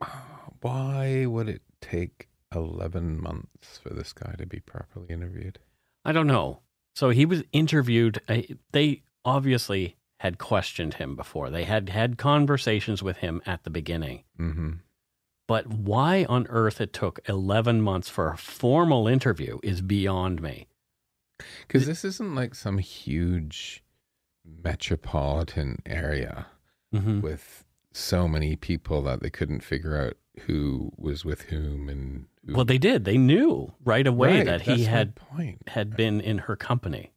why 0.60 1.26
would 1.26 1.48
it 1.48 1.62
take 1.80 2.28
11 2.54 3.20
months 3.20 3.78
for 3.78 3.90
this 3.90 4.12
guy 4.12 4.34
to 4.38 4.46
be 4.46 4.60
properly 4.60 5.06
interviewed? 5.08 5.58
I 6.04 6.12
don't 6.12 6.26
know. 6.26 6.60
So 6.94 7.10
he 7.10 7.26
was 7.26 7.42
interviewed. 7.52 8.20
uh, 8.28 8.42
They 8.72 9.02
obviously 9.24 9.96
had 10.20 10.38
questioned 10.38 10.94
him 10.94 11.16
before. 11.16 11.50
They 11.50 11.64
had 11.64 11.88
had 11.88 12.16
conversations 12.18 13.02
with 13.02 13.18
him 13.18 13.42
at 13.46 13.64
the 13.64 13.70
beginning. 13.70 14.24
Mm-hmm. 14.38 14.70
But 15.46 15.66
why 15.66 16.24
on 16.24 16.46
earth 16.48 16.80
it 16.80 16.92
took 16.92 17.20
11 17.28 17.82
months 17.82 18.08
for 18.08 18.28
a 18.30 18.36
formal 18.38 19.06
interview 19.08 19.58
is 19.62 19.80
beyond 19.82 20.40
me. 20.40 20.68
Because 21.66 21.86
this 21.86 22.04
isn't 22.04 22.34
like 22.34 22.54
some 22.54 22.78
huge 22.78 23.82
metropolitan 24.62 25.82
area 25.86 26.46
Mhm. 26.94 27.20
with 27.22 27.64
so 27.92 28.26
many 28.28 28.56
people 28.56 29.02
that 29.02 29.20
they 29.20 29.30
couldn't 29.30 29.60
figure 29.62 29.96
out 30.00 30.16
who 30.46 30.92
was 30.96 31.24
with 31.24 31.42
whom 31.42 31.88
and. 31.88 32.26
Well, 32.46 32.64
they 32.64 32.78
did. 32.78 33.04
They 33.04 33.16
knew 33.18 33.72
right 33.84 34.06
away 34.06 34.38
Right, 34.38 34.46
that 34.46 34.62
he 34.62 34.84
had 34.84 35.14
point. 35.14 35.68
had 35.68 35.96
been 35.96 36.20
in 36.20 36.38
her 36.38 36.56
company. 36.56 37.12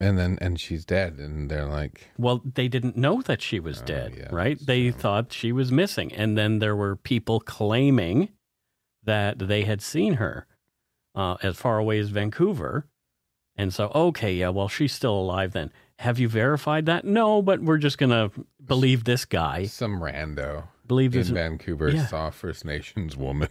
and 0.00 0.16
then 0.18 0.38
and 0.40 0.58
she's 0.60 0.84
dead, 0.84 1.14
and 1.18 1.50
they're 1.50 1.66
like, 1.66 2.10
Well, 2.16 2.40
they 2.44 2.68
didn't 2.68 2.96
know 2.96 3.20
that 3.22 3.42
she 3.42 3.60
was 3.60 3.82
Oh, 3.82 3.84
dead, 3.84 4.14
yeah, 4.16 4.28
right? 4.30 4.58
They 4.64 4.90
true. 4.90 5.00
thought 5.00 5.32
she 5.32 5.52
was 5.52 5.70
missing. 5.70 6.12
And 6.12 6.38
then 6.38 6.58
there 6.58 6.76
were 6.76 6.96
people 6.96 7.40
claiming 7.40 8.30
that 9.04 9.38
they 9.38 9.64
had 9.64 9.82
seen 9.82 10.14
her 10.14 10.46
uh, 11.14 11.36
as 11.42 11.56
far 11.56 11.78
away 11.78 11.98
as 11.98 12.08
Vancouver. 12.10 12.86
And 13.56 13.74
so, 13.74 13.90
okay, 13.94 14.32
yeah, 14.34 14.48
well, 14.48 14.68
she's 14.68 14.92
still 14.92 15.14
alive 15.18 15.52
then. 15.52 15.70
Have 15.98 16.18
you 16.18 16.28
verified 16.28 16.86
that? 16.86 17.04
No, 17.04 17.42
but 17.42 17.60
we're 17.60 17.76
just 17.78 17.98
going 17.98 18.10
to 18.10 18.30
believe 18.64 19.04
this 19.04 19.24
guy. 19.26 19.66
some 19.66 20.00
rando 20.00 20.64
Believe 20.86 21.14
in 21.14 21.20
this. 21.20 21.28
Vancouver 21.28 21.90
yeah. 21.90 22.06
saw 22.06 22.30
First 22.30 22.64
Nations 22.64 23.16
woman 23.18 23.48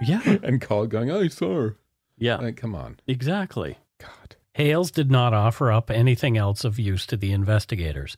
Yeah. 0.00 0.22
and 0.42 0.60
called, 0.60 0.90
going, 0.90 1.10
"I 1.10 1.28
saw 1.28 1.54
her." 1.54 1.76
Yeah. 2.16 2.36
Like, 2.36 2.56
come 2.56 2.74
on, 2.74 3.00
Exactly. 3.06 3.78
God. 3.98 4.36
Hales 4.54 4.90
did 4.90 5.10
not 5.10 5.32
offer 5.32 5.72
up 5.72 5.90
anything 5.90 6.36
else 6.36 6.64
of 6.64 6.78
use 6.78 7.06
to 7.06 7.16
the 7.16 7.32
investigators. 7.32 8.16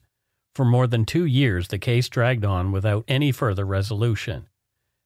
For 0.55 0.65
more 0.65 0.87
than 0.87 1.05
two 1.05 1.25
years, 1.25 1.69
the 1.69 1.79
case 1.79 2.09
dragged 2.09 2.45
on 2.45 2.73
without 2.73 3.05
any 3.07 3.33
further 3.33 3.65
resolution. 3.65 4.49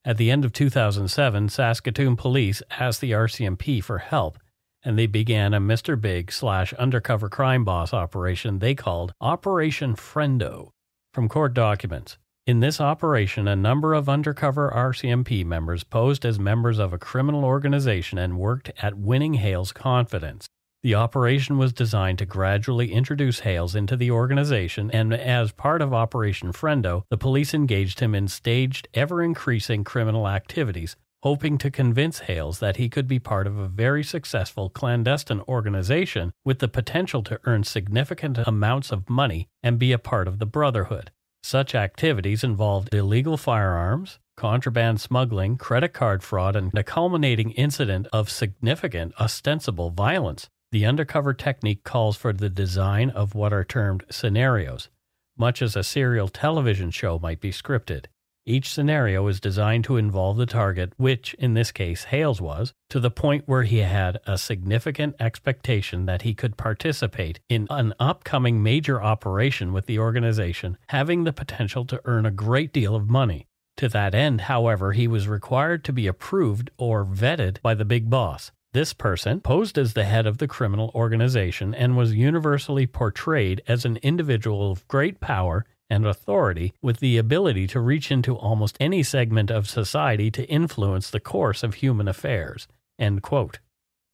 At 0.05 0.17
the 0.17 0.31
end 0.31 0.45
of 0.45 0.53
2007, 0.53 1.49
Saskatoon 1.49 2.17
police 2.17 2.63
asked 2.71 3.01
the 3.01 3.13
RCMP 3.13 3.83
for 3.83 3.99
help, 3.99 4.39
and 4.85 4.99
they 4.99 5.07
began 5.07 5.53
a 5.53 5.61
Mr. 5.61 6.01
Big 6.01 6.31
slash 6.33 6.73
undercover 6.75 7.29
crime 7.29 7.65
boss 7.65 7.93
operation 7.93 8.61
they 8.61 8.75
called 8.75 9.13
Operation 9.21 9.95
Friendo. 9.95 10.71
From 11.13 11.29
court 11.29 11.55
documents, 11.55 12.19
in 12.47 12.61
this 12.61 12.81
operation, 12.81 13.49
a 13.49 13.57
number 13.57 13.93
of 13.93 14.09
undercover 14.09 14.73
RCMP 14.73 15.45
members 15.45 15.83
posed 15.83 16.25
as 16.25 16.39
members 16.39 16.79
of 16.79 16.93
a 16.93 16.99
criminal 16.99 17.45
organization 17.45 18.19
and 18.19 18.39
worked 18.39 18.71
at 18.81 18.97
winning 18.97 19.35
Hale's 19.35 19.73
confidence. 19.73 20.47
The 20.85 20.95
operation 20.95 21.59
was 21.59 21.73
designed 21.73 22.19
to 22.19 22.27
gradually 22.27 22.93
introduce 22.93 23.41
Hales 23.41 23.75
into 23.75 23.97
the 23.97 24.13
organization, 24.13 24.93
and 24.93 25.13
as 25.13 25.51
part 25.51 25.83
of 25.83 25.93
Operation 25.93 26.53
Friendo, 26.53 27.03
the 27.11 27.19
police 27.19 27.53
engaged 27.53 27.99
him 27.99 28.15
in 28.15 28.29
staged, 28.29 28.87
ever 28.95 29.21
increasing 29.21 29.83
criminal 29.83 30.29
activities, 30.29 30.95
hoping 31.25 31.59
to 31.59 31.73
convince 31.73 32.21
Hales 32.21 32.61
that 32.61 32.77
he 32.77 32.89
could 32.89 33.09
be 33.09 33.19
part 33.19 33.49
of 33.49 33.59
a 33.59 33.67
very 33.67 34.05
successful 34.05 34.71
clandestine 34.71 35.41
organization 35.49 36.33
with 36.45 36.61
the 36.61 36.69
potential 36.69 37.25
to 37.25 37.41
earn 37.43 37.65
significant 37.65 38.39
amounts 38.47 38.93
of 38.93 39.11
money 39.11 39.49
and 39.65 39.81
be 39.81 39.91
a 39.91 39.99
part 39.99 40.29
of 40.29 40.39
the 40.39 40.47
Brotherhood. 40.47 41.11
Such 41.49 41.77
activities 41.77 42.43
involved 42.43 42.93
illegal 42.93 43.37
firearms, 43.37 44.19
contraband 44.37 45.01
smuggling, 45.01 45.57
credit 45.57 45.93
card 45.93 46.25
fraud, 46.25 46.57
and 46.57 46.77
a 46.77 46.83
culminating 46.83 47.53
incident 47.53 48.09
of 48.13 48.29
significant 48.29 49.15
ostensible 49.21 49.91
violence. 49.91 50.49
The 50.73 50.85
undercover 50.85 51.33
technique 51.35 51.85
calls 51.85 52.17
for 52.17 52.33
the 52.33 52.51
design 52.51 53.11
of 53.11 53.37
what 53.37 53.53
are 53.53 53.63
termed 53.63 54.03
scenarios, 54.11 54.89
much 55.39 55.63
as 55.63 55.77
a 55.77 55.85
serial 55.85 56.27
television 56.27 56.91
show 56.91 57.17
might 57.17 57.41
be 57.41 57.53
scripted. 57.53 58.07
Each 58.49 58.73
scenario 58.73 59.27
is 59.27 59.41
designed 59.41 59.83
to 59.85 59.97
involve 59.97 60.37
the 60.37 60.47
target, 60.47 60.93
which 60.99 61.35
in 61.35 61.55
this 61.55 61.73
case 61.73 62.05
Hales 62.05 62.41
was, 62.41 62.73
to 62.91 63.01
the 63.01 63.11
point 63.11 63.49
where 63.49 63.65
he 63.65 63.79
had 63.79 64.21
a 64.25 64.39
significant 64.39 65.17
expectation 65.19 66.07
that 66.07 66.23
he 66.23 66.33
could 66.33 66.57
participate 66.57 67.41
in 67.49 67.67
an 67.71 67.93
upcoming 67.99 68.63
major 68.63 69.03
operation 69.03 69.73
with 69.73 69.87
the 69.87 69.99
organization, 69.99 70.79
having 70.91 71.25
the 71.25 71.33
potential 71.33 71.85
to 71.87 72.01
earn 72.05 72.25
a 72.25 72.31
great 72.31 72.73
deal 72.73 72.95
of 72.95 73.11
money. 73.11 73.49
To 73.79 73.89
that 73.89 74.15
end, 74.15 74.43
however, 74.43 74.93
he 74.93 75.09
was 75.09 75.27
required 75.27 75.83
to 75.83 75.93
be 75.93 76.07
approved 76.07 76.71
or 76.79 77.05
vetted 77.05 77.61
by 77.63 77.75
the 77.75 77.85
big 77.85 78.09
boss. 78.09 78.53
This 78.73 78.93
person 78.93 79.41
posed 79.41 79.77
as 79.77 79.95
the 79.95 80.05
head 80.05 80.25
of 80.25 80.39
the 80.39 80.47
criminal 80.47 80.93
organization 80.95 81.75
and 81.75 81.97
was 81.97 82.15
universally 82.15 82.87
portrayed 82.87 83.61
as 83.67 83.85
an 83.85 83.97
individual 84.03 84.71
of 84.71 84.87
great 84.87 85.19
power 85.19 85.67
and 85.89 86.07
authority 86.07 86.73
with 86.83 87.01
the 87.01 87.19
ability 87.19 87.67
to 87.69 87.81
reach 87.81 88.11
into 88.11 88.37
almost 88.37 88.77
any 88.81 89.03
segment 89.03 89.51
of 89.51 89.69
society 89.69 90.31
to 90.31 90.45
influence 90.45 91.11
the 91.11 91.21
course 91.21 91.63
of 91.63 91.75
human 91.75 92.09
affairs. 92.09 92.67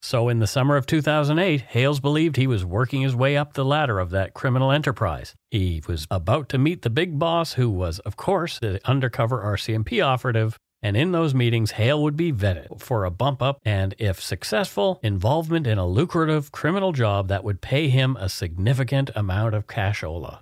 So, 0.04 0.28
in 0.28 0.40
the 0.40 0.48
summer 0.48 0.76
of 0.76 0.86
2008, 0.86 1.60
Hales 1.60 2.00
believed 2.00 2.36
he 2.36 2.48
was 2.48 2.64
working 2.64 3.02
his 3.02 3.14
way 3.14 3.36
up 3.36 3.52
the 3.52 3.64
ladder 3.64 4.00
of 4.00 4.10
that 4.10 4.34
criminal 4.34 4.72
enterprise. 4.72 5.36
He 5.52 5.80
was 5.86 6.08
about 6.10 6.48
to 6.48 6.58
meet 6.58 6.82
the 6.82 6.90
big 6.90 7.20
boss, 7.20 7.52
who 7.52 7.70
was, 7.70 8.00
of 8.00 8.16
course, 8.16 8.58
the 8.58 8.80
undercover 8.84 9.40
RCMP 9.40 10.04
operative. 10.04 10.58
And 10.82 10.96
in 10.96 11.12
those 11.12 11.34
meetings, 11.34 11.72
Hale 11.72 12.02
would 12.02 12.16
be 12.16 12.32
vetted 12.32 12.80
for 12.80 13.04
a 13.04 13.12
bump 13.12 13.40
up 13.40 13.60
and, 13.64 13.94
if 13.98 14.20
successful, 14.20 14.98
involvement 15.04 15.68
in 15.68 15.78
a 15.78 15.86
lucrative 15.86 16.50
criminal 16.50 16.90
job 16.90 17.28
that 17.28 17.44
would 17.44 17.60
pay 17.60 17.88
him 17.88 18.16
a 18.16 18.28
significant 18.28 19.10
amount 19.14 19.54
of 19.54 19.68
cashola. 19.68 20.40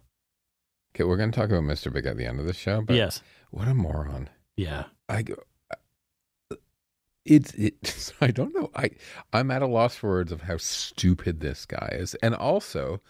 Okay, 0.95 1.05
we're 1.05 1.16
going 1.16 1.30
to 1.30 1.38
talk 1.38 1.51
about 1.51 1.62
Mr. 1.62 1.93
Big 1.93 2.07
at 2.07 2.16
the 2.16 2.26
end 2.26 2.41
of 2.41 2.47
the 2.47 2.53
show, 2.53 2.82
but 2.82 2.97
yes. 2.97 3.22
what 3.51 3.68
a 3.68 3.74
moron. 3.74 4.28
Yeah. 4.57 4.84
I 5.09 5.22
go. 5.22 5.36
It's 7.24 7.53
it. 7.55 8.12
I 8.20 8.28
don't 8.28 8.55
know. 8.55 8.70
I 8.74 8.91
I'm 9.32 9.51
at 9.51 9.62
a 9.62 9.66
loss 9.66 9.95
for 9.97 10.09
words 10.09 10.32
of 10.32 10.43
how 10.43 10.57
stupid 10.57 11.41
this 11.41 11.66
guy 11.66 11.91
is, 11.93 12.14
and 12.16 12.34
also, 12.34 13.01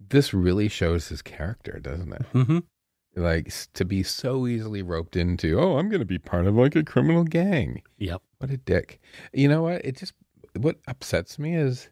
this 0.00 0.34
really 0.34 0.68
shows 0.68 1.08
his 1.08 1.22
character, 1.22 1.78
doesn't 1.80 2.12
it? 2.12 2.22
Mm-hmm. 2.34 2.58
Like 3.14 3.52
to 3.74 3.84
be 3.84 4.02
so 4.02 4.46
easily 4.46 4.82
roped 4.82 5.16
into. 5.16 5.58
Oh, 5.58 5.78
I'm 5.78 5.88
going 5.88 6.00
to 6.00 6.06
be 6.06 6.18
part 6.18 6.46
of 6.46 6.56
like 6.56 6.76
a 6.76 6.82
criminal 6.84 7.24
gang. 7.24 7.82
Yep. 7.98 8.20
What 8.38 8.50
a 8.50 8.56
dick. 8.56 9.00
You 9.32 9.48
know 9.48 9.62
what? 9.62 9.84
It 9.84 9.96
just 9.96 10.12
what 10.58 10.76
upsets 10.88 11.38
me 11.38 11.54
is, 11.54 11.88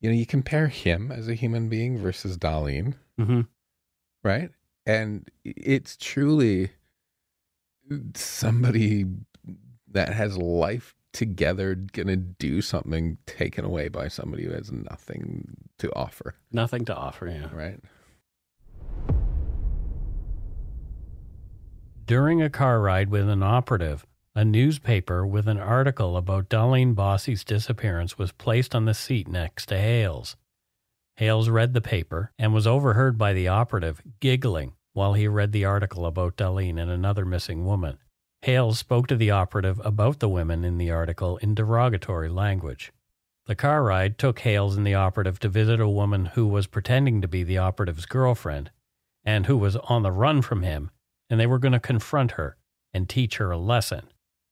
you 0.00 0.08
know, 0.08 0.16
you 0.16 0.26
compare 0.26 0.68
him 0.68 1.10
as 1.10 1.28
a 1.28 1.34
human 1.34 1.68
being 1.68 1.98
versus 1.98 2.38
Daleen, 2.38 2.94
Mm-hmm. 3.20 3.42
Right? 4.24 4.50
And 4.86 5.30
it's 5.44 5.96
truly 5.96 6.70
somebody 8.14 9.04
that 9.90 10.12
has 10.12 10.36
life 10.36 10.94
together 11.12 11.74
gonna 11.74 12.16
do 12.16 12.60
something 12.60 13.18
taken 13.26 13.64
away 13.64 13.88
by 13.88 14.08
somebody 14.08 14.44
who 14.44 14.50
has 14.50 14.72
nothing 14.72 15.56
to 15.78 15.94
offer, 15.94 16.34
Nothing 16.50 16.84
to 16.86 16.96
offer. 16.96 17.28
Yeah. 17.28 17.48
right? 17.54 17.78
During 22.06 22.42
a 22.42 22.50
car 22.50 22.80
ride 22.80 23.08
with 23.10 23.28
an 23.28 23.42
operative, 23.42 24.04
a 24.34 24.44
newspaper 24.44 25.24
with 25.24 25.46
an 25.48 25.58
article 25.58 26.16
about 26.16 26.48
Daleen 26.48 26.94
Bosse's 26.94 27.44
disappearance 27.44 28.18
was 28.18 28.32
placed 28.32 28.74
on 28.74 28.84
the 28.84 28.92
seat 28.94 29.28
next 29.28 29.66
to 29.66 29.78
Hales. 29.78 30.36
Hales 31.16 31.48
read 31.48 31.74
the 31.74 31.80
paper 31.80 32.32
and 32.38 32.52
was 32.52 32.66
overheard 32.66 33.16
by 33.16 33.32
the 33.32 33.48
operative 33.48 34.02
giggling 34.20 34.72
while 34.92 35.14
he 35.14 35.28
read 35.28 35.52
the 35.52 35.64
article 35.64 36.06
about 36.06 36.36
Daleen 36.36 36.80
and 36.80 36.90
another 36.90 37.24
missing 37.24 37.64
woman. 37.64 37.98
Hales 38.42 38.78
spoke 38.78 39.06
to 39.06 39.16
the 39.16 39.30
operative 39.30 39.80
about 39.84 40.18
the 40.18 40.28
women 40.28 40.64
in 40.64 40.76
the 40.78 40.90
article 40.90 41.36
in 41.38 41.54
derogatory 41.54 42.28
language. 42.28 42.92
The 43.46 43.54
car 43.54 43.82
ride 43.82 44.18
took 44.18 44.40
Hales 44.40 44.76
and 44.76 44.86
the 44.86 44.94
operative 44.94 45.38
to 45.40 45.48
visit 45.48 45.80
a 45.80 45.88
woman 45.88 46.26
who 46.26 46.46
was 46.46 46.66
pretending 46.66 47.20
to 47.20 47.28
be 47.28 47.42
the 47.42 47.58
operative's 47.58 48.06
girlfriend 48.06 48.70
and 49.24 49.46
who 49.46 49.56
was 49.56 49.76
on 49.76 50.02
the 50.02 50.12
run 50.12 50.42
from 50.42 50.62
him 50.62 50.90
and 51.30 51.40
they 51.40 51.46
were 51.46 51.58
going 51.58 51.72
to 51.72 51.80
confront 51.80 52.32
her 52.32 52.56
and 52.92 53.08
teach 53.08 53.36
her 53.36 53.50
a 53.50 53.58
lesson. 53.58 54.08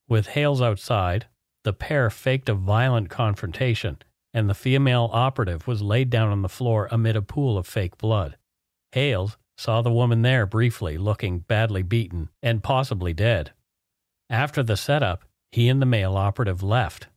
With 0.08 0.28
Hales 0.28 0.60
outside, 0.60 1.26
the 1.64 1.72
pair 1.72 2.10
faked 2.10 2.48
a 2.48 2.54
violent 2.54 3.08
confrontation, 3.08 3.98
and 4.34 4.48
the 4.48 4.54
female 4.54 5.10
operative 5.12 5.66
was 5.66 5.82
laid 5.82 6.10
down 6.10 6.30
on 6.30 6.42
the 6.42 6.48
floor 6.48 6.88
amid 6.90 7.16
a 7.16 7.22
pool 7.22 7.58
of 7.58 7.66
fake 7.66 7.98
blood. 7.98 8.36
Hales 8.92 9.36
saw 9.56 9.82
the 9.82 9.92
woman 9.92 10.22
there 10.22 10.46
briefly, 10.46 10.98
looking 10.98 11.40
badly 11.40 11.82
beaten 11.82 12.28
and 12.42 12.62
possibly 12.62 13.12
dead. 13.12 13.52
After 14.30 14.62
the 14.62 14.76
setup, 14.76 15.24
he 15.50 15.68
and 15.68 15.80
the 15.80 15.86
male 15.86 16.16
operative 16.16 16.62
left. 16.62 17.08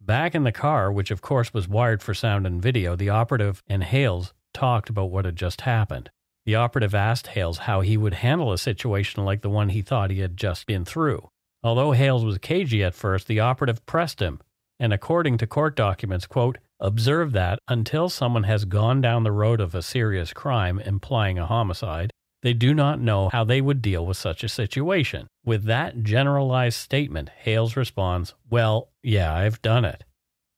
Back 0.00 0.34
in 0.34 0.44
the 0.44 0.52
car, 0.52 0.90
which 0.90 1.10
of 1.10 1.20
course 1.20 1.52
was 1.52 1.68
wired 1.68 2.02
for 2.02 2.14
sound 2.14 2.46
and 2.46 2.62
video, 2.62 2.96
the 2.96 3.10
operative 3.10 3.62
and 3.66 3.84
Hales 3.84 4.32
talked 4.54 4.88
about 4.88 5.10
what 5.10 5.24
had 5.24 5.36
just 5.36 5.62
happened. 5.62 6.10
The 6.46 6.54
operative 6.54 6.94
asked 6.94 7.28
Hales 7.28 7.58
how 7.58 7.82
he 7.82 7.96
would 7.96 8.14
handle 8.14 8.52
a 8.52 8.58
situation 8.58 9.24
like 9.24 9.42
the 9.42 9.50
one 9.50 9.68
he 9.68 9.82
thought 9.82 10.10
he 10.10 10.20
had 10.20 10.36
just 10.36 10.66
been 10.66 10.84
through. 10.84 11.28
Although 11.62 11.92
Hales 11.92 12.24
was 12.24 12.38
cagey 12.38 12.82
at 12.82 12.94
first, 12.94 13.26
the 13.26 13.40
operative 13.40 13.84
pressed 13.84 14.20
him, 14.20 14.40
and 14.80 14.94
according 14.94 15.36
to 15.38 15.46
court 15.46 15.76
documents, 15.76 16.26
quote, 16.26 16.56
observe 16.80 17.32
that 17.32 17.58
until 17.68 18.08
someone 18.08 18.44
has 18.44 18.64
gone 18.64 19.02
down 19.02 19.22
the 19.22 19.30
road 19.30 19.60
of 19.60 19.74
a 19.74 19.82
serious 19.82 20.32
crime 20.32 20.80
implying 20.80 21.38
a 21.38 21.46
homicide, 21.46 22.10
they 22.42 22.54
do 22.54 22.72
not 22.72 22.98
know 22.98 23.28
how 23.28 23.44
they 23.44 23.60
would 23.60 23.82
deal 23.82 24.06
with 24.06 24.16
such 24.16 24.42
a 24.42 24.48
situation. 24.48 25.28
With 25.44 25.64
that 25.64 26.02
generalized 26.02 26.78
statement, 26.78 27.28
Hales 27.28 27.76
responds, 27.76 28.34
Well, 28.48 28.88
yeah, 29.02 29.34
I've 29.34 29.60
done 29.60 29.84
it. 29.84 30.04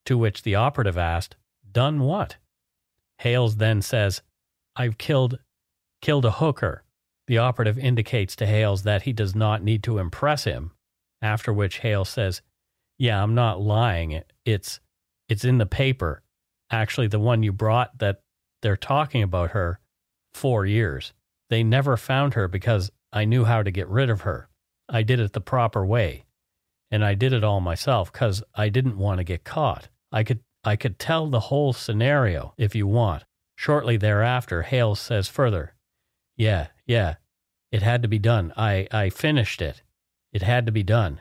To 0.07 0.17
which 0.17 0.43
the 0.43 0.55
operative 0.55 0.97
asked, 0.97 1.35
Done 1.73 2.01
what? 2.01 2.37
Hales 3.19 3.57
then 3.57 3.83
says, 3.83 4.23
I've 4.77 4.99
killed 4.99 5.41
killed 6.01 6.25
a 6.25 6.33
hooker. 6.33 6.85
The 7.27 7.39
operative 7.39 7.79
indicates 7.79 8.37
to 8.37 8.47
Hales 8.47 8.83
that 8.85 9.03
he 9.03 9.13
does 9.13 9.35
not 9.35 9.63
need 9.63 9.83
to 9.85 9.99
impress 9.99 10.45
him, 10.45 10.73
after 11.21 11.53
which 11.53 11.79
Hales 11.79 12.09
says, 12.09 12.43
"Yeah, 13.03 13.21
I'm 13.21 13.35
not 13.35 13.61
lying. 13.61 14.23
It's 14.45 14.79
it's 15.29 15.45
in 15.45 15.59
the 15.59 15.67
paper. 15.67 16.23
Actually, 16.71 17.09
the 17.09 17.19
one 17.19 17.43
you 17.43 17.51
brought 17.53 17.99
that 17.99 18.21
they're 18.61 18.77
talking 18.77 19.25
about 19.25 19.51
her 19.51 19.81
4 20.35 20.67
years. 20.67 21.13
They 21.51 21.65
never 21.65 21.97
found 21.97 22.35
her 22.35 22.47
because 22.47 22.93
I 23.13 23.25
knew 23.25 23.43
how 23.45 23.65
to 23.65 23.73
get 23.73 23.89
rid 23.89 24.09
of 24.09 24.21
her. 24.21 24.49
I 24.89 25.03
did 25.03 25.19
it 25.19 25.33
the 25.33 25.41
proper 25.41 25.85
way. 25.85 26.27
And 26.93 27.05
I 27.05 27.15
did 27.15 27.33
it 27.33 27.43
all 27.43 27.61
myself 27.61 28.13
cuz 28.13 28.41
I 28.55 28.69
didn't 28.69 28.97
want 28.99 29.19
to 29.19 29.25
get 29.25 29.43
caught. 29.43 29.89
I 30.13 30.23
could 30.23 30.45
I 30.63 30.77
could 30.77 31.01
tell 31.01 31.27
the 31.27 31.49
whole 31.51 31.73
scenario 31.73 32.55
if 32.57 32.77
you 32.77 32.87
want. 32.87 33.25
Shortly 33.57 33.97
thereafter, 33.97 34.63
Hales 34.63 35.01
says 35.01 35.27
further, 35.27 35.75
Yeah, 36.37 36.69
yeah, 36.87 37.17
it 37.73 37.83
had 37.83 38.03
to 38.03 38.09
be 38.09 38.21
done. 38.21 38.53
I, 38.57 38.87
I 38.93 39.11
finished 39.11 39.61
it. 39.61 39.83
It 40.33 40.43
had 40.43 40.67
to 40.67 40.73
be 40.73 40.85
done. 40.85 41.21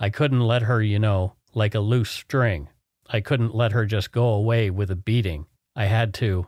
I 0.00 0.08
couldn't 0.08 0.40
let 0.40 0.62
her, 0.62 0.82
you 0.82 0.98
know, 0.98 1.34
like 1.54 1.74
a 1.74 1.80
loose 1.80 2.10
string. 2.10 2.70
I 3.06 3.20
couldn't 3.20 3.54
let 3.54 3.72
her 3.72 3.84
just 3.84 4.12
go 4.12 4.28
away 4.28 4.70
with 4.70 4.90
a 4.90 4.96
beating. 4.96 5.46
I 5.76 5.84
had 5.84 6.14
to. 6.14 6.46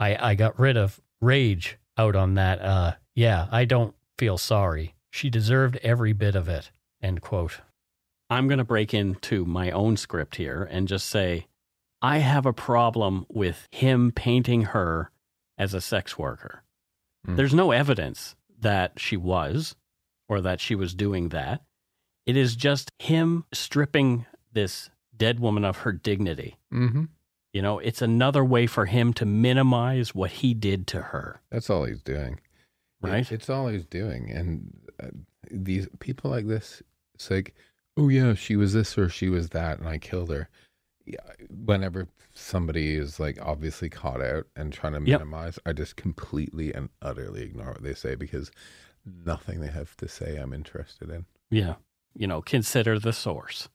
I, 0.00 0.30
I 0.30 0.34
got 0.34 0.58
rid 0.58 0.76
of 0.76 1.00
rage 1.20 1.78
out 1.96 2.16
on 2.16 2.34
that. 2.34 2.60
Uh, 2.60 2.94
yeah, 3.14 3.46
I 3.52 3.66
don't 3.66 3.94
feel 4.18 4.36
sorry. 4.36 4.96
She 5.10 5.30
deserved 5.30 5.78
every 5.82 6.12
bit 6.12 6.34
of 6.34 6.48
it. 6.48 6.72
End 7.00 7.22
quote. 7.22 7.60
I'm 8.28 8.48
going 8.48 8.58
to 8.58 8.64
break 8.64 8.92
into 8.94 9.44
my 9.44 9.70
own 9.70 9.96
script 9.96 10.36
here 10.36 10.68
and 10.70 10.88
just 10.88 11.06
say 11.08 11.46
I 12.02 12.18
have 12.18 12.46
a 12.46 12.52
problem 12.52 13.26
with 13.28 13.68
him 13.70 14.12
painting 14.12 14.62
her 14.62 15.10
as 15.56 15.74
a 15.74 15.80
sex 15.80 16.18
worker. 16.18 16.62
Hmm. 17.24 17.36
There's 17.36 17.54
no 17.54 17.70
evidence 17.70 18.34
that 18.58 18.98
she 18.98 19.16
was 19.16 19.76
or 20.28 20.40
that 20.40 20.60
she 20.60 20.74
was 20.74 20.94
doing 20.94 21.28
that. 21.30 21.62
It 22.30 22.36
is 22.36 22.54
just 22.54 22.92
him 23.00 23.44
stripping 23.52 24.24
this 24.52 24.88
dead 25.16 25.40
woman 25.40 25.64
of 25.64 25.78
her 25.78 25.92
dignity. 25.92 26.56
Mm-hmm. 26.72 27.04
You 27.52 27.62
know, 27.62 27.80
it's 27.80 28.00
another 28.02 28.44
way 28.44 28.66
for 28.68 28.86
him 28.86 29.12
to 29.14 29.26
minimize 29.26 30.14
what 30.14 30.30
he 30.30 30.54
did 30.54 30.86
to 30.88 31.02
her, 31.02 31.40
That's 31.50 31.68
all 31.68 31.84
he's 31.84 32.02
doing. 32.02 32.38
It- 33.02 33.08
right? 33.08 33.32
it's 33.32 33.50
all 33.50 33.66
he's 33.68 33.84
doing. 33.86 34.30
And 34.30 34.78
uh, 35.02 35.08
these 35.50 35.88
people 35.98 36.30
like 36.30 36.46
this, 36.46 36.82
it's 37.16 37.28
like, 37.30 37.54
oh, 37.96 38.08
yeah, 38.08 38.34
she 38.34 38.54
was 38.54 38.72
this 38.74 38.96
or 38.96 39.08
she 39.08 39.28
was 39.28 39.48
that, 39.48 39.80
and 39.80 39.88
I 39.88 39.98
killed 39.98 40.30
her. 40.30 40.48
Yeah, 41.04 41.16
whenever 41.48 42.06
somebody 42.34 42.94
is 42.94 43.18
like 43.18 43.38
obviously 43.44 43.88
caught 43.88 44.22
out 44.22 44.46
and 44.54 44.72
trying 44.72 44.92
to 44.92 45.00
Yep. 45.00 45.18
minimize, 45.20 45.58
I 45.66 45.72
just 45.72 45.96
completely 45.96 46.72
and 46.72 46.88
utterly 47.02 47.42
ignore 47.42 47.72
what 47.72 47.82
they 47.82 47.94
say 47.94 48.14
because 48.14 48.52
nothing 49.04 49.58
they 49.60 49.66
have 49.72 49.96
to 49.96 50.06
say 50.08 50.36
I'm 50.36 50.52
interested 50.52 51.10
in. 51.10 51.24
yeah. 51.50 51.74
You 52.14 52.26
know, 52.26 52.42
consider 52.42 52.98
the 52.98 53.12
source. 53.12 53.68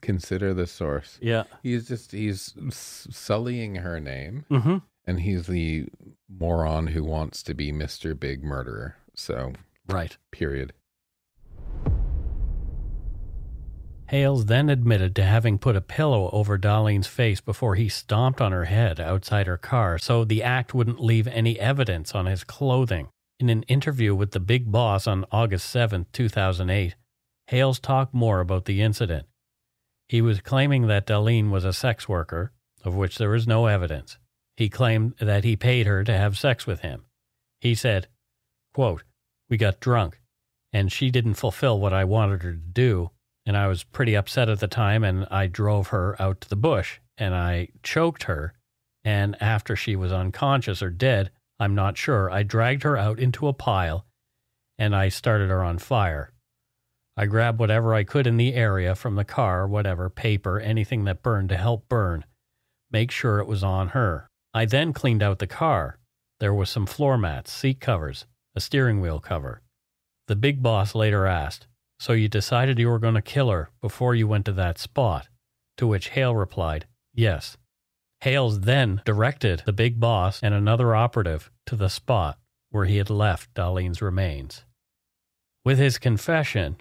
Consider 0.00 0.54
the 0.54 0.66
source. 0.66 1.18
Yeah. 1.20 1.44
He's 1.62 1.88
just, 1.88 2.12
he's 2.12 2.54
sullying 2.70 3.76
her 3.76 3.98
name, 4.00 4.44
Mm-hmm. 4.50 4.76
and 5.06 5.20
he's 5.20 5.46
the 5.48 5.86
moron 6.28 6.88
who 6.88 7.02
wants 7.04 7.42
to 7.44 7.54
be 7.54 7.72
Mr. 7.72 8.18
Big 8.18 8.44
Murderer. 8.44 8.96
So, 9.14 9.52
Right. 9.88 10.16
period. 10.30 10.72
Hales 14.08 14.46
then 14.46 14.68
admitted 14.68 15.14
to 15.16 15.22
having 15.24 15.58
put 15.58 15.76
a 15.76 15.80
pillow 15.80 16.30
over 16.32 16.58
Daleen's 16.58 17.06
face 17.06 17.40
before 17.40 17.76
he 17.76 17.88
stomped 17.88 18.40
on 18.40 18.50
her 18.50 18.64
head 18.64 18.98
outside 18.98 19.46
her 19.46 19.56
car 19.56 19.98
so 19.98 20.24
the 20.24 20.42
act 20.42 20.74
wouldn't 20.74 21.00
leave 21.00 21.28
any 21.28 21.58
evidence 21.60 22.12
on 22.14 22.26
his 22.26 22.42
clothing. 22.42 23.08
In 23.38 23.48
an 23.48 23.62
interview 23.64 24.14
with 24.14 24.32
the 24.32 24.40
Big 24.40 24.70
Boss 24.72 25.06
on 25.06 25.24
August 25.30 25.70
7, 25.70 26.06
2008, 26.12 26.94
Hales 27.50 27.80
talked 27.80 28.14
more 28.14 28.38
about 28.38 28.64
the 28.64 28.80
incident. 28.80 29.26
He 30.08 30.20
was 30.20 30.40
claiming 30.40 30.86
that 30.86 31.06
Daleen 31.06 31.50
was 31.50 31.64
a 31.64 31.72
sex 31.72 32.08
worker, 32.08 32.52
of 32.84 32.94
which 32.94 33.18
there 33.18 33.34
is 33.34 33.46
no 33.46 33.66
evidence. 33.66 34.18
He 34.56 34.68
claimed 34.68 35.14
that 35.20 35.42
he 35.42 35.56
paid 35.56 35.86
her 35.86 36.04
to 36.04 36.16
have 36.16 36.38
sex 36.38 36.64
with 36.64 36.80
him. 36.80 37.06
He 37.60 37.74
said, 37.74 38.06
quote, 38.72 39.02
We 39.48 39.56
got 39.56 39.80
drunk, 39.80 40.20
and 40.72 40.92
she 40.92 41.10
didn't 41.10 41.34
fulfill 41.34 41.80
what 41.80 41.92
I 41.92 42.04
wanted 42.04 42.42
her 42.42 42.52
to 42.52 42.58
do, 42.58 43.10
and 43.44 43.56
I 43.56 43.66
was 43.66 43.82
pretty 43.82 44.14
upset 44.14 44.48
at 44.48 44.60
the 44.60 44.68
time, 44.68 45.02
and 45.02 45.26
I 45.28 45.48
drove 45.48 45.88
her 45.88 46.14
out 46.22 46.40
to 46.42 46.48
the 46.48 46.56
bush 46.56 47.00
and 47.20 47.34
I 47.34 47.68
choked 47.82 48.24
her. 48.24 48.54
And 49.04 49.36
after 49.40 49.76
she 49.76 49.94
was 49.94 50.12
unconscious 50.12 50.82
or 50.82 50.90
dead, 50.90 51.30
I'm 51.58 51.74
not 51.74 51.98
sure, 51.98 52.30
I 52.30 52.42
dragged 52.42 52.82
her 52.82 52.96
out 52.96 53.18
into 53.18 53.46
a 53.46 53.52
pile 53.52 54.06
and 54.78 54.96
I 54.96 55.10
started 55.10 55.50
her 55.50 55.62
on 55.62 55.78
fire. 55.78 56.32
I 57.20 57.26
grabbed 57.26 57.58
whatever 57.60 57.92
I 57.92 58.02
could 58.02 58.26
in 58.26 58.38
the 58.38 58.54
area 58.54 58.94
from 58.94 59.16
the 59.16 59.26
car, 59.26 59.68
whatever, 59.68 60.08
paper, 60.08 60.58
anything 60.58 61.04
that 61.04 61.22
burned 61.22 61.50
to 61.50 61.56
help 61.58 61.86
burn, 61.86 62.24
make 62.90 63.10
sure 63.10 63.40
it 63.40 63.46
was 63.46 63.62
on 63.62 63.88
her. 63.88 64.26
I 64.54 64.64
then 64.64 64.94
cleaned 64.94 65.22
out 65.22 65.38
the 65.38 65.46
car. 65.46 65.98
There 66.38 66.54
was 66.54 66.70
some 66.70 66.86
floor 66.86 67.18
mats, 67.18 67.52
seat 67.52 67.78
covers, 67.78 68.24
a 68.54 68.60
steering 68.60 69.02
wheel 69.02 69.20
cover. 69.20 69.60
The 70.28 70.34
big 70.34 70.62
boss 70.62 70.94
later 70.94 71.26
asked, 71.26 71.66
So 71.98 72.14
you 72.14 72.26
decided 72.26 72.78
you 72.78 72.88
were 72.88 72.98
going 72.98 73.16
to 73.16 73.20
kill 73.20 73.50
her 73.50 73.68
before 73.82 74.14
you 74.14 74.26
went 74.26 74.46
to 74.46 74.52
that 74.52 74.78
spot? 74.78 75.28
To 75.76 75.86
which 75.86 76.08
Hale 76.08 76.34
replied, 76.34 76.86
Yes. 77.12 77.58
Hales 78.22 78.60
then 78.60 79.02
directed 79.04 79.64
the 79.66 79.74
big 79.74 80.00
boss 80.00 80.40
and 80.42 80.54
another 80.54 80.96
operative 80.96 81.50
to 81.66 81.76
the 81.76 81.90
spot 81.90 82.38
where 82.70 82.86
he 82.86 82.96
had 82.96 83.10
left 83.10 83.52
Daleen's 83.52 84.00
remains. 84.00 84.64
With 85.66 85.76
his 85.76 85.98
confession, 85.98 86.78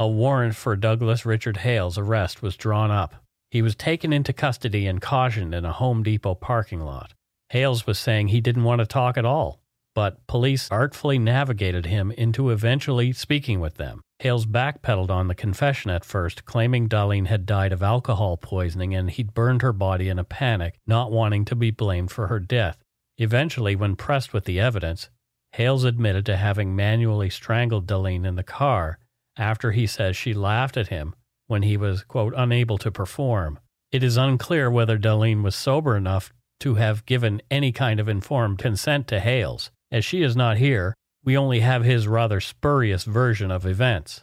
a 0.00 0.08
warrant 0.08 0.56
for 0.56 0.74
Douglas 0.76 1.26
Richard 1.26 1.58
Hales' 1.58 1.98
arrest 1.98 2.40
was 2.40 2.56
drawn 2.56 2.90
up. 2.90 3.16
He 3.50 3.60
was 3.60 3.74
taken 3.74 4.14
into 4.14 4.32
custody 4.32 4.86
and 4.86 4.98
cautioned 4.98 5.54
in 5.54 5.66
a 5.66 5.72
Home 5.72 6.02
Depot 6.02 6.36
parking 6.36 6.80
lot. 6.80 7.12
Hales 7.50 7.86
was 7.86 7.98
saying 7.98 8.28
he 8.28 8.40
didn't 8.40 8.64
want 8.64 8.78
to 8.78 8.86
talk 8.86 9.18
at 9.18 9.26
all, 9.26 9.60
but 9.94 10.26
police 10.26 10.70
artfully 10.70 11.18
navigated 11.18 11.84
him 11.84 12.12
into 12.12 12.48
eventually 12.48 13.12
speaking 13.12 13.60
with 13.60 13.74
them. 13.74 14.00
Hales 14.20 14.46
backpedaled 14.46 15.10
on 15.10 15.28
the 15.28 15.34
confession 15.34 15.90
at 15.90 16.06
first, 16.06 16.46
claiming 16.46 16.88
Daleen 16.88 17.26
had 17.26 17.44
died 17.44 17.72
of 17.72 17.82
alcohol 17.82 18.38
poisoning 18.38 18.94
and 18.94 19.10
he'd 19.10 19.34
burned 19.34 19.60
her 19.60 19.74
body 19.74 20.08
in 20.08 20.18
a 20.18 20.24
panic, 20.24 20.78
not 20.86 21.12
wanting 21.12 21.44
to 21.44 21.54
be 21.54 21.70
blamed 21.70 22.10
for 22.10 22.28
her 22.28 22.40
death. 22.40 22.78
Eventually, 23.18 23.76
when 23.76 23.96
pressed 23.96 24.32
with 24.32 24.46
the 24.46 24.60
evidence, 24.60 25.10
Hales 25.52 25.84
admitted 25.84 26.24
to 26.24 26.38
having 26.38 26.74
manually 26.74 27.28
strangled 27.28 27.86
Daleen 27.86 28.24
in 28.24 28.36
the 28.36 28.42
car 28.42 28.98
after 29.40 29.72
he 29.72 29.86
says 29.86 30.16
she 30.16 30.34
laughed 30.34 30.76
at 30.76 30.88
him 30.88 31.14
when 31.46 31.62
he 31.62 31.76
was, 31.76 32.04
quote, 32.04 32.34
unable 32.36 32.78
to 32.78 32.92
perform. 32.92 33.58
It 33.90 34.04
is 34.04 34.16
unclear 34.16 34.70
whether 34.70 34.98
Daleen 34.98 35.42
was 35.42 35.56
sober 35.56 35.96
enough 35.96 36.32
to 36.60 36.76
have 36.76 37.06
given 37.06 37.42
any 37.50 37.72
kind 37.72 37.98
of 37.98 38.08
informed 38.08 38.58
consent 38.58 39.08
to 39.08 39.18
Hales. 39.18 39.70
As 39.90 40.04
she 40.04 40.22
is 40.22 40.36
not 40.36 40.58
here, 40.58 40.94
we 41.24 41.36
only 41.36 41.60
have 41.60 41.82
his 41.82 42.06
rather 42.06 42.40
spurious 42.40 43.04
version 43.04 43.50
of 43.50 43.66
events. 43.66 44.22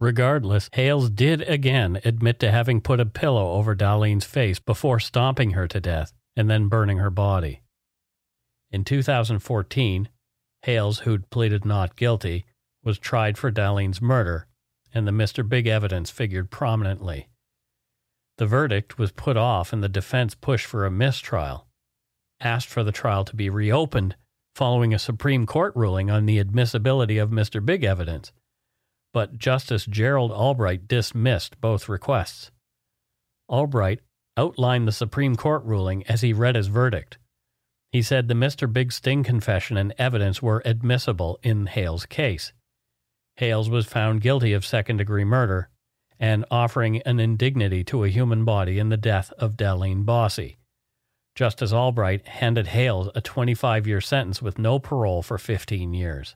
Regardless, 0.00 0.68
Hales 0.72 1.10
did 1.10 1.42
again 1.42 2.00
admit 2.04 2.38
to 2.40 2.50
having 2.50 2.80
put 2.80 3.00
a 3.00 3.06
pillow 3.06 3.52
over 3.52 3.74
Daleen's 3.74 4.24
face 4.24 4.58
before 4.58 5.00
stomping 5.00 5.50
her 5.50 5.66
to 5.68 5.80
death 5.80 6.12
and 6.36 6.48
then 6.50 6.68
burning 6.68 6.98
her 6.98 7.10
body. 7.10 7.62
In 8.70 8.84
2014, 8.84 10.08
Hales, 10.62 11.00
who'd 11.00 11.30
pleaded 11.30 11.64
not 11.64 11.96
guilty, 11.96 12.44
was 12.86 12.98
tried 12.98 13.36
for 13.36 13.50
Daleen's 13.50 14.00
murder, 14.00 14.46
and 14.94 15.06
the 15.06 15.12
Mr. 15.12 15.46
Big 15.46 15.66
evidence 15.66 16.08
figured 16.08 16.50
prominently. 16.50 17.28
The 18.38 18.46
verdict 18.46 18.96
was 18.96 19.10
put 19.10 19.36
off, 19.36 19.72
and 19.72 19.82
the 19.82 19.88
defense 19.88 20.36
pushed 20.36 20.66
for 20.66 20.86
a 20.86 20.90
mistrial, 20.90 21.66
asked 22.40 22.68
for 22.68 22.84
the 22.84 22.92
trial 22.92 23.24
to 23.24 23.34
be 23.34 23.50
reopened 23.50 24.14
following 24.54 24.94
a 24.94 24.98
Supreme 24.98 25.46
Court 25.46 25.74
ruling 25.74 26.10
on 26.10 26.26
the 26.26 26.38
admissibility 26.38 27.18
of 27.18 27.30
Mr. 27.30 27.64
Big 27.64 27.82
evidence, 27.82 28.32
but 29.12 29.36
Justice 29.36 29.84
Gerald 29.84 30.30
Allbright 30.30 30.86
dismissed 30.86 31.60
both 31.60 31.88
requests. 31.88 32.52
Allbright 33.50 33.98
outlined 34.36 34.86
the 34.86 34.92
Supreme 34.92 35.34
Court 35.34 35.64
ruling 35.64 36.06
as 36.06 36.20
he 36.20 36.32
read 36.32 36.54
his 36.54 36.68
verdict. 36.68 37.18
He 37.90 38.00
said 38.00 38.28
the 38.28 38.34
Mr. 38.34 38.72
Big 38.72 38.92
Sting 38.92 39.24
confession 39.24 39.76
and 39.76 39.94
evidence 39.98 40.40
were 40.40 40.62
admissible 40.64 41.38
in 41.42 41.66
Hales' 41.66 42.06
case. 42.06 42.52
Hales 43.36 43.68
was 43.68 43.86
found 43.86 44.22
guilty 44.22 44.52
of 44.52 44.64
second 44.64 44.96
degree 44.96 45.24
murder 45.24 45.68
and 46.18 46.44
offering 46.50 47.02
an 47.02 47.20
indignity 47.20 47.84
to 47.84 48.04
a 48.04 48.08
human 48.08 48.44
body 48.44 48.78
in 48.78 48.88
the 48.88 48.96
death 48.96 49.32
of 49.38 49.56
Daleen 49.56 50.04
Bosse. 50.04 50.56
Justice 51.34 51.72
Allbright 51.72 52.26
handed 52.26 52.68
Hales 52.68 53.10
a 53.14 53.20
25 53.20 53.86
year 53.86 54.00
sentence 54.00 54.40
with 54.40 54.58
no 54.58 54.78
parole 54.78 55.22
for 55.22 55.36
15 55.36 55.92
years. 55.92 56.34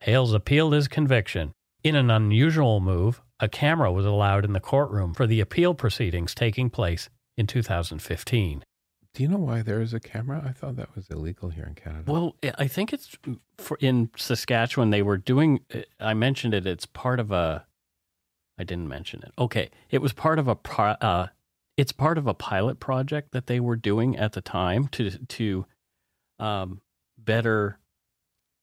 Hales 0.00 0.32
appealed 0.32 0.72
his 0.72 0.88
conviction. 0.88 1.52
In 1.84 1.94
an 1.94 2.10
unusual 2.10 2.80
move, 2.80 3.20
a 3.38 3.48
camera 3.48 3.92
was 3.92 4.06
allowed 4.06 4.46
in 4.46 4.54
the 4.54 4.60
courtroom 4.60 5.12
for 5.12 5.26
the 5.26 5.40
appeal 5.40 5.74
proceedings 5.74 6.34
taking 6.34 6.70
place 6.70 7.10
in 7.36 7.46
2015. 7.46 8.62
Do 9.14 9.24
you 9.24 9.28
know 9.28 9.38
why 9.38 9.62
there 9.62 9.80
is 9.80 9.92
a 9.92 10.00
camera? 10.00 10.42
I 10.46 10.52
thought 10.52 10.76
that 10.76 10.94
was 10.94 11.08
illegal 11.10 11.50
here 11.50 11.64
in 11.64 11.74
Canada. 11.74 12.10
Well, 12.10 12.36
I 12.58 12.68
think 12.68 12.92
it's 12.92 13.18
for 13.58 13.76
in 13.80 14.10
Saskatchewan. 14.16 14.90
They 14.90 15.02
were 15.02 15.16
doing. 15.16 15.60
I 15.98 16.14
mentioned 16.14 16.54
it. 16.54 16.66
It's 16.66 16.86
part 16.86 17.18
of 17.18 17.32
a. 17.32 17.66
I 18.56 18.64
didn't 18.64 18.88
mention 18.88 19.22
it. 19.24 19.32
Okay, 19.38 19.70
it 19.90 20.00
was 20.00 20.12
part 20.12 20.38
of 20.38 20.46
a 20.46 20.56
uh, 21.04 21.26
it's 21.76 21.92
part 21.92 22.18
of 22.18 22.26
a 22.26 22.34
pilot 22.34 22.78
project 22.78 23.32
that 23.32 23.46
they 23.46 23.58
were 23.58 23.76
doing 23.76 24.16
at 24.16 24.32
the 24.32 24.40
time 24.40 24.86
to 24.88 25.10
to 25.10 25.66
um, 26.38 26.80
better 27.18 27.78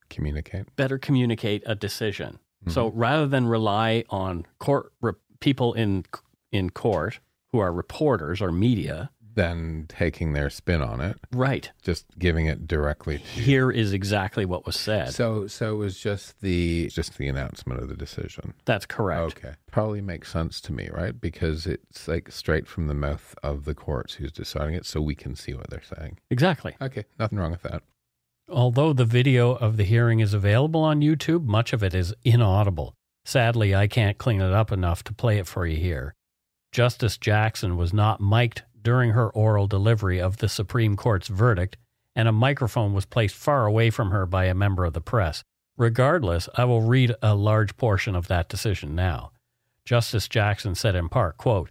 communicate 0.09 0.73
better 0.77 0.97
communicate 0.97 1.63
a 1.65 1.75
decision. 1.75 2.39
Mm-hmm. 2.61 2.71
So 2.71 2.87
rather 2.89 3.27
than 3.27 3.47
rely 3.47 4.05
on 4.09 4.45
court 4.59 4.93
re- 5.01 5.13
people 5.41 5.73
in 5.73 6.05
in 6.53 6.69
court 6.69 7.19
who 7.51 7.59
are 7.59 7.73
reporters 7.73 8.41
or 8.41 8.51
media 8.51 9.09
than 9.37 9.85
taking 9.87 10.33
their 10.33 10.49
spin 10.49 10.81
on 10.81 10.99
it. 10.99 11.15
Right. 11.31 11.71
Just 11.83 12.05
giving 12.17 12.47
it 12.47 12.67
directly 12.67 13.19
to 13.19 13.23
Here 13.23 13.69
is 13.69 13.93
exactly 13.93 14.45
what 14.45 14.65
was 14.65 14.75
said. 14.75 15.13
So 15.13 15.45
so 15.45 15.75
it 15.75 15.77
was 15.77 15.99
just 15.99 16.41
the 16.41 16.87
just 16.87 17.17
the 17.17 17.27
announcement 17.27 17.79
of 17.79 17.87
the 17.87 17.95
decision. 17.95 18.55
That's 18.65 18.87
correct. 18.87 19.37
Okay. 19.37 19.53
Probably 19.71 20.01
makes 20.01 20.31
sense 20.31 20.59
to 20.61 20.73
me, 20.73 20.89
right? 20.91 21.19
Because 21.21 21.67
it's 21.67 22.07
like 22.07 22.31
straight 22.31 22.67
from 22.67 22.87
the 22.87 22.95
mouth 22.95 23.35
of 23.43 23.65
the 23.65 23.75
courts 23.75 24.15
who's 24.15 24.31
deciding 24.31 24.73
it 24.73 24.87
so 24.87 25.01
we 25.01 25.13
can 25.13 25.35
see 25.35 25.53
what 25.53 25.69
they're 25.69 25.83
saying. 25.95 26.17
Exactly. 26.31 26.75
Okay. 26.81 27.05
Nothing 27.19 27.37
wrong 27.37 27.51
with 27.51 27.61
that. 27.61 27.83
Although 28.49 28.93
the 28.93 29.05
video 29.05 29.51
of 29.51 29.77
the 29.77 29.83
hearing 29.83 30.19
is 30.19 30.33
available 30.33 30.81
on 30.81 31.01
YouTube, 31.01 31.45
much 31.45 31.73
of 31.73 31.83
it 31.83 31.93
is 31.93 32.15
inaudible. 32.23 32.95
Sadly, 33.23 33.75
I 33.75 33.87
can't 33.87 34.17
clean 34.17 34.41
it 34.41 34.53
up 34.53 34.71
enough 34.71 35.03
to 35.03 35.13
play 35.13 35.37
it 35.37 35.45
for 35.45 35.67
you 35.67 35.77
here. 35.77 36.15
Justice 36.71 37.17
Jackson 37.17 37.77
was 37.77 37.93
not 37.93 38.19
mic'd 38.21 38.63
during 38.87 39.11
her 39.11 39.29
oral 39.31 39.67
delivery 39.67 40.17
of 40.17 40.37
the 40.37 40.47
Supreme 40.47 40.95
Court's 40.95 41.27
verdict, 41.27 41.75
and 42.15 42.25
a 42.25 42.31
microphone 42.31 42.93
was 42.93 43.05
placed 43.05 43.35
far 43.35 43.65
away 43.65 43.89
from 43.89 44.11
her 44.11 44.25
by 44.25 44.45
a 44.45 44.53
member 44.53 44.85
of 44.85 44.93
the 44.93 45.01
press. 45.01 45.43
Regardless, 45.75 46.47
I 46.55 46.63
will 46.63 46.79
read 46.79 47.13
a 47.21 47.35
large 47.35 47.75
portion 47.75 48.15
of 48.15 48.29
that 48.29 48.47
decision 48.47 48.95
now. 48.95 49.33
Justice 49.83 50.29
Jackson 50.29 50.73
said 50.73 50.95
in 50.95 51.09
part, 51.09 51.35
quote, 51.35 51.69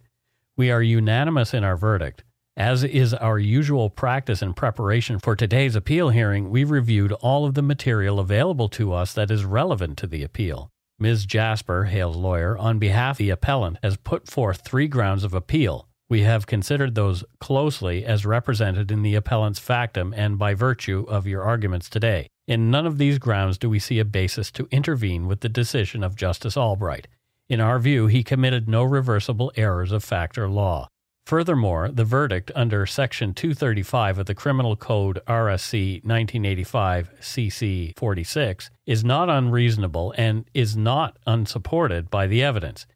We 0.59 0.71
are 0.71 0.83
unanimous 0.83 1.55
in 1.55 1.65
our 1.65 1.79
verdict. 1.79 2.23
As 2.55 2.85
is 2.85 3.15
our 3.15 3.39
usual 3.39 3.89
practice 3.89 4.43
in 4.43 4.53
preparation 4.53 5.19
for 5.19 5.35
today's 5.35 5.75
appeal 5.75 6.11
hearing, 6.11 6.51
we 6.51 6.65
reviewed 6.65 7.13
all 7.13 7.47
of 7.47 7.55
the 7.55 7.63
material 7.63 8.21
available 8.21 8.69
to 8.69 8.93
us 8.93 9.15
that 9.15 9.31
is 9.31 9.47
relevant 9.47 9.97
to 9.97 10.07
the 10.07 10.23
appeal. 10.23 10.69
Ms. 10.99 11.25
Jasper, 11.25 11.85
Hale's 11.85 12.17
lawyer, 12.17 12.59
on 12.59 12.79
behalf 12.79 13.15
of 13.15 13.19
the 13.21 13.31
appellant, 13.31 13.79
has 13.83 13.97
put 13.97 14.29
forth 14.29 14.61
three 14.61 14.87
grounds 14.87 15.25
of 15.25 15.33
appeal. 15.33 15.89
We 16.09 16.23
have 16.23 16.47
considered 16.47 16.95
those 16.95 17.25
closely 17.41 18.05
as 18.05 18.25
represented 18.25 18.93
in 18.93 19.03
the 19.03 19.17
appellant's 19.17 19.59
factum 19.59 20.15
and 20.17 20.39
by 20.39 20.55
virtue 20.55 21.05
of 21.09 21.27
your 21.27 21.43
arguments 21.43 21.89
today. 21.89 22.29
In 22.47 22.71
none 22.71 22.87
of 22.87 22.99
these 22.99 23.19
grounds 23.19 23.59
do 23.59 23.69
we 23.69 23.81
see 23.81 23.99
a 23.99 24.05
basis 24.05 24.53
to 24.53 24.69
intervene 24.71 25.27
with 25.27 25.41
the 25.41 25.49
decision 25.49 26.05
of 26.05 26.15
Justice 26.15 26.55
Allbright. 26.55 27.07
In 27.49 27.61
our 27.61 27.81
view, 27.81 28.07
he 28.07 28.23
committed 28.23 28.69
no 28.69 28.85
reversible 28.85 29.51
errors 29.57 29.91
of 29.91 30.05
fact 30.05 30.39
or 30.39 30.49
law. 30.49 30.87
Furthermore, 31.27 31.89
the 31.89 32.05
verdict 32.05 32.53
under 32.55 32.87
Section 32.87 33.35
235 33.35 34.21
of 34.21 34.27
the 34.27 34.35
Criminal 34.35 34.77
Code 34.77 35.21
RSC 35.27 36.05
1985 36.05 37.11
CC 37.21 37.99
46 37.99 38.71
is 38.87 39.03
not 39.03 39.29
unreasonable 39.29 40.15
and 40.17 40.45
is 40.55 40.77
not 40.77 41.17
unsupported 41.27 42.11
by 42.11 42.29
the 42.29 42.45
evidence. 42.45 42.87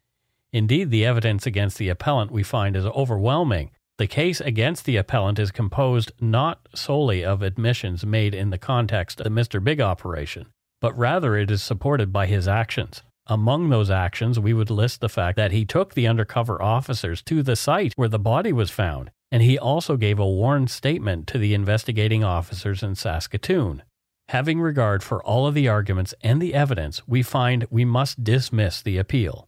Indeed, 0.53 0.91
the 0.91 1.05
evidence 1.05 1.45
against 1.45 1.77
the 1.77 1.89
appellant 1.89 2.31
we 2.31 2.43
find 2.43 2.75
is 2.75 2.85
overwhelming. 2.85 3.71
The 3.97 4.07
case 4.07 4.41
against 4.41 4.85
the 4.85 4.97
appellant 4.97 5.39
is 5.39 5.51
composed 5.51 6.11
not 6.19 6.67
solely 6.73 7.23
of 7.23 7.41
admissions 7.41 8.05
made 8.05 8.33
in 8.33 8.49
the 8.49 8.57
context 8.57 9.21
of 9.21 9.23
the 9.25 9.29
Mr. 9.29 9.63
Big 9.63 9.79
operation, 9.79 10.47
but 10.81 10.97
rather 10.97 11.37
it 11.37 11.51
is 11.51 11.61
supported 11.61 12.11
by 12.11 12.25
his 12.25 12.47
actions. 12.47 13.03
Among 13.27 13.69
those 13.69 13.91
actions, 13.91 14.39
we 14.39 14.53
would 14.53 14.69
list 14.69 14.99
the 14.99 15.07
fact 15.07 15.37
that 15.37 15.51
he 15.51 15.63
took 15.63 15.93
the 15.93 16.07
undercover 16.07 16.61
officers 16.61 17.21
to 17.23 17.43
the 17.43 17.55
site 17.55 17.93
where 17.95 18.09
the 18.09 18.19
body 18.19 18.51
was 18.51 18.71
found, 18.71 19.11
and 19.31 19.43
he 19.43 19.57
also 19.57 19.95
gave 19.95 20.19
a 20.19 20.27
warned 20.27 20.69
statement 20.69 21.27
to 21.27 21.37
the 21.37 21.53
investigating 21.53 22.23
officers 22.23 22.83
in 22.83 22.95
Saskatoon. 22.95 23.83
Having 24.29 24.61
regard 24.61 25.03
for 25.03 25.23
all 25.23 25.45
of 25.45 25.53
the 25.53 25.67
arguments 25.67 26.13
and 26.21 26.41
the 26.41 26.53
evidence, 26.53 27.07
we 27.07 27.21
find 27.21 27.67
we 27.69 27.85
must 27.85 28.23
dismiss 28.23 28.81
the 28.81 28.97
appeal. 28.97 29.47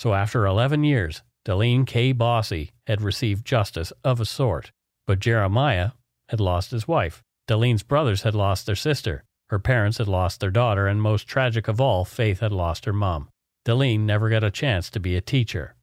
So 0.00 0.14
after 0.14 0.46
11 0.46 0.82
years, 0.82 1.20
Daleen 1.44 1.86
K. 1.86 2.12
Bosse 2.12 2.70
had 2.86 3.02
received 3.02 3.44
justice 3.44 3.92
of 4.02 4.18
a 4.18 4.24
sort, 4.24 4.72
but 5.06 5.18
Jeremiah 5.18 5.90
had 6.30 6.40
lost 6.40 6.70
his 6.70 6.88
wife. 6.88 7.22
Daleen's 7.46 7.82
brothers 7.82 8.22
had 8.22 8.34
lost 8.34 8.64
their 8.64 8.74
sister. 8.74 9.24
Her 9.50 9.58
parents 9.58 9.98
had 9.98 10.08
lost 10.08 10.40
their 10.40 10.50
daughter, 10.50 10.86
and 10.86 11.02
most 11.02 11.28
tragic 11.28 11.68
of 11.68 11.82
all, 11.82 12.06
Faith 12.06 12.40
had 12.40 12.50
lost 12.50 12.86
her 12.86 12.94
mom. 12.94 13.28
Daleen 13.66 14.06
never 14.06 14.30
got 14.30 14.42
a 14.42 14.50
chance 14.50 14.88
to 14.88 15.00
be 15.00 15.16
a 15.16 15.20
teacher. 15.20 15.74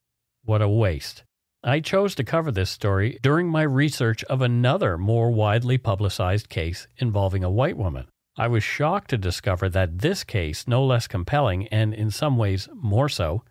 What 0.43 0.63
a 0.63 0.68
waste. 0.68 1.24
I 1.63 1.80
chose 1.80 2.15
to 2.15 2.24
cover 2.24 2.51
this 2.51 2.72
story 2.72 3.20
during 3.22 3.49
my 3.49 3.61
research 3.61 4.24
of 4.24 4.41
another 4.41 4.97
more 4.97 5.30
widely 5.30 5.78
publicized 5.78 6.49
case 6.49 6.88
involving 6.97 7.43
a 7.43 7.51
white 7.51 7.78
woman. 7.78 8.07
I 8.36 8.47
was 8.47 8.63
shocked 8.63 9.11
to 9.11 9.18
discover 9.20 9.70
that 9.70 9.99
this 9.99 10.24
case, 10.24 10.68
no 10.68 10.84
less 10.84 11.05
compelling 11.05 11.68
and 11.68 11.93
in 11.93 12.09
some 12.09 12.36
ways 12.36 12.68
more 12.74 13.09
so, 13.09 13.43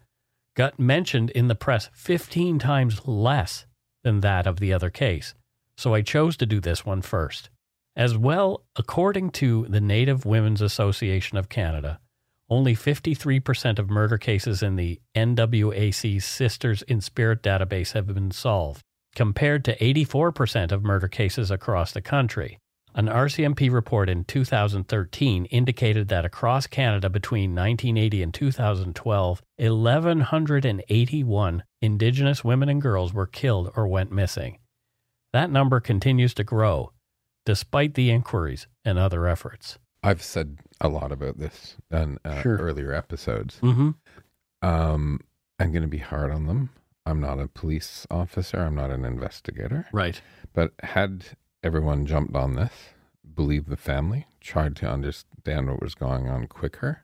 got 0.57 0.81
mentioned 0.81 1.31
in 1.31 1.47
the 1.47 1.55
press 1.55 1.91
15 1.93 2.59
times 2.59 3.07
less 3.07 3.67
than 4.03 4.21
that 4.21 4.47
of 4.47 4.59
the 4.59 4.73
other 4.73 4.91
case. 4.91 5.35
So 5.77 5.95
I 5.95 6.03
chose 6.03 6.37
to 6.39 6.47
do 6.47 6.61
this 6.61 6.85
one 6.85 7.03
first. 7.03 7.51
As 7.95 8.17
well, 8.17 8.65
according 8.77 9.31
to 9.33 9.67
the 9.69 9.81
Native 9.81 10.27
Women's 10.27 10.61
Association 10.61 11.39
of 11.39 11.49
Canada, 11.49 12.01
only 12.49 12.75
53% 12.75 13.79
of 13.79 13.91
murder 13.91 14.19
cases 14.19 14.63
in 14.63 14.77
the 14.77 15.01
NWAC 15.15 16.23
Sisters 16.23 16.83
in 16.83 17.01
Spirit 17.01 17.43
database 17.43 17.93
have 17.93 18.07
been 18.07 18.31
solved, 18.31 18.83
compared 19.15 19.65
to 19.65 19.77
84% 19.79 20.73
of 20.73 20.85
murder 20.85 21.09
cases 21.09 21.51
across 21.51 21.93
the 21.93 22.03
country. 22.03 22.59
An 22.99 23.09
RCMP 23.09 23.71
report 23.71 24.09
in 24.09 24.25
2013 24.25 25.45
indicated 25.47 26.09
that 26.09 26.25
across 26.25 26.67
Canada 26.67 27.11
between 27.11 27.51
1980 27.55 28.23
and 28.23 28.33
2012, 28.33 29.43
1,181 29.59 31.63
Indigenous 31.83 32.43
women 32.43 32.71
and 32.71 32.81
girls 32.81 33.13
were 33.13 33.27
killed 33.27 33.71
or 33.77 33.87
went 33.87 34.11
missing. 34.11 34.57
That 35.35 35.51
number 35.51 35.79
continues 35.79 36.33
to 36.35 36.45
grow, 36.45 36.93
despite 37.45 37.93
the 37.93 38.11
inquiries 38.11 38.67
and 38.83 38.99
other 38.99 39.27
efforts. 39.27 39.79
I've 40.03 40.23
said 40.23 40.57
a 40.81 40.89
lot 40.89 41.13
about 41.13 41.37
this 41.37 41.77
in 41.91 42.17
uh, 42.25 42.41
Sure. 42.41 42.57
earlier 42.57 42.95
episodes. 42.95 43.59
Mm-hmm. 43.61 43.91
Um, 44.67 45.21
I'm 45.59 45.71
going 45.71 45.83
to 45.83 45.89
be 45.89 45.99
hard 45.99 46.33
on 46.33 46.47
them. 46.47 46.71
I'm 47.05 47.21
not 47.21 47.41
a 47.41 47.47
police 47.47 48.07
officer. 48.11 48.59
I'm 48.59 48.75
not 48.75 48.91
an 48.91 49.05
investigator. 49.05 49.87
Right. 49.93 50.23
But 50.55 50.73
had 50.83 51.27
everyone 51.63 52.07
jumped 52.07 52.35
on 52.35 52.55
this, 52.55 52.73
believed 53.35 53.69
the 53.69 53.77
family, 53.77 54.27
tried 54.41 54.77
to 54.77 54.89
understand 54.91 55.69
what 55.69 55.83
was 55.83 55.95
going 55.95 56.29
on 56.29 56.47
quicker, 56.47 57.03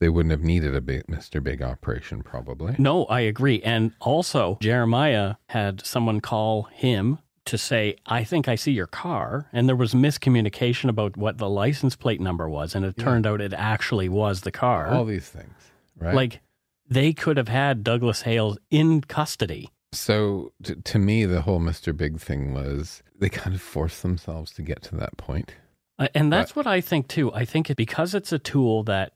they 0.00 0.08
wouldn't 0.08 0.32
have 0.32 0.42
needed 0.42 0.74
a 0.74 0.80
big, 0.80 1.06
Mr. 1.06 1.42
Big 1.42 1.62
operation, 1.62 2.22
probably. 2.22 2.74
No, 2.78 3.04
I 3.06 3.20
agree. 3.20 3.62
And 3.62 3.92
also, 4.00 4.58
Jeremiah 4.60 5.36
had 5.50 5.84
someone 5.86 6.20
call 6.20 6.64
him 6.64 7.18
to 7.46 7.56
say, 7.58 7.96
I 8.06 8.24
think 8.24 8.48
I 8.48 8.54
see 8.54 8.72
your 8.72 8.86
car. 8.86 9.48
And 9.52 9.68
there 9.68 9.76
was 9.76 9.94
miscommunication 9.94 10.88
about 10.88 11.16
what 11.16 11.38
the 11.38 11.48
license 11.48 11.94
plate 11.94 12.20
number 12.20 12.48
was. 12.48 12.74
And 12.74 12.84
it 12.84 12.94
Yeah. 12.98 13.04
turned 13.04 13.26
out 13.26 13.40
it 13.40 13.52
actually 13.52 14.08
was 14.08 14.40
the 14.40 14.50
car. 14.50 14.88
All 14.88 15.04
these 15.04 15.28
things, 15.28 15.54
right? 15.98 16.14
Like 16.14 16.40
they 16.88 17.12
could 17.12 17.36
have 17.36 17.48
had 17.48 17.84
Douglas 17.84 18.22
Hales 18.22 18.58
in 18.70 19.02
custody. 19.02 19.70
So 19.94 20.52
to, 20.64 20.76
to 20.76 20.98
me, 20.98 21.24
the 21.24 21.42
whole 21.42 21.60
Mr. 21.60 21.96
Big 21.96 22.20
thing 22.20 22.52
was 22.54 23.02
they 23.18 23.28
kind 23.28 23.54
of 23.54 23.62
forced 23.62 24.02
themselves 24.02 24.52
to 24.52 24.62
get 24.62 24.82
to 24.84 24.96
that 24.96 25.16
point. 25.16 25.54
Uh, 25.98 26.08
And 26.14 26.32
that's 26.32 26.54
what 26.56 26.66
I 26.66 26.80
think 26.80 27.08
too. 27.08 27.32
I 27.32 27.44
think 27.44 27.70
it, 27.70 27.76
because 27.76 28.14
it's 28.14 28.32
a 28.32 28.38
tool 28.38 28.82
that 28.84 29.12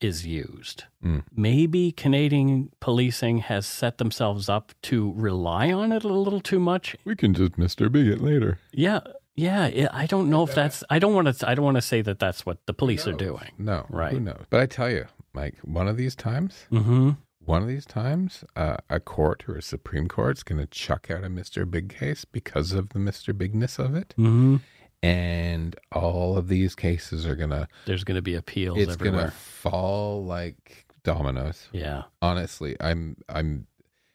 is 0.00 0.26
used, 0.26 0.84
Mm. 1.04 1.24
maybe 1.34 1.92
Canadian 1.92 2.70
policing 2.80 3.38
has 3.38 3.66
set 3.66 3.98
themselves 3.98 4.48
up 4.48 4.72
to 4.82 5.12
rely 5.14 5.70
on 5.72 5.92
it 5.92 6.04
a 6.04 6.08
little 6.08 6.40
too 6.40 6.58
much. 6.60 6.96
We 7.04 7.16
can 7.16 7.34
just 7.34 7.52
Mr. 7.52 7.90
Big 7.92 8.06
it 8.06 8.22
later. 8.22 8.58
Yeah, 8.72 9.00
yeah. 9.34 9.66
yeah, 9.68 9.88
I 9.92 10.06
don't 10.06 10.30
know 10.30 10.42
if 10.44 10.54
that's. 10.54 10.82
I 10.88 10.98
don't 10.98 11.14
want 11.14 11.36
to. 11.36 11.48
I 11.48 11.54
don't 11.54 11.64
want 11.64 11.76
to 11.76 11.82
say 11.82 12.00
that 12.02 12.18
that's 12.18 12.46
what 12.46 12.58
the 12.66 12.72
police 12.74 13.06
are 13.06 13.12
doing. 13.12 13.50
No, 13.58 13.84
Right. 13.90 14.12
Who 14.12 14.20
knows? 14.20 14.44
But 14.50 14.60
I 14.60 14.66
tell 14.66 14.90
you, 14.90 15.04
Mike, 15.34 15.56
one 15.64 15.88
of 15.88 15.96
these 15.98 16.14
times, 16.14 16.66
Mm-hmm. 16.72 17.10
One 17.50 17.62
of 17.62 17.68
these 17.68 17.84
times, 17.84 18.44
uh, 18.54 18.76
a 18.88 19.00
court 19.00 19.44
or 19.48 19.56
a 19.56 19.62
Supreme 19.62 20.06
Court's 20.06 20.44
going 20.44 20.60
to 20.60 20.68
chuck 20.68 21.10
out 21.10 21.24
a 21.24 21.26
Mr. 21.26 21.68
Big 21.68 21.92
case 21.92 22.24
because 22.24 22.70
of 22.70 22.90
the 22.90 23.00
Mr. 23.00 23.36
Bigness 23.36 23.76
of 23.76 23.96
it. 23.96 24.14
Mm-hmm. 24.16 24.58
And 25.02 25.74
all 25.90 26.38
of 26.38 26.46
these 26.46 26.76
cases 26.76 27.26
are 27.26 27.34
going 27.34 27.50
to, 27.50 27.66
There's 27.86 28.04
going 28.04 28.14
to 28.14 28.22
be 28.22 28.36
appeals 28.36 28.78
it's 28.78 28.94
going 28.94 29.16
to 29.16 29.32
fall 29.32 30.24
like 30.24 30.86
dominoes. 31.02 31.68
Yeah. 31.72 32.04
Honestly, 32.22 32.76
I'm, 32.78 33.16
I'm, 33.28 33.66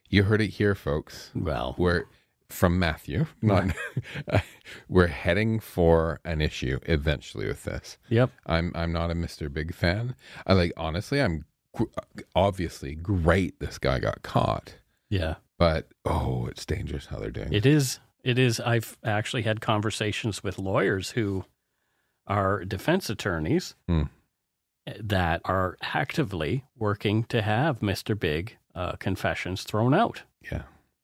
you 0.07 0.23
heard 0.23 0.41
it 0.41 0.51
here, 0.51 0.73
folks. 0.73 1.31
Well. 1.35 1.75
We're 1.77 2.05
from 2.49 2.79
Matthew, 2.79 3.25
not, 3.41 3.75
we're 4.87 5.07
heading 5.07 5.59
for 5.59 6.21
an 6.23 6.39
issue 6.39 6.79
eventually 6.83 7.47
with 7.47 7.65
this. 7.65 7.97
Yep. 8.07 8.29
I'm 8.45 8.71
I'm 8.75 8.93
not 8.93 9.11
a 9.11 9.15
Mr. 9.15 9.51
Big 9.51 9.73
fan. 9.73 10.15
I 10.45 10.53
like 10.53 10.71
honestly, 10.77 11.21
I'm 11.21 11.45
obviously 12.35 12.95
great. 12.95 13.59
This 13.59 13.77
guy 13.77 13.99
got 13.99 14.21
caught, 14.23 14.75
Yeah. 15.09 15.35
but 15.57 15.87
oh, 16.05 16.47
it's 16.47 16.65
dangerous 16.65 17.07
how 17.07 17.19
they're 17.19 17.31
doing 17.31 17.53
It 17.53 17.65
is. 17.65 17.99
It 18.23 18.39
is. 18.39 18.59
I've 18.59 18.97
actually 19.03 19.43
had 19.43 19.61
conversations 19.61 20.43
with 20.43 20.57
lawyers 20.57 21.11
who 21.11 21.45
are 22.27 22.65
defense 22.65 23.09
attorneys 23.09 23.75
Hmm. 23.87 24.03
that 24.99 25.41
are 25.45 25.77
actively 25.81 26.65
working 26.75 27.23
to 27.25 27.41
have 27.41 27.79
Mr. 27.79 28.19
Big 28.19 28.57
uh, 28.73 28.93
confessions 28.93 29.63
thrown 29.63 29.93
out 29.93 30.23
Yeah, 30.51 30.63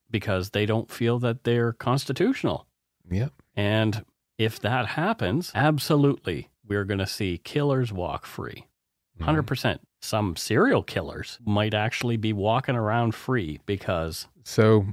because 0.09 0.49
they 0.49 0.65
don't 0.65 0.91
feel 0.91 1.19
that 1.19 1.43
they're 1.43 1.73
constitutional. 1.73 2.65
yeah, 3.09 3.29
And 3.55 4.03
if 4.37 4.59
that 4.61 4.87
happens, 4.87 5.51
absolutely, 5.55 6.49
we're 6.67 6.83
going 6.85 6.99
to 6.99 7.07
see 7.07 7.37
killers 7.37 7.93
walk 7.93 8.25
free. 8.25 8.65
Mhm. 9.21 9.25
100%. 9.45 9.79
Some 10.01 10.35
serial 10.35 10.83
killers 10.83 11.39
might 11.45 11.73
actually 11.73 12.17
be 12.17 12.33
walking 12.33 12.75
around 12.75 13.13
free 13.15 13.59
because 13.65 14.27
So, 14.43 14.87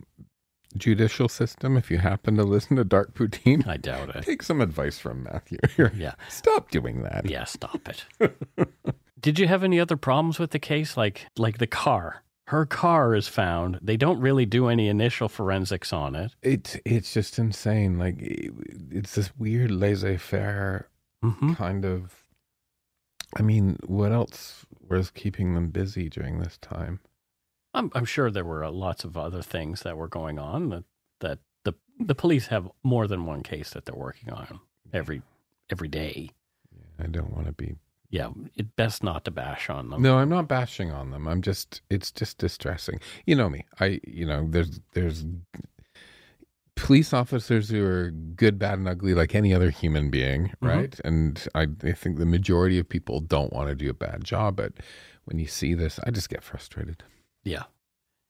judicial 0.76 1.28
system. 1.28 1.76
If 1.76 1.90
you 1.90 1.98
happen 1.98 2.36
to 2.36 2.44
listen 2.44 2.76
to 2.76 2.84
Dark 2.84 3.14
Poutine, 3.14 3.66
I 3.66 3.76
doubt 3.78 4.14
it. 4.14 4.22
take 4.24 4.42
some 4.42 4.60
advice 4.60 4.98
from 4.98 5.22
Matthew 5.24 5.58
here. 5.76 5.92
Yeah. 5.96 6.14
Stop 6.28 6.70
doing 6.70 7.02
that. 7.02 7.28
Yeah, 7.28 7.44
stop 7.44 7.88
it. 7.88 8.04
Did 9.20 9.38
you 9.38 9.48
have 9.48 9.64
any 9.64 9.80
other 9.80 9.96
problems 9.96 10.38
with 10.38 10.50
the 10.50 10.58
case 10.60 10.96
like 10.96 11.26
like 11.36 11.58
the 11.58 11.66
car? 11.66 12.22
Her 12.48 12.64
car 12.64 13.14
is 13.14 13.28
found. 13.28 13.78
They 13.82 13.96
don't 13.96 14.20
really 14.20 14.46
do 14.46 14.68
any 14.68 14.88
initial 14.88 15.28
forensics 15.28 15.92
on 15.92 16.14
it. 16.14 16.34
It's 16.42 16.76
it's 16.84 17.12
just 17.12 17.38
insane. 17.38 17.98
Like 17.98 18.16
it- 18.20 18.52
it's 18.90 19.14
this 19.16 19.30
weird 19.38 19.70
laissez-faire 19.70 20.88
Mhm. 21.24 21.56
kind 21.56 21.84
of. 21.84 22.14
I 23.36 23.42
mean, 23.42 23.78
what 23.86 24.12
else 24.12 24.66
was 24.88 25.10
keeping 25.10 25.54
them 25.54 25.68
busy 25.68 26.08
during 26.08 26.38
this 26.38 26.58
time? 26.58 27.00
I'm 27.74 27.90
I'm 27.94 28.04
sure 28.04 28.30
there 28.30 28.44
were 28.44 28.64
uh, 28.64 28.70
lots 28.70 29.04
of 29.04 29.16
other 29.16 29.42
things 29.42 29.82
that 29.82 29.96
were 29.96 30.08
going 30.08 30.38
on 30.38 30.70
that 30.70 30.84
that 31.20 31.38
the 31.64 31.74
the 32.00 32.14
police 32.14 32.46
have 32.46 32.70
more 32.82 33.06
than 33.06 33.26
one 33.26 33.42
case 33.42 33.70
that 33.70 33.84
they're 33.84 33.94
working 33.94 34.32
on 34.32 34.60
every 34.92 35.22
every 35.70 35.88
day. 35.88 36.30
I 36.98 37.06
don't 37.06 37.32
want 37.32 37.46
to 37.46 37.52
be 37.52 37.76
Yeah, 38.10 38.30
it 38.56 38.74
best 38.74 39.02
not 39.04 39.24
to 39.26 39.30
bash 39.30 39.68
on 39.68 39.90
them. 39.90 40.02
No, 40.02 40.18
I'm 40.18 40.30
not 40.30 40.48
bashing 40.48 40.90
on 40.90 41.10
them. 41.10 41.28
I'm 41.28 41.42
just 41.42 41.82
it's 41.90 42.10
just 42.10 42.38
distressing. 42.38 43.00
You 43.26 43.36
know 43.36 43.50
me. 43.50 43.66
I 43.78 44.00
you 44.06 44.26
know, 44.26 44.46
there's 44.48 44.80
there's 44.94 45.24
police 46.78 47.12
officers 47.12 47.68
who 47.68 47.84
are 47.84 48.10
good, 48.10 48.58
bad, 48.58 48.78
and 48.78 48.88
ugly 48.88 49.14
like 49.14 49.34
any 49.34 49.52
other 49.52 49.70
human 49.70 50.10
being, 50.10 50.48
mm-hmm. 50.48 50.66
right? 50.66 51.00
And 51.04 51.46
I, 51.54 51.66
I 51.82 51.92
think 51.92 52.18
the 52.18 52.26
majority 52.26 52.78
of 52.78 52.88
people 52.88 53.20
don't 53.20 53.52
want 53.52 53.68
to 53.68 53.74
do 53.74 53.90
a 53.90 53.94
bad 53.94 54.24
job, 54.24 54.56
but 54.56 54.72
when 55.24 55.38
you 55.38 55.46
see 55.46 55.74
this, 55.74 56.00
I 56.04 56.10
just 56.10 56.30
get 56.30 56.42
frustrated. 56.42 57.02
Yeah. 57.44 57.64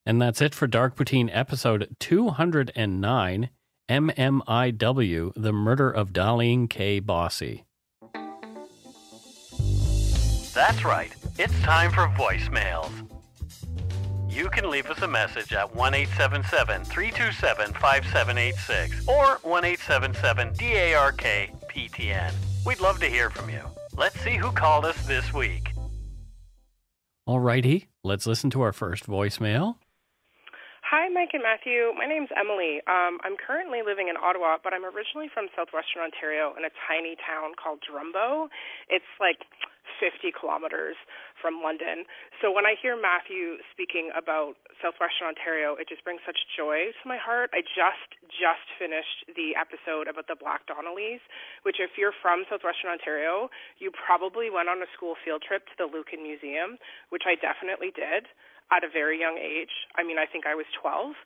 And 0.05 0.20
that's 0.20 0.40
it 0.40 0.55
for 0.55 0.66
Dark 0.66 0.96
Poutine 0.96 1.30
episode 1.32 1.94
209 2.01 3.51
MMIW 3.88 5.32
The 5.36 5.53
Murder 5.53 5.90
of 5.90 6.12
Daleen 6.12 6.68
K. 6.68 7.01
Bosse. 7.01 7.62
That's 10.55 10.84
right. 10.84 11.14
It's 11.38 11.59
time 11.61 11.92
for 11.92 12.09
voicemails. 12.09 12.90
You 14.39 14.49
can 14.49 14.70
leave 14.70 14.86
us 14.86 15.03
a 15.03 15.09
message 15.09 15.53
at 15.53 15.74
1 15.74 15.95
877 15.95 16.84
327 16.84 17.72
5786 17.74 19.09
or 19.09 19.41
1 19.43 19.64
877 19.64 20.55
DARK 20.55 21.51
PTN. 21.66 22.32
We'd 22.64 22.78
love 22.78 23.01
to 23.01 23.07
hear 23.07 23.30
from 23.30 23.51
you. 23.51 23.62
Let's 23.97 24.20
see 24.20 24.36
who 24.36 24.53
called 24.53 24.84
us 24.84 24.95
this 25.09 25.34
week. 25.34 25.72
Alrighty, 27.26 27.89
let's 28.05 28.28
listen 28.28 28.49
to 28.51 28.61
our 28.61 28.72
first 28.72 29.09
voicemail. 29.09 29.74
Hi, 30.86 31.09
Mike 31.09 31.34
and 31.34 31.43
Matthew. 31.43 31.91
My 31.99 32.07
name's 32.07 32.30
Emily. 32.39 32.78
Um, 32.86 33.18
I'm 33.26 33.34
currently 33.36 33.82
living 33.84 34.07
in 34.07 34.14
Ottawa, 34.16 34.57
but 34.62 34.72
I'm 34.72 34.86
originally 34.86 35.26
from 35.34 35.49
southwestern 35.53 36.07
Ontario 36.07 36.55
in 36.57 36.64
a 36.64 36.70
tiny 36.86 37.18
town 37.26 37.59
called 37.59 37.82
Drumbo. 37.82 38.47
It's 38.89 39.11
like 39.18 39.43
50 40.01 40.32
kilometers 40.32 40.97
from 41.41 41.62
London. 41.62 42.05
So 42.43 42.51
when 42.51 42.66
I 42.66 42.74
hear 42.78 42.99
Matthew 42.99 43.59
speaking 43.70 44.11
about 44.14 44.59
southwestern 44.82 45.30
Ontario, 45.30 45.74
it 45.78 45.89
just 45.89 46.05
brings 46.05 46.20
such 46.26 46.39
joy 46.55 46.91
to 46.93 47.05
my 47.09 47.18
heart. 47.18 47.51
I 47.55 47.62
just 47.62 48.18
just 48.28 48.66
finished 48.78 49.26
the 49.34 49.55
episode 49.59 50.07
about 50.07 50.26
the 50.26 50.39
Black 50.39 50.66
Donnellys, 50.66 51.22
which 51.62 51.78
if 51.78 51.97
you're 51.99 52.14
from 52.22 52.45
southwestern 52.51 52.91
Ontario, 52.91 53.51
you 53.78 53.91
probably 53.91 54.51
went 54.51 54.68
on 54.68 54.82
a 54.82 54.89
school 54.95 55.14
field 55.24 55.43
trip 55.43 55.66
to 55.70 55.74
the 55.78 55.89
Lucan 55.89 56.22
Museum, 56.22 56.78
which 57.11 57.24
I 57.26 57.34
definitely 57.34 57.91
did 57.95 58.26
at 58.71 58.85
a 58.85 58.91
very 58.91 59.19
young 59.19 59.41
age. 59.41 59.73
I 59.97 60.05
mean, 60.05 60.19
I 60.21 60.27
think 60.27 60.45
I 60.45 60.55
was 60.55 60.69
12. 60.81 61.16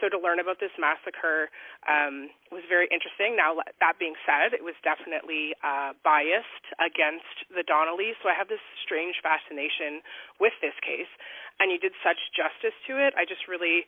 So 0.00 0.10
to 0.10 0.18
learn 0.18 0.38
about 0.38 0.58
this 0.58 0.74
massacre 0.78 1.50
um, 1.86 2.30
was 2.50 2.62
very 2.66 2.86
interesting. 2.90 3.34
Now, 3.38 3.58
that 3.78 3.98
being 3.98 4.18
said, 4.26 4.54
it 4.54 4.62
was 4.62 4.74
definitely 4.82 5.54
uh, 5.62 5.94
biased 6.02 6.66
against 6.78 7.46
the 7.50 7.62
Donnellys. 7.62 8.18
So 8.22 8.30
I 8.30 8.34
have 8.34 8.50
this 8.50 8.62
strange 8.82 9.18
fascination 9.22 10.02
with 10.38 10.54
this 10.62 10.74
case. 10.82 11.10
And 11.58 11.70
you 11.70 11.78
did 11.78 11.94
such 12.02 12.18
justice 12.34 12.74
to 12.90 12.98
it. 12.98 13.14
I 13.14 13.26
just 13.26 13.46
really 13.46 13.86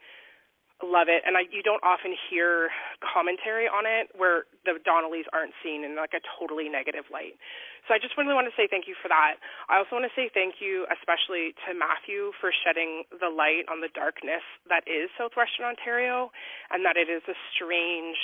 love 0.83 1.07
it 1.07 1.23
and 1.23 1.39
I 1.39 1.47
you 1.55 1.63
don't 1.63 1.83
often 1.87 2.19
hear 2.29 2.69
commentary 2.99 3.71
on 3.71 3.87
it 3.87 4.11
where 4.19 4.51
the 4.67 4.75
Donnellys 4.83 5.31
aren't 5.31 5.55
seen 5.63 5.87
in 5.87 5.95
like 5.95 6.13
a 6.17 6.23
totally 6.35 6.67
negative 6.67 7.07
light. 7.15 7.39
So 7.87 7.95
I 7.95 8.03
just 8.03 8.19
really 8.19 8.35
want 8.35 8.51
to 8.51 8.57
say 8.59 8.67
thank 8.67 8.91
you 8.91 8.99
for 8.99 9.07
that. 9.07 9.39
I 9.71 9.79
also 9.79 9.97
want 10.01 10.09
to 10.09 10.15
say 10.19 10.27
thank 10.33 10.59
you 10.59 10.85
especially 10.91 11.55
to 11.69 11.79
Matthew 11.79 12.35
for 12.43 12.51
shedding 12.51 13.07
the 13.15 13.31
light 13.31 13.71
on 13.71 13.81
the 13.87 13.93
darkness 13.95 14.43
that 14.67 14.83
is 14.91 15.13
southwestern 15.15 15.71
Ontario 15.71 16.35
and 16.75 16.83
that 16.83 16.99
it 16.99 17.07
is 17.07 17.23
a 17.31 17.37
strange, 17.55 18.19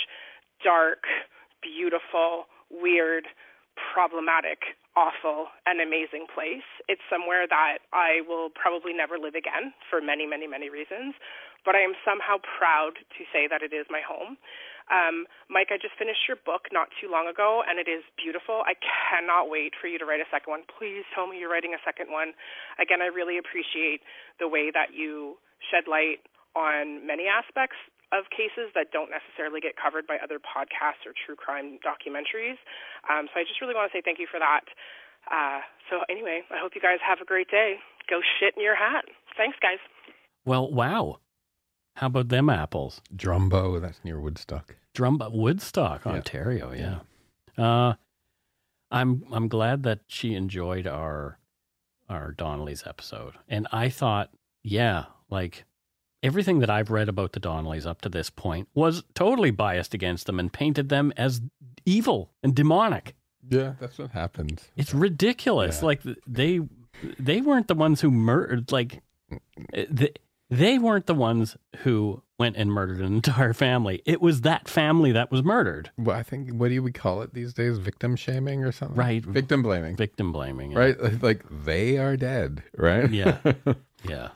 dark, 0.64 1.06
beautiful, 1.62 2.50
weird, 2.66 3.30
problematic, 3.78 4.76
awful, 4.96 5.46
and 5.66 5.80
amazing 5.80 6.26
place. 6.32 6.66
It's 6.88 7.02
somewhere 7.06 7.46
that 7.46 7.78
I 7.94 8.26
will 8.26 8.50
probably 8.50 8.92
never 8.92 9.18
live 9.18 9.38
again 9.38 9.72
for 9.88 10.00
many, 10.02 10.26
many, 10.26 10.46
many 10.46 10.68
reasons 10.68 11.14
but 11.64 11.74
I 11.76 11.84
am 11.84 11.92
somehow 12.04 12.40
proud 12.40 12.96
to 12.96 13.22
say 13.32 13.48
that 13.48 13.62
it 13.62 13.72
is 13.72 13.86
my 13.90 14.00
home. 14.00 14.36
Um, 14.90 15.30
Mike, 15.46 15.70
I 15.70 15.78
just 15.78 15.94
finished 15.94 16.26
your 16.26 16.40
book 16.42 16.66
not 16.74 16.90
too 16.98 17.06
long 17.06 17.30
ago, 17.30 17.62
and 17.62 17.78
it 17.78 17.86
is 17.86 18.02
beautiful. 18.18 18.66
I 18.66 18.74
cannot 18.82 19.46
wait 19.46 19.78
for 19.78 19.86
you 19.86 19.98
to 20.02 20.06
write 20.06 20.18
a 20.18 20.30
second 20.32 20.50
one. 20.50 20.66
Please 20.66 21.06
tell 21.14 21.30
me 21.30 21.38
you're 21.38 21.52
writing 21.52 21.76
a 21.76 21.82
second 21.86 22.10
one. 22.10 22.34
Again, 22.80 22.98
I 22.98 23.06
really 23.06 23.38
appreciate 23.38 24.02
the 24.42 24.50
way 24.50 24.74
that 24.74 24.90
you 24.90 25.38
shed 25.70 25.86
light 25.86 26.26
on 26.58 27.06
many 27.06 27.30
aspects 27.30 27.78
of 28.12 28.26
cases 28.30 28.72
that 28.74 28.90
don't 28.92 29.10
necessarily 29.10 29.60
get 29.60 29.76
covered 29.76 30.06
by 30.06 30.16
other 30.22 30.38
podcasts 30.38 31.06
or 31.06 31.12
true 31.14 31.36
crime 31.36 31.78
documentaries. 31.84 32.58
Um, 33.08 33.28
so 33.32 33.38
I 33.40 33.44
just 33.46 33.60
really 33.60 33.74
want 33.74 33.90
to 33.90 33.96
say 33.96 34.02
thank 34.04 34.18
you 34.18 34.26
for 34.30 34.38
that. 34.40 34.66
Uh, 35.30 35.60
so 35.88 36.00
anyway, 36.10 36.42
I 36.50 36.58
hope 36.58 36.72
you 36.74 36.80
guys 36.80 36.98
have 37.06 37.20
a 37.20 37.24
great 37.24 37.48
day. 37.50 37.76
Go 38.08 38.20
shit 38.38 38.54
in 38.56 38.62
your 38.62 38.74
hat. 38.76 39.04
Thanks, 39.36 39.56
guys. 39.62 39.78
Well, 40.44 40.72
wow. 40.72 41.18
How 41.96 42.06
about 42.06 42.28
them 42.28 42.48
apples? 42.48 43.00
Drumbo, 43.14 43.80
that's 43.80 44.00
near 44.04 44.18
Woodstock. 44.20 44.74
Drumbo, 44.94 45.30
Woodstock, 45.32 46.04
Yeah. 46.04 46.12
Ontario. 46.12 46.72
Yeah. 46.72 47.00
Uh, 47.62 47.94
I'm 48.90 49.24
I'm 49.32 49.48
glad 49.48 49.82
that 49.84 50.00
she 50.08 50.34
enjoyed 50.34 50.86
our 50.86 51.38
our 52.08 52.32
Donnelly's 52.32 52.84
episode, 52.86 53.34
and 53.48 53.68
I 53.70 53.88
thought, 53.88 54.30
yeah, 54.64 55.04
like 55.28 55.64
everything 56.22 56.58
that 56.60 56.70
I've 56.70 56.90
read 56.90 57.08
about 57.08 57.32
the 57.32 57.40
Donnellys 57.40 57.86
up 57.86 58.00
to 58.02 58.08
this 58.08 58.30
point 58.30 58.68
was 58.74 59.02
totally 59.14 59.50
biased 59.50 59.94
against 59.94 60.26
them 60.26 60.38
and 60.38 60.52
painted 60.52 60.88
them 60.88 61.12
as 61.16 61.40
evil 61.86 62.30
and 62.42 62.54
demonic. 62.54 63.14
Yeah, 63.48 63.74
that's 63.80 63.98
what 63.98 64.10
happened. 64.10 64.62
It's 64.76 64.94
ridiculous. 64.94 65.78
Yeah. 65.80 65.86
Like 65.86 66.02
they 66.26 66.60
they 67.18 67.40
weren't 67.40 67.68
the 67.68 67.74
ones 67.74 68.00
who 68.00 68.10
murdered. 68.10 68.70
Like 68.70 69.00
they, 69.72 70.12
they 70.50 70.78
weren't 70.78 71.06
the 71.06 71.14
ones 71.14 71.56
who 71.78 72.22
went 72.38 72.56
and 72.56 72.70
murdered 72.72 72.98
an 73.00 73.14
entire 73.14 73.52
family. 73.52 74.02
It 74.04 74.20
was 74.20 74.42
that 74.42 74.68
family 74.68 75.12
that 75.12 75.30
was 75.30 75.42
murdered. 75.42 75.90
Well, 75.96 76.16
I 76.16 76.22
think 76.22 76.50
what 76.50 76.68
do 76.68 76.82
we 76.82 76.92
call 76.92 77.22
it 77.22 77.32
these 77.34 77.52
days? 77.54 77.78
Victim 77.78 78.16
shaming 78.16 78.64
or 78.64 78.72
something? 78.72 78.96
Right. 78.96 79.24
Victim 79.24 79.62
blaming. 79.62 79.96
Victim 79.96 80.32
blaming. 80.32 80.72
yeah. 80.72 80.78
Right? 80.78 81.22
Like 81.22 81.44
they 81.64 81.98
are 81.98 82.16
dead, 82.16 82.62
right? 82.76 83.10
Yeah. 83.10 83.38
Yeah. 84.08 84.28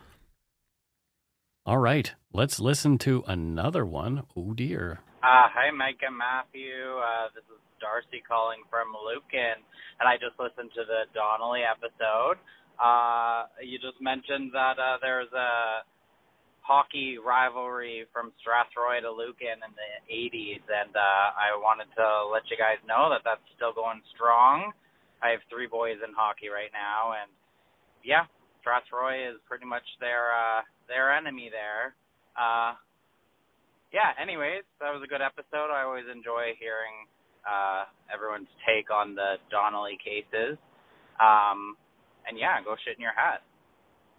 All 1.67 1.79
right. 1.79 2.12
Let's 2.35 2.61
listen 2.61 2.99
to 3.09 3.25
another 3.27 3.87
one. 3.87 4.29
Oh 4.37 4.53
dear. 4.53 5.01
Uh, 5.25 5.49
hi, 5.49 5.73
Mike 5.73 6.05
and 6.05 6.12
Matthew. 6.12 6.77
Uh, 7.01 7.33
this 7.33 7.45
is 7.49 7.57
Darcy 7.81 8.21
calling 8.21 8.61
from 8.69 8.93
Lucan, 8.93 9.65
and 9.97 10.05
I 10.05 10.21
just 10.21 10.37
listened 10.37 10.77
to 10.77 10.85
the 10.85 11.09
Donnelly 11.17 11.65
episode. 11.65 12.37
Uh, 12.77 13.49
you 13.65 13.81
just 13.81 13.97
mentioned 14.05 14.53
that 14.53 14.77
uh, 14.77 15.01
there's 15.01 15.33
a 15.33 15.89
hockey 16.61 17.17
rivalry 17.17 18.05
from 18.12 18.37
Strathroy 18.45 19.01
to 19.01 19.09
Lucan 19.09 19.65
in 19.65 19.73
the 19.73 19.91
80s, 20.12 20.61
and 20.69 20.93
uh, 20.93 21.33
I 21.33 21.57
wanted 21.57 21.89
to 21.97 22.29
let 22.29 22.45
you 22.53 22.61
guys 22.61 22.77
know 22.85 23.09
that 23.09 23.25
that's 23.25 23.49
still 23.57 23.73
going 23.73 24.05
strong. 24.12 24.69
I 25.25 25.33
have 25.33 25.41
three 25.49 25.65
boys 25.67 25.97
in 26.05 26.12
hockey 26.12 26.53
right 26.53 26.73
now, 26.77 27.17
and 27.17 27.33
yeah, 28.05 28.29
Strathroy 28.65 29.29
is 29.29 29.37
pretty 29.47 29.67
much 29.67 29.85
their 30.01 30.33
uh, 30.33 30.62
their 30.89 31.12
enemy 31.12 31.51
there. 31.53 31.95
Uh, 32.33 32.75
yeah, 33.93 34.11
anyways, 34.21 34.65
that 34.81 34.91
was 34.91 35.03
a 35.05 35.07
good 35.07 35.23
episode. 35.23 35.71
I 35.71 35.85
always 35.85 36.05
enjoy 36.11 36.57
hearing 36.59 37.07
uh, 37.47 37.85
everyone's 38.12 38.49
take 38.67 38.91
on 38.91 39.15
the 39.15 39.35
Donnelly 39.51 39.99
cases. 40.03 40.59
Um, 41.21 41.77
and 42.27 42.39
yeah, 42.39 42.61
go 42.65 42.75
shit 42.85 42.97
in 42.97 43.03
your 43.03 43.15
hat. 43.15 43.43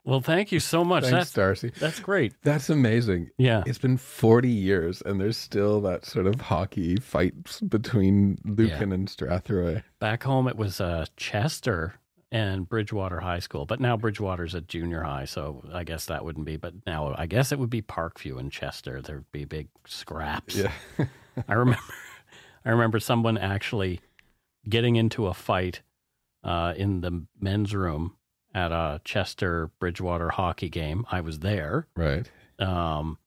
Well, 0.06 0.22
thank 0.22 0.52
you 0.52 0.60
so 0.60 0.86
much. 0.86 1.04
Thanks, 1.04 1.18
that's 1.18 1.34
Darcy. 1.34 1.72
that's 1.80 2.00
great. 2.00 2.34
That's 2.44 2.70
amazing. 2.70 3.32
Yeah. 3.38 3.64
It's 3.66 3.80
been 3.80 3.98
40 3.98 4.48
years 4.48 5.02
and 5.04 5.20
there's 5.20 5.36
still 5.36 5.82
that 5.82 6.06
sort 6.06 6.28
of 6.28 6.40
hockey 6.42 6.98
fight 6.98 7.34
between 7.68 8.38
Lucan 8.46 8.92
and 8.92 9.08
Strathroy. 9.08 9.82
Back 10.00 10.24
home, 10.24 10.48
it 10.48 10.58
was 10.58 10.80
uh, 10.80 11.06
Chester 11.18 11.96
and 12.32 12.68
Bridgewater 12.68 13.20
High 13.20 13.40
School, 13.40 13.66
but 13.66 13.80
now 13.80 13.96
Bridgewater's 13.96 14.56
a 14.56 14.62
junior 14.62 15.04
high, 15.04 15.26
so 15.26 15.64
I 15.74 15.84
guess 15.84 16.06
that 16.08 16.26
wouldn't 16.26 16.46
be. 16.46 16.58
But 16.58 16.74
now 16.86 17.16
I 17.18 17.26
guess 17.28 17.52
it 17.52 17.60
would 17.60 17.70
be 17.70 17.82
Parkview 17.82 18.40
and 18.40 18.52
Chester. 18.52 19.02
There'd 19.02 19.32
be 19.32 19.46
big 19.46 19.70
scraps. 19.86 20.56
Yeah. 20.56 20.72
I 21.48 21.54
remember, 21.54 21.84
I 22.66 22.70
remember 22.72 23.00
someone 23.00 23.38
actually 23.38 24.02
getting 24.68 24.96
into 24.96 25.28
a 25.28 25.34
fight 25.34 25.82
uh, 26.44 26.74
in 26.76 27.02
the 27.02 27.26
men's 27.40 27.76
room 27.76 28.16
at 28.54 28.72
a 28.72 29.02
Chester 29.04 29.70
Bridgewater 29.80 30.30
hockey 30.30 30.70
game. 30.70 31.06
I 31.12 31.22
was 31.22 31.40
there. 31.40 31.88
Right. 31.96 32.30
Um, 32.58 33.18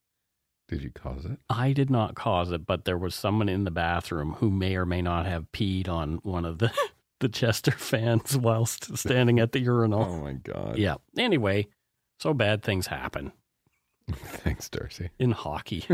Did 0.68 0.82
you 0.82 0.90
cause 0.90 1.24
it? 1.24 1.38
I 1.50 1.72
did 1.72 1.90
not 1.90 2.14
cause 2.14 2.50
it, 2.50 2.64
but 2.66 2.84
there 2.84 2.96
was 2.98 3.14
someone 3.14 3.48
in 3.48 3.64
the 3.64 3.70
bathroom 3.70 4.36
who 4.38 4.50
may 4.50 4.74
or 4.74 4.86
may 4.86 5.02
not 5.02 5.26
have 5.26 5.52
peed 5.52 5.88
on 5.88 6.16
one 6.22 6.44
of 6.44 6.58
the 6.58 6.72
the 7.20 7.28
Chester 7.28 7.70
fans 7.78 8.36
whilst 8.36 8.96
standing 8.96 9.40
at 9.40 9.52
the 9.52 9.60
urinal. 9.60 10.04
Oh 10.04 10.20
my 10.20 10.32
God. 10.34 10.78
Yeah. 10.78 10.96
Anyway, 11.16 11.66
so 12.20 12.34
bad 12.34 12.62
things 12.62 12.86
happen 12.88 13.32
Thanks, 14.10 14.68
Darcy. 14.68 15.10
in 15.18 15.32
hockey. 15.32 15.84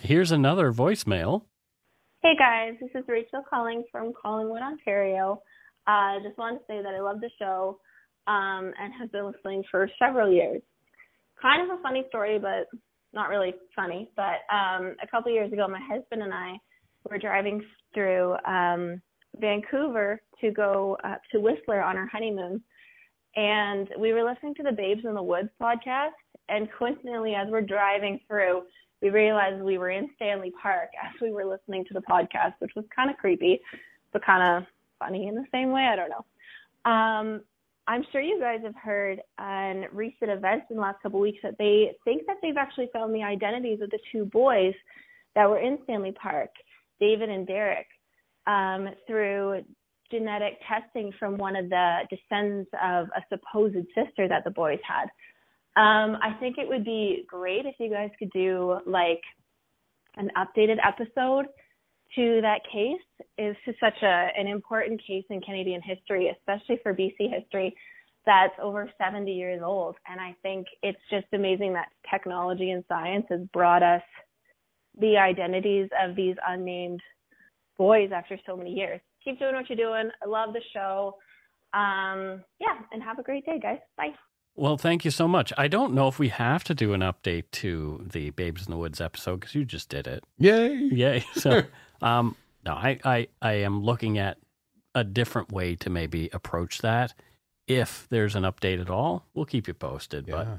Here's 0.00 0.32
another 0.32 0.72
voicemail. 0.72 1.42
Hey 2.22 2.34
guys, 2.36 2.74
this 2.80 2.90
is 2.94 3.04
Rachel 3.08 3.44
calling 3.48 3.84
from 3.92 4.12
Collingwood, 4.20 4.62
Ontario. 4.62 5.40
I 5.86 6.16
uh, 6.16 6.22
just 6.26 6.36
wanted 6.36 6.58
to 6.58 6.64
say 6.68 6.82
that 6.82 6.94
I 6.94 7.00
love 7.00 7.20
the 7.20 7.30
show 7.38 7.78
um, 8.26 8.72
and 8.80 8.92
have 8.98 9.12
been 9.12 9.26
listening 9.26 9.62
for 9.70 9.88
several 9.98 10.30
years. 10.30 10.60
Kind 11.40 11.70
of 11.70 11.78
a 11.78 11.82
funny 11.82 12.04
story, 12.08 12.38
but 12.38 12.66
not 13.12 13.28
really 13.28 13.54
funny. 13.74 14.10
But 14.16 14.42
um, 14.52 14.96
a 15.02 15.06
couple 15.10 15.32
years 15.32 15.52
ago, 15.52 15.66
my 15.68 15.80
husband 15.80 16.22
and 16.22 16.34
I 16.34 16.54
were 17.08 17.18
driving 17.18 17.62
through 17.94 18.34
um, 18.44 19.00
Vancouver 19.40 20.20
to 20.40 20.50
go 20.50 20.96
uh, 21.04 21.16
to 21.32 21.40
Whistler 21.40 21.82
on 21.82 21.96
our 21.96 22.06
honeymoon, 22.06 22.62
and 23.36 23.88
we 23.98 24.12
were 24.12 24.24
listening 24.24 24.54
to 24.56 24.62
the 24.62 24.72
Babes 24.72 25.04
in 25.04 25.14
the 25.14 25.22
Woods 25.22 25.50
podcast. 25.60 26.10
And 26.48 26.68
coincidentally, 26.78 27.34
as 27.34 27.48
we're 27.50 27.60
driving 27.60 28.20
through, 28.26 28.62
we 29.02 29.10
realized 29.10 29.62
we 29.62 29.78
were 29.78 29.90
in 29.90 30.08
Stanley 30.16 30.52
Park 30.60 30.88
as 31.02 31.20
we 31.20 31.30
were 31.30 31.44
listening 31.44 31.84
to 31.86 31.94
the 31.94 32.00
podcast, 32.00 32.54
which 32.58 32.72
was 32.74 32.84
kind 32.94 33.10
of 33.10 33.16
creepy, 33.16 33.60
but 34.12 34.24
kind 34.24 34.56
of 34.56 34.66
funny 34.98 35.28
in 35.28 35.34
the 35.34 35.44
same 35.52 35.70
way. 35.70 35.82
I 35.82 35.96
don't 35.96 36.10
know. 36.10 36.90
Um, 36.90 37.42
I'm 37.86 38.04
sure 38.12 38.20
you 38.20 38.38
guys 38.38 38.60
have 38.64 38.74
heard 38.76 39.20
on 39.38 39.86
recent 39.92 40.30
events 40.30 40.66
in 40.70 40.76
the 40.76 40.82
last 40.82 41.02
couple 41.02 41.20
of 41.20 41.22
weeks 41.22 41.38
that 41.42 41.56
they 41.58 41.92
think 42.04 42.26
that 42.26 42.36
they've 42.42 42.56
actually 42.56 42.90
found 42.92 43.14
the 43.14 43.22
identities 43.22 43.80
of 43.80 43.90
the 43.90 43.98
two 44.12 44.24
boys 44.26 44.74
that 45.34 45.48
were 45.48 45.58
in 45.58 45.78
Stanley 45.84 46.12
Park, 46.12 46.50
David 47.00 47.30
and 47.30 47.46
Derek, 47.46 47.86
um, 48.48 48.88
through 49.06 49.62
genetic 50.10 50.54
testing 50.66 51.12
from 51.18 51.36
one 51.36 51.54
of 51.54 51.68
the 51.68 51.98
descendants 52.10 52.70
of 52.82 53.08
a 53.16 53.22
supposed 53.28 53.86
sister 53.94 54.26
that 54.26 54.42
the 54.44 54.50
boys 54.50 54.80
had. 54.82 55.04
Um, 55.76 56.16
I 56.22 56.34
think 56.40 56.56
it 56.58 56.66
would 56.66 56.84
be 56.84 57.24
great 57.28 57.66
if 57.66 57.74
you 57.78 57.90
guys 57.90 58.10
could 58.18 58.30
do 58.30 58.78
like 58.86 59.20
an 60.16 60.30
updated 60.36 60.78
episode 60.84 61.46
to 62.16 62.40
that 62.40 62.60
case. 62.72 63.26
It's 63.36 63.58
just 63.64 63.78
such 63.78 64.02
a 64.02 64.28
an 64.36 64.48
important 64.48 65.00
case 65.06 65.24
in 65.30 65.40
Canadian 65.42 65.82
history, 65.82 66.34
especially 66.36 66.80
for 66.82 66.94
BC 66.94 67.32
history 67.32 67.76
that's 68.28 68.52
over 68.62 68.90
70 68.98 69.32
years 69.32 69.62
old. 69.64 69.96
And 70.06 70.20
I 70.20 70.36
think 70.42 70.66
it's 70.82 70.98
just 71.10 71.26
amazing 71.32 71.72
that 71.72 71.88
technology 72.10 72.72
and 72.72 72.84
science 72.86 73.24
has 73.30 73.40
brought 73.54 73.82
us 73.82 74.02
the 75.00 75.16
identities 75.16 75.88
of 76.02 76.14
these 76.14 76.36
unnamed 76.46 77.00
boys 77.78 78.10
after 78.14 78.38
so 78.44 78.56
many 78.56 78.70
years. 78.72 79.00
Keep 79.24 79.38
doing 79.38 79.54
what 79.54 79.68
you're 79.70 79.76
doing. 79.76 80.10
I 80.22 80.28
love 80.28 80.52
the 80.52 80.60
show. 80.74 81.16
Um, 81.72 82.42
yeah, 82.60 82.78
and 82.92 83.02
have 83.02 83.18
a 83.18 83.22
great 83.22 83.44
day, 83.46 83.58
guys. 83.60 83.78
Bye. 83.96 84.10
Well, 84.56 84.76
thank 84.76 85.04
you 85.04 85.10
so 85.10 85.28
much. 85.28 85.52
I 85.56 85.68
don't 85.68 85.94
know 85.94 86.08
if 86.08 86.18
we 86.18 86.28
have 86.28 86.64
to 86.64 86.74
do 86.74 86.92
an 86.92 87.00
update 87.00 87.44
to 87.52 88.04
the 88.12 88.30
Babes 88.30 88.66
in 88.66 88.72
the 88.72 88.76
Woods 88.76 89.00
episode 89.00 89.40
because 89.40 89.54
you 89.54 89.64
just 89.64 89.88
did 89.88 90.06
it. 90.06 90.24
Yay! 90.38 90.74
Yay. 90.92 91.24
So, 91.34 91.62
um, 92.02 92.34
no, 92.64 92.72
I, 92.72 92.98
I, 93.04 93.28
I 93.40 93.52
am 93.52 93.84
looking 93.84 94.18
at 94.18 94.38
a 94.94 95.04
different 95.04 95.52
way 95.52 95.76
to 95.76 95.90
maybe 95.90 96.28
approach 96.32 96.78
that. 96.80 97.14
If 97.68 98.08
there's 98.10 98.34
an 98.34 98.42
update 98.44 98.80
at 98.80 98.90
all, 98.90 99.26
we'll 99.34 99.44
keep 99.44 99.68
you 99.68 99.74
posted. 99.74 100.26
Yeah. 100.26 100.56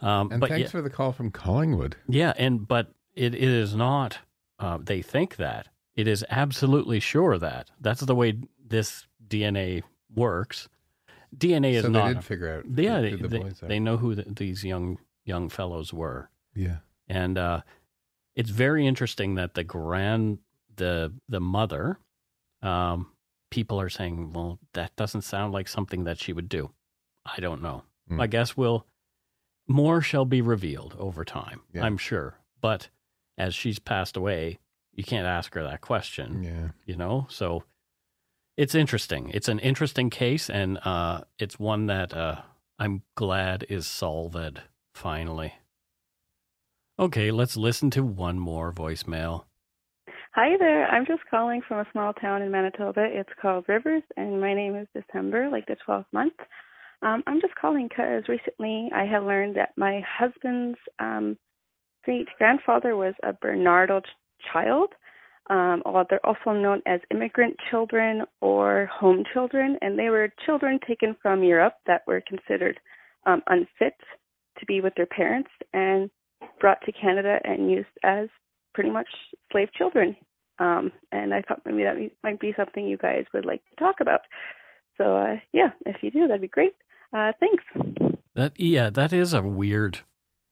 But, 0.00 0.06
um, 0.06 0.32
And 0.32 0.40
but 0.40 0.50
thanks 0.50 0.64
yeah, 0.64 0.70
for 0.70 0.82
the 0.82 0.90
call 0.90 1.12
from 1.12 1.30
Collingwood. 1.30 1.96
yeah, 2.08 2.34
and 2.36 2.66
but 2.68 2.88
it, 3.14 3.34
it 3.34 3.42
is 3.42 3.74
not. 3.74 4.18
Uh, 4.58 4.78
they 4.82 5.00
think 5.00 5.36
that 5.36 5.68
it 6.00 6.08
is 6.08 6.24
absolutely 6.30 6.98
sure 6.98 7.36
that 7.38 7.70
that's 7.80 8.00
the 8.00 8.14
way 8.14 8.38
this 8.66 9.06
DNA 9.28 9.82
works. 10.14 10.68
DNA 11.36 11.74
is 11.74 11.82
so 11.82 11.90
not. 11.90 12.08
they 12.08 12.14
did 12.14 12.24
figure 12.24 12.56
out 12.56 12.64
yeah, 12.78 13.02
who 13.02 13.16
they, 13.28 13.38
the 13.38 13.54
they, 13.60 13.66
they 13.68 13.80
know 13.80 13.98
who 13.98 14.14
the, 14.14 14.24
these 14.26 14.64
young 14.64 14.98
young 15.24 15.48
fellows 15.48 15.92
were, 15.92 16.30
yeah. 16.54 16.78
and 17.06 17.36
uh, 17.36 17.60
it's 18.34 18.50
very 18.50 18.86
interesting 18.86 19.34
that 19.34 19.54
the 19.54 19.62
grand 19.62 20.38
the 20.76 21.12
the 21.28 21.40
mother, 21.40 21.98
um, 22.62 23.12
people 23.50 23.80
are 23.80 23.90
saying, 23.90 24.32
well, 24.32 24.58
that 24.72 24.96
doesn't 24.96 25.22
sound 25.22 25.52
like 25.52 25.68
something 25.68 26.04
that 26.04 26.18
she 26.18 26.32
would 26.32 26.48
do. 26.48 26.70
I 27.26 27.40
don't 27.40 27.62
know. 27.62 27.84
Hmm. 28.08 28.20
I 28.20 28.26
guess 28.26 28.56
we'll 28.56 28.86
more 29.68 30.00
shall 30.00 30.24
be 30.24 30.40
revealed 30.40 30.96
over 30.98 31.24
time. 31.24 31.60
Yeah. 31.72 31.84
I'm 31.84 31.98
sure, 31.98 32.38
but 32.60 32.88
as 33.38 33.54
she's 33.54 33.78
passed 33.78 34.16
away, 34.16 34.58
you 35.00 35.04
can't 35.04 35.26
ask 35.26 35.54
her 35.54 35.62
that 35.64 35.80
question 35.80 36.42
Yeah. 36.42 36.68
you 36.84 36.94
know 36.94 37.26
so 37.30 37.64
it's 38.58 38.74
interesting 38.74 39.30
it's 39.32 39.48
an 39.48 39.58
interesting 39.58 40.10
case 40.10 40.50
and 40.50 40.76
uh 40.84 41.22
it's 41.38 41.58
one 41.58 41.86
that 41.86 42.12
uh 42.14 42.42
i'm 42.78 43.00
glad 43.14 43.64
is 43.70 43.86
solved 43.86 44.60
finally 44.94 45.54
okay 46.98 47.30
let's 47.30 47.56
listen 47.56 47.88
to 47.92 48.02
one 48.04 48.38
more 48.38 48.72
voicemail 48.72 49.44
Hi 50.32 50.56
there. 50.60 50.86
I'm 50.86 51.06
just 51.06 51.22
calling 51.28 51.60
from 51.66 51.78
a 51.80 51.86
small 51.90 52.12
town 52.12 52.42
in 52.42 52.52
Manitoba. 52.52 53.02
It's 53.04 53.32
called 53.42 53.64
Rivers, 53.66 54.04
and 54.16 54.40
my 54.40 54.54
name 54.54 54.76
is 54.76 54.86
December, 54.94 55.48
like 55.50 55.66
the 55.66 55.76
12th 55.84 56.04
month. 56.12 56.34
Um, 57.02 57.24
I'm 57.26 57.40
just 57.40 57.56
calling 57.56 57.88
because 57.88 58.22
recently 58.28 58.90
I 58.94 59.06
have 59.06 59.24
learned 59.24 59.56
that 59.56 59.70
my 59.76 60.00
husband's 60.08 60.78
um, 61.00 61.36
great 62.04 62.28
grandfather 62.38 62.94
was 62.96 63.14
a 63.24 63.32
Barnardo 63.32 63.98
ch- 64.02 64.04
child. 64.52 64.90
Um, 65.48 65.82
they're 66.08 66.24
also 66.24 66.52
known 66.52 66.80
as 66.86 67.00
immigrant 67.10 67.56
children 67.70 68.22
or 68.40 68.86
home 68.86 69.24
children, 69.32 69.76
and 69.82 69.98
they 69.98 70.08
were 70.08 70.32
children 70.46 70.78
taken 70.86 71.16
from 71.20 71.42
Europe 71.42 71.74
that 71.86 72.02
were 72.06 72.22
considered 72.26 72.78
um, 73.26 73.42
unfit 73.48 73.94
to 74.58 74.66
be 74.66 74.80
with 74.80 74.94
their 74.96 75.06
parents 75.06 75.50
and 75.72 76.10
brought 76.60 76.80
to 76.82 76.92
Canada 76.92 77.38
and 77.44 77.70
used 77.70 77.88
as 78.04 78.28
pretty 78.74 78.90
much 78.90 79.08
slave 79.50 79.72
children. 79.72 80.16
Um, 80.58 80.92
and 81.10 81.34
I 81.34 81.42
thought 81.42 81.62
maybe 81.64 81.82
that 81.82 81.96
might 82.22 82.38
be 82.38 82.54
something 82.56 82.86
you 82.86 82.98
guys 82.98 83.24
would 83.32 83.46
like 83.46 83.62
to 83.70 83.76
talk 83.76 83.96
about. 84.00 84.20
So 84.98 85.16
uh, 85.16 85.36
yeah, 85.52 85.70
if 85.86 85.96
you 86.02 86.10
do, 86.10 86.26
that'd 86.26 86.40
be 86.40 86.48
great. 86.48 86.74
Uh, 87.12 87.32
thanks. 87.40 87.64
that 88.34 88.52
yeah 88.60 88.88
that 88.90 89.12
is 89.12 89.32
a 89.32 89.42
weird 89.42 90.00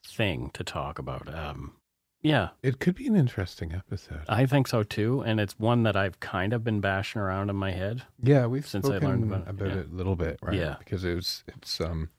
thing 0.04 0.50
to 0.54 0.64
talk 0.64 0.98
about 0.98 1.32
um 1.32 1.74
yeah 2.22 2.48
It 2.62 2.80
could 2.80 2.94
be 2.96 3.06
an 3.06 3.14
interesting 3.16 3.72
episode. 3.72 4.22
i 4.28 4.44
think 4.46 4.66
so 4.68 4.82
too 4.82 5.20
and 5.22 5.38
it's 5.40 5.58
one 5.58 5.82
that 5.84 5.96
i've 5.96 6.18
kind 6.20 6.52
of 6.52 6.64
been 6.64 6.80
bashing 6.80 7.20
around 7.20 7.48
in 7.50 7.56
my 7.56 7.70
head 7.70 8.02
yeah, 8.22 8.46
we've 8.46 8.66
since 8.66 8.86
I 8.88 8.98
learned 8.98 9.24
about 9.32 9.48
it, 9.48 9.66
yeah. 9.68 9.80
it 9.82 9.90
a 9.92 9.94
little 9.94 10.16
bit, 10.16 10.38
right? 10.42 10.54
Yeah. 10.58 10.76
Because 10.78 11.04
it 11.04 11.14
was 11.14 11.44
it's 11.46 11.80
um 11.80 12.10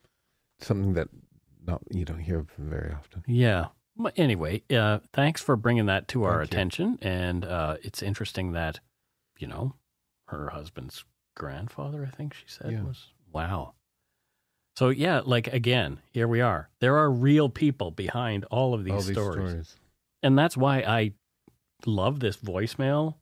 something 0.60 0.94
that 0.94 1.10
not 1.68 1.82
you 1.92 2.06
don't 2.06 2.20
hear 2.20 2.46
very 2.58 2.94
often. 2.94 3.24
Yeah. 3.28 3.68
But 3.98 4.14
anyway, 4.18 4.64
uh, 4.74 5.00
thanks 5.12 5.42
for 5.42 5.58
bringing 5.58 5.88
that 5.88 6.08
to 6.10 6.24
our 6.24 6.40
Thank 6.40 6.52
you. 6.52 6.56
attention. 6.56 7.00
And 7.02 7.44
uh, 7.44 7.76
it's 7.84 8.02
interesting 8.02 8.54
that, 8.54 8.80
you 9.38 9.48
know, 9.48 9.76
her 10.28 10.50
husband's 10.52 11.04
grandfather, 11.36 12.08
I 12.10 12.16
think 12.16 12.34
she 12.34 12.46
said 12.48 12.72
Yeah. 12.72 12.84
was. 12.84 13.08
Wow. 13.34 13.74
So, 14.78 14.88
yeah, 14.90 15.20
like 15.26 15.48
again, 15.48 16.00
here 16.12 16.28
we 16.30 16.40
are. 16.40 16.70
There 16.80 16.98
are 16.98 17.12
real 17.12 17.50
people 17.50 17.92
behind 17.92 18.46
all 18.46 18.74
of 18.74 18.86
these, 18.86 18.94
All 18.94 19.02
these 19.02 19.12
stories. 19.18 19.50
stories. 19.50 19.76
And 20.24 20.38
that's 20.38 20.58
why 20.58 20.80
I 20.80 21.14
love 21.86 22.20
this 22.20 22.38
voicemail 22.38 23.16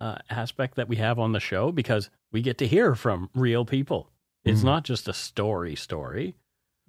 uh, 0.00 0.16
aspect 0.30 0.76
that 0.76 0.88
we 0.88 0.96
have 0.96 1.18
on 1.18 1.32
the 1.32 1.40
show 1.40 1.72
because 1.72 2.10
we 2.30 2.42
get 2.42 2.58
to 2.58 2.66
hear 2.66 2.94
from 2.94 3.30
real 3.34 3.64
people. 3.64 4.10
It's 4.44 4.60
Mhm. 4.60 4.64
not 4.64 4.84
just 4.84 5.08
a 5.08 5.12
story 5.12 5.74
story. 5.74 6.34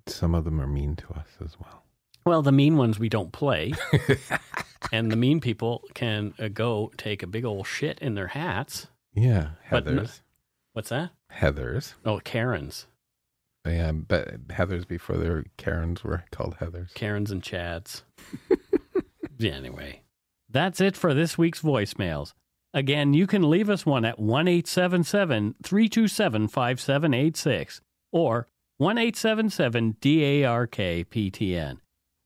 Some 0.08 0.36
of 0.36 0.44
them 0.44 0.60
are 0.62 0.68
mean 0.68 0.96
to 0.98 1.14
us 1.14 1.28
as 1.44 1.60
well. 1.60 1.84
Well, 2.26 2.42
the 2.42 2.52
mean 2.52 2.78
ones 2.78 3.00
we 3.00 3.10
don't 3.10 3.32
play. 3.32 3.74
and 4.92 5.12
the 5.12 5.16
mean 5.16 5.40
people 5.40 5.84
can 5.94 6.34
uh, 6.38 6.50
go 6.50 6.92
take 6.98 7.24
a 7.24 7.28
big 7.28 7.46
old 7.46 7.66
shit 7.66 7.98
in 8.00 8.16
their 8.16 8.28
hats. 8.28 8.88
Yeah, 9.14 9.52
But 9.72 9.88
n- 9.88 9.96
Heather's. 9.96 10.22
What's 10.74 10.90
that? 10.90 11.12
Heather's. 11.30 11.96
Oh, 12.06 12.20
Karens. 12.20 12.86
Yeah, 13.66 13.92
but 13.92 14.36
Heather's 14.52 14.86
before 14.86 15.18
their 15.18 15.46
Karens 15.58 16.04
were 16.04 16.24
called 16.32 16.56
Heather's. 16.60 16.92
Karens 16.94 17.32
and 17.32 17.42
Chads. 17.42 18.04
anyway, 19.46 20.04
that's 20.50 20.82
it 20.82 20.96
for 20.98 21.14
this 21.14 21.38
week's 21.38 21.62
voicemails. 21.62 22.34
Again, 22.74 23.14
you 23.14 23.26
can 23.26 23.50
leave 23.50 23.70
us 23.70 23.86
one 23.86 24.06
at 24.06 24.20
1 24.20 24.46
327 24.46 25.54
5786 26.48 27.82
or 28.12 28.48
1 28.78 28.98
877 28.98 29.98
DARK 30.00 30.76
PTN. 30.76 31.78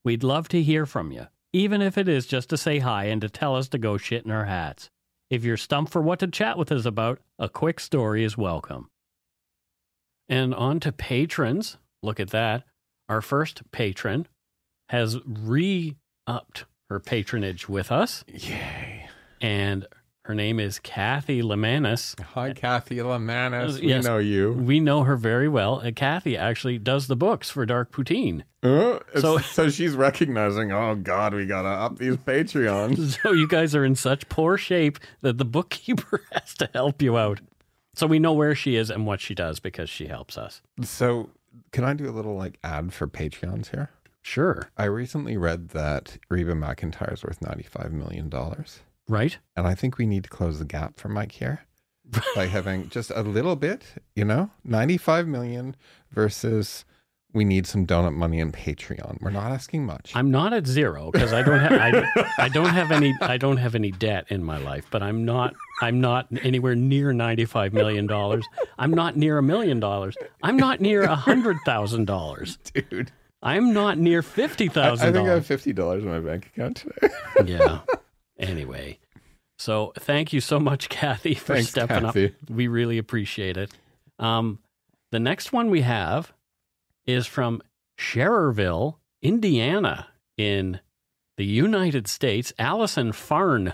We'd 0.03 0.24
love 0.24 0.49
to 0.49 0.61
hear 0.61 0.86
from 0.86 1.11
you, 1.11 1.28
even 1.53 1.82
if 1.82 1.97
it 1.97 2.09
is 2.09 2.28
just 2.28 2.49
to 2.49 2.57
say 2.57 2.80
hi 2.80 3.05
and 3.05 3.22
to 3.22 3.30
tell 3.30 3.55
us 3.55 3.70
to 3.70 3.78
go 3.78 3.97
shit 3.97 4.26
in 4.26 4.32
our 4.32 4.45
hats. 4.45 4.89
If 5.30 5.43
you're 5.43 5.57
stumped 5.57 5.91
for 5.91 6.01
what 6.01 6.20
to 6.20 6.28
chat 6.28 6.57
with 6.57 6.72
us 6.72 6.86
about, 6.86 7.20
a 7.39 7.47
quick 7.47 7.80
story 7.80 8.24
is 8.24 8.38
welcome. 8.38 8.89
And 10.28 10.53
on 10.53 10.80
to 10.82 10.91
patrons. 10.91 11.78
Look 12.01 12.20
at 12.20 12.30
that. 12.32 12.66
Our 13.07 13.22
first 13.22 13.64
patron 13.72 14.28
has 14.89 15.18
re 15.26 15.95
upped 16.28 16.66
her 16.93 16.99
patronage 16.99 17.67
with 17.67 17.91
us. 17.91 18.23
Yay. 18.27 19.07
And 19.41 19.85
her 20.25 20.35
name 20.35 20.59
is 20.59 20.77
Kathy 20.79 21.41
Lemanis. 21.41 22.17
Hi, 22.21 22.53
Kathy 22.53 22.97
Lamanis. 22.97 23.81
We 23.81 23.87
Yes. 23.89 24.05
know 24.05 24.19
you. 24.19 24.53
We 24.53 24.79
know 24.79 25.03
her 25.03 25.17
very 25.17 25.49
well. 25.49 25.79
And 25.79 25.95
Kathy 25.95 26.37
actually 26.37 26.77
does 26.77 27.07
the 27.07 27.15
books 27.15 27.49
for 27.49 27.65
Dark 27.65 27.91
Poutine. 27.91 28.43
Uh, 28.61 28.99
So- 29.19 29.39
so, 29.39 29.69
she's 29.69 29.95
recognizing, 29.95 30.71
oh, 30.71 30.95
God, 30.95 31.33
we 31.33 31.45
got 31.47 31.63
to 31.63 31.67
up 31.69 31.97
these 31.97 32.15
Patreons. 32.17 33.17
So 33.23 33.33
you 33.33 33.47
guys 33.47 33.75
are 33.75 33.83
in 33.83 33.95
such 33.95 34.29
poor 34.29 34.55
shape 34.57 34.99
that 35.21 35.39
the 35.39 35.45
bookkeeper 35.45 36.21
has 36.31 36.53
to 36.55 36.69
help 36.73 37.01
you 37.01 37.17
out. 37.17 37.41
So 37.95 38.05
we 38.07 38.19
know 38.19 38.33
where 38.33 38.53
she 38.55 38.75
is 38.75 38.89
and 38.91 39.05
what 39.07 39.19
she 39.19 39.33
does 39.35 39.59
because 39.59 39.89
she 39.89 40.05
helps 40.07 40.37
us. 40.37 40.61
so, 40.83 41.31
can 41.71 41.83
I 41.83 41.93
do 41.95 42.07
a 42.07 42.11
little 42.13 42.35
like 42.35 42.59
ad 42.63 42.93
for 42.93 43.07
Patreons 43.07 43.71
here? 43.71 43.89
Sure. 44.24 44.69
I 44.78 44.86
recently 44.86 45.38
read 45.38 45.69
that 45.69 46.17
Reba 46.30 46.53
McEntire 46.53 47.13
is 47.13 47.24
worth 47.24 47.39
$95 47.41 47.91
million. 47.91 48.32
Right? 49.07 49.38
And 49.55 49.67
I 49.67 49.76
think 49.76 49.97
we 49.97 50.05
need 50.05 50.24
to 50.24 50.30
close 50.30 50.59
the 50.59 50.65
gap 50.65 50.97
for 50.99 51.09
Mike 51.09 51.34
here 51.34 51.65
by 52.36 52.47
having 52.47 52.89
just 52.89 53.11
a 53.11 53.21
little 53.21 53.55
bit, 53.55 53.84
you 54.15 54.26
know, 54.26 54.49
95 54.63 55.28
million 55.28 55.76
versus 56.09 56.86
we 57.34 57.43
need 57.43 57.65
some 57.65 57.86
donut 57.86 58.13
money 58.13 58.39
in 58.39 58.51
Patreon. 58.51 59.19
We're 59.21 59.32
not 59.32 59.51
asking 59.51 59.86
much. 59.86 60.11
I'm 60.15 60.30
not 60.30 60.53
at 60.53 60.67
zero 60.67 61.09
because 61.11 61.34
I 61.34 61.41
don't 61.41 61.59
have 61.59 61.74
I, 61.74 62.34
I 62.38 62.47
don't 62.47 62.69
have 62.69 62.91
any 62.91 63.13
I 63.21 63.38
don't 63.38 63.57
have 63.57 63.76
any 63.76 63.91
debt 63.91 64.26
in 64.30 64.43
my 64.43 64.57
life, 64.57 64.86
but 64.91 65.01
I'm 65.01 65.26
not 65.26 65.53
I'm 65.82 65.99
not 65.99 66.28
anywhere 66.43 66.76
near 66.76 67.11
ninety 67.11 67.45
five 67.45 67.74
million 67.74 68.05
dollars. 68.05 68.45
I'm 68.78 68.91
not 68.91 69.17
near 69.17 69.39
a 69.39 69.43
million 69.43 69.80
dollars. 69.80 70.15
I'm 70.43 70.57
not 70.57 70.80
near 70.80 71.03
a 71.03 71.15
hundred 71.15 71.57
thousand 71.65 72.05
dollars. 72.05 72.57
Dude, 72.74 73.11
I'm 73.43 73.73
not 73.73 73.97
near 73.97 74.21
fifty 74.23 74.69
I, 74.75 74.91
I 74.91 74.95
think 74.95 75.27
I 75.27 75.33
have 75.33 75.45
$50 75.45 75.99
in 75.99 76.05
my 76.07 76.19
bank 76.19 76.47
account 76.47 76.77
today. 76.77 77.13
Yeah. 77.45 77.81
Anyway. 78.39 78.99
So 79.59 79.93
thank 79.99 80.33
you 80.33 80.41
so 80.41 80.59
much, 80.59 80.89
Kathy, 80.89 81.35
for 81.35 81.53
Thanks, 81.55 81.69
stepping 81.69 82.01
Kathy. 82.01 82.25
up. 82.27 82.31
We 82.49 82.67
really 82.67 82.97
appreciate 82.97 83.57
it. 83.57 83.71
Um, 84.17 84.59
the 85.11 85.19
next 85.19 85.51
one 85.53 85.69
we 85.69 85.81
have 85.81 86.33
is 87.05 87.27
from 87.27 87.61
Schererville, 87.99 88.95
Indiana, 89.21 90.07
in 90.37 90.79
the 91.37 91.45
United 91.45 92.07
States. 92.07 92.53
Allison 92.57 93.11
Farn 93.11 93.73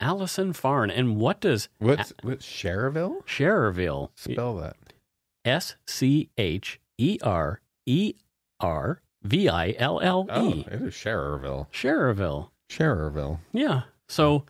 Allison 0.00 0.52
Farn. 0.52 0.90
And 0.90 1.16
what 1.16 1.40
does 1.40 1.68
What's 1.78 2.12
what's? 2.22 2.46
Cherville 2.46 4.10
Spell 4.14 4.56
that. 4.56 4.76
S 5.44 5.76
C 5.86 6.30
H 6.36 6.80
E 6.98 7.18
R 7.22 7.60
E 7.86 8.14
R 8.60 9.00
V 9.22 9.48
I 9.48 9.74
L 9.78 10.00
L 10.00 10.26
Oh, 10.30 10.50
E. 10.54 10.66
it 10.70 10.80
is 10.82 10.94
Cherville. 10.94 11.66
Cherville. 11.72 12.50
Cherville. 12.68 13.40
Yeah. 13.52 13.82
So, 14.08 14.44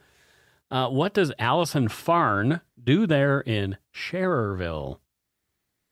uh, 0.71 0.89
what 0.89 1.15
does 1.15 1.33
Allison 1.39 1.89
Farn 1.89 2.61
do 2.83 3.07
there 3.07 3.41
in 3.41 3.77
Cherville? 3.95 4.99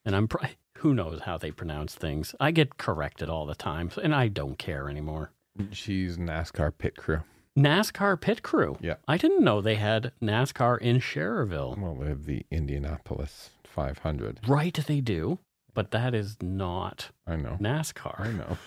And 0.04 0.14
I'm 0.16 0.28
pr- 0.28 0.46
who 0.78 0.94
knows 0.94 1.20
how 1.22 1.36
they 1.38 1.50
pronounce 1.50 1.94
things. 1.94 2.34
I 2.38 2.50
get 2.50 2.78
corrected 2.78 3.28
all 3.28 3.46
the 3.46 3.54
time, 3.54 3.90
and 4.02 4.14
I 4.14 4.28
don't 4.28 4.58
care 4.58 4.88
anymore. 4.88 5.32
She's 5.72 6.16
NASCAR 6.16 6.72
pit 6.78 6.96
crew. 6.96 7.22
NASCAR 7.58 8.20
pit 8.20 8.42
crew. 8.44 8.78
Yeah. 8.80 8.94
I 9.08 9.16
didn't 9.16 9.42
know 9.42 9.60
they 9.60 9.74
had 9.74 10.12
NASCAR 10.22 10.78
in 10.78 11.00
Cherville. 11.00 11.76
Well, 11.76 11.96
they 11.96 12.08
have 12.08 12.24
the 12.26 12.46
Indianapolis 12.52 13.50
500. 13.64 14.38
Right, 14.46 14.74
they 14.86 15.00
do, 15.00 15.40
but 15.78 15.92
that 15.92 16.12
is 16.12 16.36
not 16.42 17.10
I 17.24 17.36
know. 17.36 17.56
NASCAR. 17.60 18.18
I 18.18 18.32
know. 18.32 18.58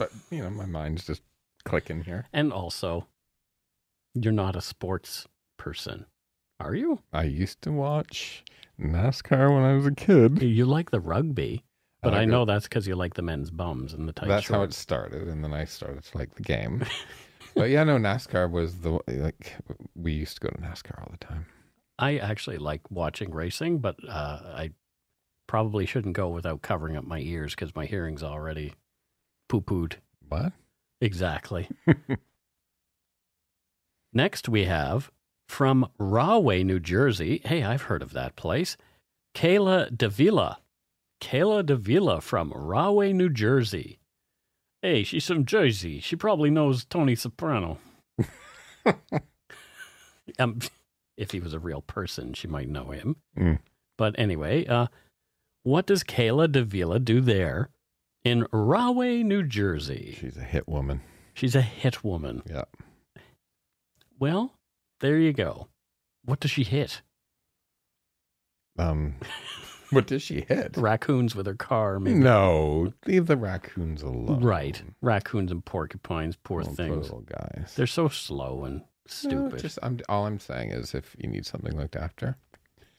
but, 0.00 0.10
you 0.28 0.42
know, 0.42 0.50
my 0.50 0.66
mind's 0.66 1.06
just 1.06 1.22
clicking 1.64 2.02
here. 2.02 2.26
And 2.32 2.52
also, 2.52 3.06
you're 4.12 4.32
not 4.32 4.56
a 4.56 4.60
sports 4.60 5.28
person, 5.56 6.06
are 6.58 6.74
you? 6.74 6.98
I 7.12 7.22
used 7.22 7.62
to 7.62 7.70
watch 7.70 8.42
NASCAR 8.76 9.54
when 9.54 9.62
I 9.62 9.74
was 9.74 9.86
a 9.86 9.92
kid. 9.92 10.42
You 10.42 10.66
like 10.66 10.90
the 10.90 10.98
rugby, 10.98 11.62
but 12.02 12.12
I, 12.12 12.22
like 12.22 12.28
know 12.28 12.42
it. 12.42 12.46
that's 12.46 12.64
because 12.64 12.88
you 12.88 12.96
like 12.96 13.14
the 13.14 13.22
men's 13.22 13.52
bums 13.52 13.92
and 13.92 14.08
the 14.08 14.12
tight 14.12 14.26
That's 14.26 14.48
how 14.48 14.64
it 14.64 14.72
started, 14.72 15.28
and 15.28 15.44
then 15.44 15.54
I 15.54 15.64
started 15.64 16.02
to 16.02 16.18
like 16.18 16.34
the 16.34 16.42
game. 16.42 16.84
but 17.54 17.70
yeah, 17.70 17.84
no, 17.84 17.98
NASCAR 17.98 18.50
was 18.50 18.80
the 18.80 18.98
like 19.06 19.54
we 19.94 20.10
used 20.10 20.34
to 20.34 20.40
go 20.40 20.48
to 20.48 20.60
NASCAR 20.60 20.98
all 21.02 21.12
the 21.12 21.24
time. 21.24 21.46
I 22.00 22.16
actually 22.16 22.58
like 22.58 22.80
watching 22.90 23.30
racing, 23.30 23.78
but 23.78 23.94
uh, 24.08 24.40
I 24.56 24.70
probably 25.48 25.84
shouldn't 25.84 26.14
go 26.14 26.28
without 26.28 26.62
covering 26.62 26.96
up 26.96 27.04
my 27.04 27.18
ears 27.18 27.56
because 27.56 27.74
my 27.74 27.86
hearing's 27.86 28.22
already 28.22 28.74
poo 29.48 29.60
pooed. 29.60 29.94
What? 30.28 30.52
Exactly. 31.00 31.68
Next, 34.12 34.48
we 34.48 34.64
have 34.64 35.10
from 35.48 35.88
Rahway, 35.98 36.62
New 36.62 36.78
Jersey. 36.78 37.40
Hey, 37.44 37.64
I've 37.64 37.82
heard 37.82 38.02
of 38.02 38.12
that 38.12 38.36
place. 38.36 38.76
Kayla 39.34 39.96
Davila. 39.96 40.58
Kayla 41.20 41.66
Davila 41.66 42.20
from 42.20 42.52
Rahway, 42.54 43.12
New 43.12 43.28
Jersey. 43.28 43.98
Hey, 44.82 45.02
she's 45.02 45.26
from 45.26 45.44
Jersey. 45.44 45.98
She 46.00 46.14
probably 46.14 46.50
knows 46.50 46.84
Tony 46.84 47.16
Soprano. 47.16 47.78
um, 50.38 50.60
if 51.16 51.32
he 51.32 51.40
was 51.40 51.52
a 51.52 51.58
real 51.58 51.82
person, 51.82 52.34
she 52.34 52.46
might 52.46 52.68
know 52.68 52.90
him. 52.90 53.16
Mm. 53.36 53.58
But 53.96 54.14
anyway, 54.18 54.66
uh, 54.66 54.86
what 55.68 55.86
does 55.86 56.02
Kayla 56.02 56.50
Davila 56.50 56.98
do 56.98 57.20
there 57.20 57.68
in 58.24 58.46
Rahway, 58.52 59.22
New 59.22 59.42
Jersey? 59.42 60.16
She's 60.18 60.36
a 60.38 60.42
hit 60.42 60.66
woman. 60.66 61.02
She's 61.34 61.54
a 61.54 61.60
hit 61.60 62.02
woman. 62.02 62.42
Yeah. 62.48 62.64
Well, 64.18 64.54
there 65.00 65.18
you 65.18 65.32
go. 65.34 65.68
What 66.24 66.40
does 66.40 66.50
she 66.50 66.64
hit? 66.64 67.02
Um, 68.78 69.16
what 69.90 70.06
does 70.06 70.22
she 70.22 70.40
hit? 70.48 70.76
Raccoons 70.76 71.36
with 71.36 71.46
her 71.46 71.54
car, 71.54 72.00
maybe. 72.00 72.18
No, 72.18 72.92
leave 73.06 73.26
the 73.26 73.36
raccoons 73.36 74.02
alone. 74.02 74.42
Right. 74.42 74.82
Raccoons 75.02 75.52
and 75.52 75.62
porcupines, 75.64 76.36
poor 76.36 76.62
poor 76.62 76.74
things. 76.74 76.96
little 77.10 77.20
guys. 77.20 77.74
They're 77.76 77.86
so 77.86 78.08
slow 78.08 78.64
and 78.64 78.78
No, 78.80 78.84
stupid. 79.06 79.60
just 79.60 79.78
I'm 79.82 80.00
all 80.08 80.26
I'm 80.26 80.40
saying 80.40 80.70
is 80.70 80.94
if 80.94 81.14
you 81.18 81.28
need 81.28 81.44
something 81.44 81.76
looked 81.76 81.96
after, 81.96 82.36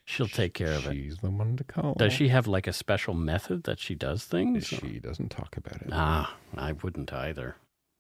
She'll 0.09 0.27
take 0.27 0.55
care 0.55 0.71
of 0.71 0.87
it. 0.87 0.93
she's 0.93 1.17
the 1.17 1.29
one 1.29 1.55
to 1.57 1.63
call. 1.63 1.93
Does 1.93 2.13
she 2.13 2.29
have 2.29 2.47
like 2.47 2.65
a 2.65 2.73
special 2.73 3.13
method 3.13 3.65
that 3.65 3.79
she 3.79 3.93
does 3.93 4.25
things? 4.25 4.65
She 4.65 4.97
doesn't 4.97 5.29
talk 5.29 5.55
about 5.55 5.83
it. 5.83 5.89
Ah, 5.91 6.35
I 6.57 6.71
wouldn't 6.71 7.13
either, 7.13 7.57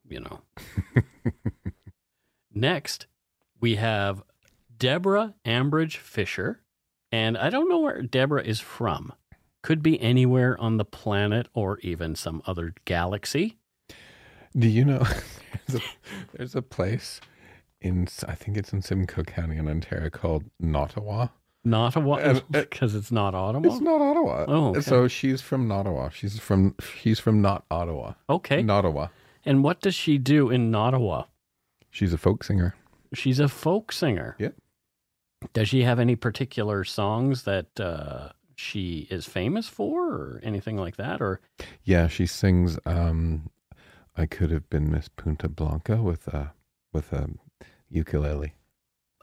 you 0.07 0.21
know. 0.21 0.41
Next, 2.51 3.05
we 3.61 3.75
have 3.75 4.23
Deborah 4.75 5.35
Ambridge 5.45 5.97
Fisher. 5.97 6.61
And 7.11 7.37
I 7.37 7.51
don't 7.51 7.69
know 7.69 7.79
where 7.79 8.01
Deborah 8.01 8.43
is 8.43 8.59
from. 8.59 9.13
Could 9.61 9.83
be 9.83 10.01
anywhere 10.01 10.59
on 10.59 10.77
the 10.77 10.85
planet 10.85 11.47
or 11.53 11.77
even 11.81 12.15
some 12.15 12.41
other 12.47 12.73
galaxy. 12.85 13.59
Do 14.57 14.67
you 14.67 14.83
know 14.83 15.03
there's 15.67 15.83
a, 15.83 15.85
there's 16.33 16.55
a 16.55 16.63
place 16.63 17.21
in 17.81 18.07
I 18.27 18.33
think 18.33 18.57
it's 18.57 18.73
in 18.73 18.81
Simcoe 18.81 19.23
County 19.23 19.57
in 19.57 19.67
Ontario 19.67 20.09
called 20.09 20.45
Nottawa. 20.59 21.27
Nottawa, 21.69 22.15
And- 22.17 22.43
because 22.51 22.95
it's 22.95 23.11
not 23.11 23.33
Ottawa. 23.35 23.67
It's 23.71 23.81
not 23.81 24.01
Ottawa. 24.01 24.45
Oh, 24.47 24.69
okay. 24.69 24.81
so 24.81 25.07
she's 25.07 25.41
from 25.41 25.67
Nottawa. 25.67 26.09
She's 26.09 26.39
from 26.39 26.75
she's 27.01 27.19
from 27.19 27.41
not 27.41 27.65
Ottawa. 27.71 28.13
Okay. 28.29 28.61
Nottawa. 28.61 29.09
And 29.45 29.63
what 29.63 29.81
does 29.81 29.95
she 29.95 30.17
do 30.17 30.49
in 30.49 30.69
Nottawa? 30.71 31.25
She's 31.89 32.13
a 32.13 32.17
folk 32.17 32.43
singer. 32.43 32.75
She's 33.13 33.39
a 33.39 33.47
folk 33.47 33.91
singer. 33.91 34.35
Yep. 34.39 34.55
Does 35.53 35.69
she 35.69 35.83
have 35.83 35.99
any 35.99 36.15
particular 36.15 36.83
songs 36.83 37.43
that 37.43 37.79
uh, 37.79 38.29
she 38.55 39.07
is 39.09 39.25
famous 39.25 39.67
for 39.69 40.11
or 40.11 40.39
anything 40.43 40.75
like 40.77 40.97
that? 40.97 41.21
Or 41.21 41.39
Yeah, 41.83 42.07
she 42.07 42.25
sings 42.25 42.77
um 42.85 43.49
I 44.17 44.25
could 44.25 44.51
have 44.51 44.69
been 44.69 44.91
Miss 44.91 45.07
Punta 45.07 45.47
Blanca 45.47 46.01
with 46.01 46.27
a 46.27 46.51
with 46.91 47.13
a 47.13 47.29
ukulele. 47.89 48.53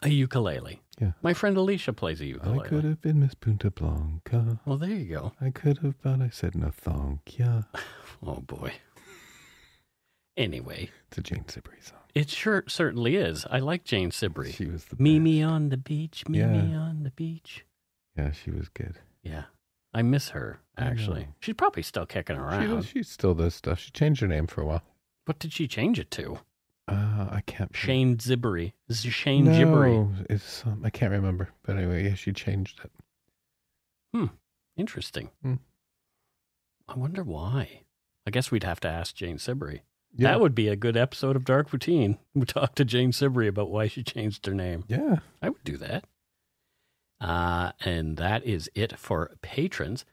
a 0.02 0.08
ukulele? 0.08 0.80
Yeah. 1.00 1.12
My 1.22 1.34
friend 1.34 1.56
Alicia 1.56 1.92
plays 1.92 2.20
a 2.22 2.26
ukulele. 2.26 2.60
I 2.64 2.68
could 2.68 2.84
have 2.84 3.00
been 3.02 3.20
Miss 3.20 3.34
Punta 3.34 3.70
Blanca. 3.70 4.58
Well, 4.64 4.78
there 4.78 4.90
you 4.90 5.04
go. 5.14 5.32
I 5.40 5.50
could 5.50 5.78
have, 5.78 6.00
but 6.02 6.22
I 6.22 6.30
said 6.30 6.54
no 6.54 6.70
thank 6.70 7.38
ya. 7.38 7.62
Oh, 8.26 8.36
boy. 8.40 8.72
Anyway, 10.36 10.90
It's 11.08 11.18
a 11.18 11.22
Jane 11.22 11.44
Siberry 11.48 11.80
song. 11.82 11.98
it 12.14 12.28
sure 12.30 12.64
certainly 12.68 13.16
is. 13.16 13.46
I 13.50 13.58
like 13.58 13.84
Jane 13.84 14.10
Siberry. 14.10 14.52
She 14.52 14.66
was 14.66 14.84
the 14.86 14.96
Mimi 14.98 15.40
best. 15.40 15.50
on 15.50 15.68
the 15.70 15.76
beach, 15.78 16.24
Mimi 16.28 16.72
Yeah. 16.72 16.78
on 16.78 17.02
the 17.04 17.10
beach. 17.10 17.64
Yeah, 18.16 18.32
she 18.32 18.50
was 18.50 18.68
good. 18.68 18.98
Yeah. 19.22 19.44
I 19.94 20.02
miss 20.02 20.30
her, 20.30 20.60
actually. 20.76 21.28
She's 21.40 21.54
probably 21.54 21.82
still 21.82 22.04
kicking 22.04 22.36
She, 22.36 22.40
around. 22.40 22.68
does, 22.68 22.86
she 22.86 23.02
still 23.02 23.34
does 23.34 23.54
stuff. 23.54 23.78
She 23.78 23.90
changed 23.92 24.20
her 24.20 24.28
name 24.28 24.46
for 24.46 24.60
a 24.60 24.66
while. 24.66 24.82
What 25.24 25.38
did 25.38 25.52
she 25.54 25.66
change 25.66 25.98
it 25.98 26.10
to? 26.12 26.38
Uh, 26.88 27.26
I 27.30 27.42
can't. 27.46 27.74
Shane 27.74 28.16
Zibbery. 28.16 28.72
Z- 28.92 29.10
Shane 29.10 29.44
no, 29.46 29.52
Gibbery. 29.52 30.26
It's 30.30 30.64
um, 30.64 30.82
I 30.84 30.90
can't 30.90 31.10
remember. 31.12 31.48
But 31.64 31.76
anyway, 31.76 32.04
yeah, 32.04 32.14
she 32.14 32.32
changed 32.32 32.80
it. 32.84 32.92
Hmm. 34.14 34.26
Interesting. 34.76 35.30
Hmm. 35.42 35.54
I 36.88 36.94
wonder 36.98 37.24
why. 37.24 37.82
I 38.26 38.30
guess 38.30 38.50
we'd 38.50 38.64
have 38.64 38.80
to 38.80 38.88
ask 38.88 39.14
Jane 39.14 39.38
Siberry. 39.38 39.80
Yeah. 40.14 40.30
That 40.30 40.40
would 40.40 40.54
be 40.54 40.68
a 40.68 40.76
good 40.76 40.96
episode 40.96 41.36
of 41.36 41.44
Dark 41.44 41.72
Routine. 41.72 42.18
We 42.34 42.44
talk 42.46 42.74
to 42.76 42.84
Jane 42.84 43.12
Siberry 43.12 43.48
about 43.48 43.70
why 43.70 43.88
she 43.88 44.02
changed 44.02 44.46
her 44.46 44.54
name. 44.54 44.84
Yeah. 44.88 45.16
I 45.42 45.48
would 45.48 45.64
do 45.64 45.76
that. 45.78 46.04
Uh, 47.20 47.72
and 47.80 48.16
that 48.18 48.44
is 48.44 48.70
it 48.74 48.98
for 48.98 49.32
patrons. 49.42 50.04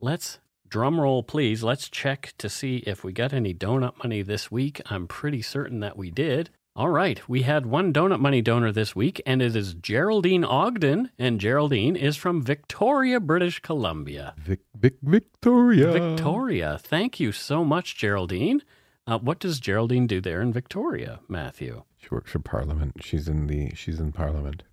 Let's 0.00 0.38
drum 0.74 1.00
roll, 1.00 1.22
please. 1.22 1.62
Let's 1.62 1.88
check 1.88 2.34
to 2.36 2.48
see 2.48 2.78
if 2.78 3.04
we 3.04 3.12
got 3.12 3.32
any 3.32 3.54
donut 3.54 3.96
money 4.02 4.22
this 4.22 4.50
week. 4.50 4.80
I'm 4.86 5.06
pretty 5.06 5.40
certain 5.40 5.78
that 5.78 5.96
we 5.96 6.10
did. 6.10 6.50
All 6.74 6.88
right, 6.88 7.20
we 7.28 7.42
had 7.42 7.64
one 7.64 7.92
donut 7.92 8.18
money 8.18 8.42
donor 8.42 8.72
this 8.72 8.96
week, 8.96 9.22
and 9.24 9.40
it 9.40 9.54
is 9.54 9.74
Geraldine 9.74 10.42
Ogden. 10.42 11.12
And 11.16 11.38
Geraldine 11.38 11.94
is 11.94 12.16
from 12.16 12.42
Victoria, 12.42 13.20
British 13.20 13.60
Columbia. 13.60 14.34
Vic, 14.36 14.62
Vic, 14.76 14.96
Victoria. 15.00 15.92
Victoria. 15.92 16.76
Thank 16.82 17.20
you 17.20 17.30
so 17.30 17.64
much, 17.64 17.96
Geraldine. 17.96 18.60
Uh, 19.06 19.20
what 19.20 19.38
does 19.38 19.60
Geraldine 19.60 20.08
do 20.08 20.20
there 20.20 20.42
in 20.42 20.52
Victoria, 20.52 21.20
Matthew? 21.28 21.84
She 21.98 22.08
works 22.10 22.32
for 22.32 22.40
Parliament. 22.40 22.94
She's 23.00 23.28
in 23.28 23.46
the. 23.46 23.72
She's 23.76 24.00
in 24.00 24.10
Parliament. 24.10 24.64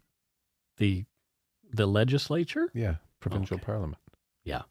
The 0.78 1.06
the 1.72 1.86
legislature? 1.86 2.72
Yeah, 2.74 2.96
provincial 3.20 3.58
Okay. 3.58 3.66
Parliament. 3.66 4.02
Yeah. 4.44 4.64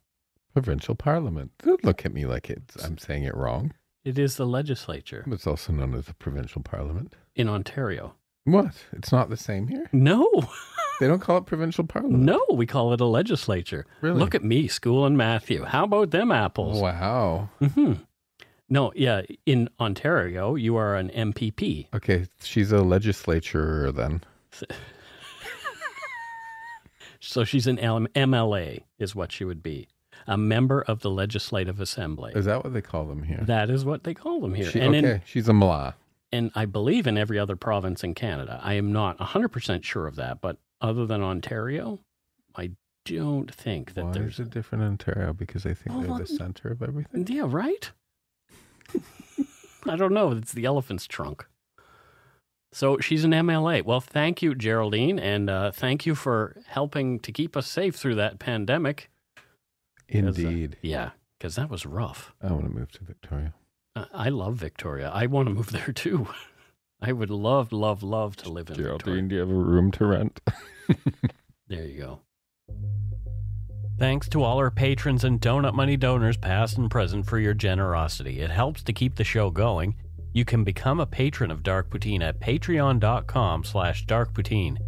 Provincial 0.52 0.94
Parliament. 0.94 1.52
Don't 1.62 1.85
look 1.85 2.05
at 2.05 2.12
me 2.12 2.27
like 2.27 2.51
it's. 2.51 2.77
I'm 2.85 2.98
saying 2.98 3.24
it 3.24 3.36
wrong. 3.36 3.72
It 4.05 4.18
is 4.18 4.36
the 4.36 4.47
legislature 4.47 5.24
It's 5.31 5.47
also 5.47 5.72
known 5.72 5.94
as 5.94 6.06
the 6.06 6.14
provincial 6.14 6.62
Parliament. 6.62 7.14
in 7.36 7.48
Ontario. 7.48 8.14
What? 8.44 8.74
It's 8.93 9.12
not 9.12 9.28
the 9.28 9.36
same 9.36 9.68
here. 9.68 9.89
No, 9.93 10.27
They 11.01 11.06
don't 11.06 11.20
call 11.20 11.36
it 11.39 11.47
provincial 11.47 11.85
Parliament. 11.85 12.22
no, 12.24 12.43
we 12.52 12.66
call 12.66 12.93
it 12.94 13.01
a 13.01 13.05
legislature. 13.06 13.85
Really? 14.01 14.18
Look 14.18 14.35
at 14.35 14.43
me, 14.43 14.68
school 14.68 15.05
and 15.05 15.16
Matthew. 15.18 15.64
How 15.64 15.85
about 15.85 16.10
them 16.10 16.32
apples? 16.32 16.81
Wow. 16.81 17.51
hmm 17.60 17.93
No, 18.70 18.93
yeah, 18.97 19.22
in 19.47 19.68
Ontario, 19.78 20.55
you 20.55 20.77
are 20.77 20.97
an 20.97 21.10
MPP. 21.10 21.89
Okay, 21.94 22.27
she's 22.43 22.72
a 22.72 22.82
legislature 22.82 23.93
then. 23.93 24.22
So 27.22 27.44
she's 27.44 27.66
an 27.66 27.78
L- 27.78 28.06
MLA, 28.16 28.85
is 28.98 29.14
what 29.14 29.31
she 29.31 29.44
would 29.44 29.62
be. 29.62 29.89
A 30.26 30.36
member 30.36 30.82
of 30.82 31.01
the 31.01 31.10
Legislative 31.10 31.80
Assembly. 31.80 32.32
Is 32.34 32.44
that 32.44 32.62
what 32.64 32.72
they 32.72 32.82
call 32.82 33.06
them 33.06 33.22
here? 33.22 33.40
That 33.42 33.70
is 33.70 33.84
what 33.84 34.05
they 34.05 34.14
call 34.14 34.40
them 34.40 34.55
here. 34.55 34.70
She, 34.70 34.80
and 34.80 34.94
okay, 34.94 35.10
in, 35.14 35.22
she's 35.24 35.48
a 35.48 35.52
mla. 35.52 35.94
and 36.32 36.51
I 36.55 36.64
believe 36.66 37.06
in 37.06 37.16
every 37.18 37.38
other 37.38 37.56
province 37.56 38.05
in 38.05 38.14
Canada. 38.14 38.60
I 38.62 38.74
am 38.74 38.92
not 38.92 39.18
100% 39.18 39.82
sure 39.84 40.06
of 40.06 40.16
that, 40.16 40.40
but 40.40 40.59
other 40.80 41.06
than 41.06 41.22
Ontario, 41.22 42.01
I 42.55 42.70
don't 43.05 43.52
think 43.52 43.94
that 43.94 44.05
Why 44.05 44.12
there's. 44.12 44.38
it 44.38 44.51
different 44.51 44.84
Ontario? 44.84 45.32
Because 45.32 45.62
they 45.64 45.74
think 45.74 45.97
Well, 45.97 46.16
they're 46.16 46.26
the 46.26 46.32
center 46.34 46.68
of 46.68 46.82
everything. 46.82 47.26
Yeah, 47.26 47.47
right? 47.47 47.90
I 49.86 49.97
don't 49.97 50.12
know. 50.12 50.32
It's 50.32 50.52
the 50.52 50.64
elephant's 50.66 51.06
trunk. 51.06 51.47
So 52.72 52.98
she's 52.98 53.24
an 53.24 53.32
MLA. 53.32 53.84
Well, 53.84 54.01
thank 54.01 54.42
you, 54.42 54.55
Geraldine, 54.55 55.18
and 55.18 55.51
uh, 55.51 55.72
thank 55.72 56.06
you 56.06 56.14
for 56.14 56.56
helping 56.66 57.18
to 57.20 57.32
keep 57.32 57.56
us 57.56 57.66
safe 57.66 57.97
through 57.97 58.14
that 58.16 58.38
pandemic. 58.38 59.10
Uh, 60.15 60.19
Indeed. 60.19 60.77
yeah, 60.82 61.11
because 61.39 61.57
that 61.57 61.70
was 61.70 61.87
rough. 61.87 62.35
I 62.43 62.53
want 62.53 62.65
to 62.65 62.70
move 62.70 62.93
to 62.93 63.05
Victoria. 63.05 63.55
I 63.97 64.07
I 64.12 64.28
love 64.28 64.57
Victoria. 64.57 65.11
I 65.12 65.27
want 65.27 65.49
to 65.49 65.55
move 65.55 65.70
there 65.73 65.93
too. 65.93 66.28
I 67.03 67.12
would 67.12 67.31
love, 67.31 67.73
love, 67.73 68.03
love 68.03 68.37
to 68.37 68.51
live 68.51 68.69
in 68.69 68.77
Victoria. 68.77 69.23
Do 69.23 69.35
you 69.35 69.41
have 69.41 69.51
a 69.51 69.55
room 69.55 69.91
to 69.93 70.05
rent? 70.07 70.41
There 71.69 71.85
you 71.87 71.99
go. 72.01 72.20
Thanks 73.97 74.28
to 74.31 74.43
all 74.43 74.59
our 74.59 74.73
patrons 74.73 75.23
and 75.23 75.41
Donut 75.41 75.73
Money 75.74 75.97
donors, 75.97 76.37
past 76.37 76.78
and 76.78 76.91
present, 76.91 77.27
for 77.27 77.39
your 77.39 77.55
generosity. 77.55 78.41
It 78.41 78.51
helps 78.51 78.82
to 78.82 78.93
keep 78.93 79.15
the 79.15 79.23
show 79.23 79.51
going. 79.51 79.95
You 80.32 80.45
can 80.45 80.65
become 80.65 80.99
a 80.99 81.07
patron 81.07 81.51
of 81.53 81.62
Dark 81.62 81.89
Poutine 81.91 82.23
at 82.23 82.41
patreon.com 82.41 83.62
slash 83.62 84.05
darkpoutine. 84.07 84.78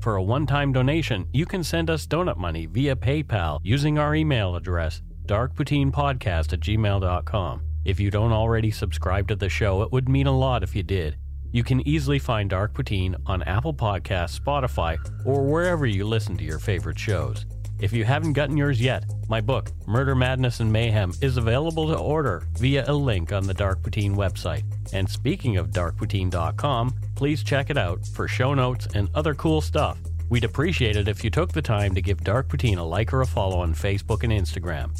For 0.00 0.16
a 0.16 0.22
one-time 0.22 0.72
donation, 0.72 1.26
you 1.32 1.44
can 1.44 1.64
send 1.64 1.90
us 1.90 2.06
donut 2.06 2.36
money 2.36 2.66
via 2.66 2.94
PayPal 2.94 3.58
using 3.64 3.98
our 3.98 4.14
email 4.14 4.54
address, 4.54 5.02
darkpoutinepodcast 5.26 6.52
at 6.52 6.60
gmail.com. 6.60 7.62
If 7.84 7.98
you 7.98 8.10
don't 8.10 8.32
already 8.32 8.70
subscribe 8.70 9.26
to 9.28 9.36
the 9.36 9.48
show, 9.48 9.82
it 9.82 9.90
would 9.90 10.08
mean 10.08 10.28
a 10.28 10.38
lot 10.38 10.62
if 10.62 10.76
you 10.76 10.84
did. 10.84 11.16
You 11.50 11.64
can 11.64 11.86
easily 11.88 12.18
find 12.18 12.50
Dark 12.50 12.74
Poutine 12.74 13.16
on 13.26 13.42
Apple 13.42 13.74
Podcasts, 13.74 14.38
Spotify, 14.38 14.98
or 15.24 15.42
wherever 15.44 15.86
you 15.86 16.06
listen 16.06 16.36
to 16.36 16.44
your 16.44 16.58
favorite 16.58 16.98
shows. 16.98 17.46
If 17.80 17.92
you 17.92 18.04
haven't 18.04 18.32
gotten 18.32 18.56
yours 18.56 18.80
yet, 18.80 19.04
my 19.28 19.40
book, 19.40 19.70
Murder, 19.86 20.16
Madness, 20.16 20.58
and 20.58 20.72
Mayhem, 20.72 21.12
is 21.22 21.36
available 21.36 21.86
to 21.88 21.96
order 21.96 22.42
via 22.58 22.84
a 22.88 22.92
link 22.92 23.32
on 23.32 23.46
the 23.46 23.54
Dark 23.54 23.82
Poutine 23.82 24.16
website. 24.16 24.64
And 24.92 25.08
speaking 25.08 25.58
of 25.58 25.70
darkpoutine.com, 25.70 26.94
please 27.14 27.44
check 27.44 27.70
it 27.70 27.78
out 27.78 28.04
for 28.04 28.26
show 28.26 28.52
notes 28.52 28.88
and 28.94 29.08
other 29.14 29.34
cool 29.34 29.60
stuff. 29.60 29.96
We'd 30.28 30.44
appreciate 30.44 30.96
it 30.96 31.06
if 31.06 31.22
you 31.22 31.30
took 31.30 31.52
the 31.52 31.62
time 31.62 31.94
to 31.94 32.02
give 32.02 32.24
Dark 32.24 32.48
Poutine 32.48 32.78
a 32.78 32.82
like 32.82 33.12
or 33.12 33.20
a 33.20 33.26
follow 33.26 33.60
on 33.60 33.74
Facebook 33.74 34.24
and 34.24 34.32
Instagram. 34.32 34.90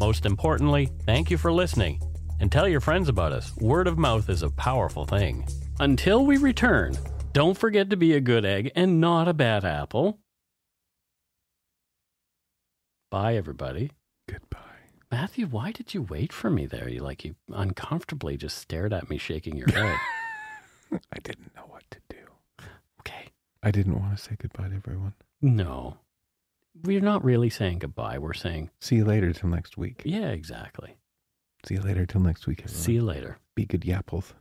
Most 0.00 0.24
importantly, 0.24 0.88
thank 1.04 1.30
you 1.30 1.36
for 1.36 1.52
listening. 1.52 2.00
And 2.40 2.50
tell 2.50 2.66
your 2.66 2.80
friends 2.80 3.08
about 3.08 3.32
us. 3.32 3.54
Word 3.58 3.86
of 3.86 3.98
mouth 3.98 4.28
is 4.30 4.42
a 4.42 4.50
powerful 4.50 5.04
thing. 5.04 5.46
Until 5.78 6.24
we 6.24 6.38
return, 6.38 6.96
don't 7.32 7.56
forget 7.56 7.90
to 7.90 7.96
be 7.96 8.14
a 8.14 8.20
good 8.20 8.44
egg 8.44 8.72
and 8.74 9.00
not 9.00 9.28
a 9.28 9.34
bad 9.34 9.64
apple. 9.64 10.23
Bye, 13.14 13.36
everybody. 13.36 13.92
Goodbye. 14.28 14.58
Matthew, 15.08 15.46
why 15.46 15.70
did 15.70 15.94
you 15.94 16.02
wait 16.02 16.32
for 16.32 16.50
me 16.50 16.66
there? 16.66 16.88
You 16.88 16.98
like 16.98 17.24
you 17.24 17.36
uncomfortably 17.48 18.36
just 18.36 18.58
stared 18.58 18.92
at 18.92 19.08
me, 19.08 19.18
shaking 19.18 19.56
your 19.56 19.70
head. 19.70 19.96
I 21.12 21.18
didn't 21.22 21.54
know 21.54 21.62
what 21.68 21.84
to 21.92 21.98
do. 22.08 22.16
okay. 22.98 23.28
I 23.62 23.70
didn't 23.70 24.00
want 24.00 24.16
to 24.16 24.20
say 24.20 24.34
goodbye 24.36 24.66
to 24.66 24.74
everyone. 24.74 25.14
No, 25.40 25.98
we're 26.82 27.00
not 27.00 27.24
really 27.24 27.50
saying 27.50 27.78
goodbye. 27.78 28.18
We're 28.18 28.34
saying, 28.34 28.70
See 28.80 28.96
you 28.96 29.04
later 29.04 29.32
till 29.32 29.48
next 29.48 29.78
week. 29.78 30.02
yeah, 30.04 30.30
exactly. 30.30 30.96
See 31.64 31.74
you 31.74 31.82
later 31.82 32.06
till 32.06 32.20
next 32.20 32.48
week, 32.48 32.62
everyone. 32.64 32.82
See 32.82 32.94
you 32.94 33.02
later. 33.02 33.38
Be 33.54 33.64
good 33.64 33.84
yapples. 33.84 34.34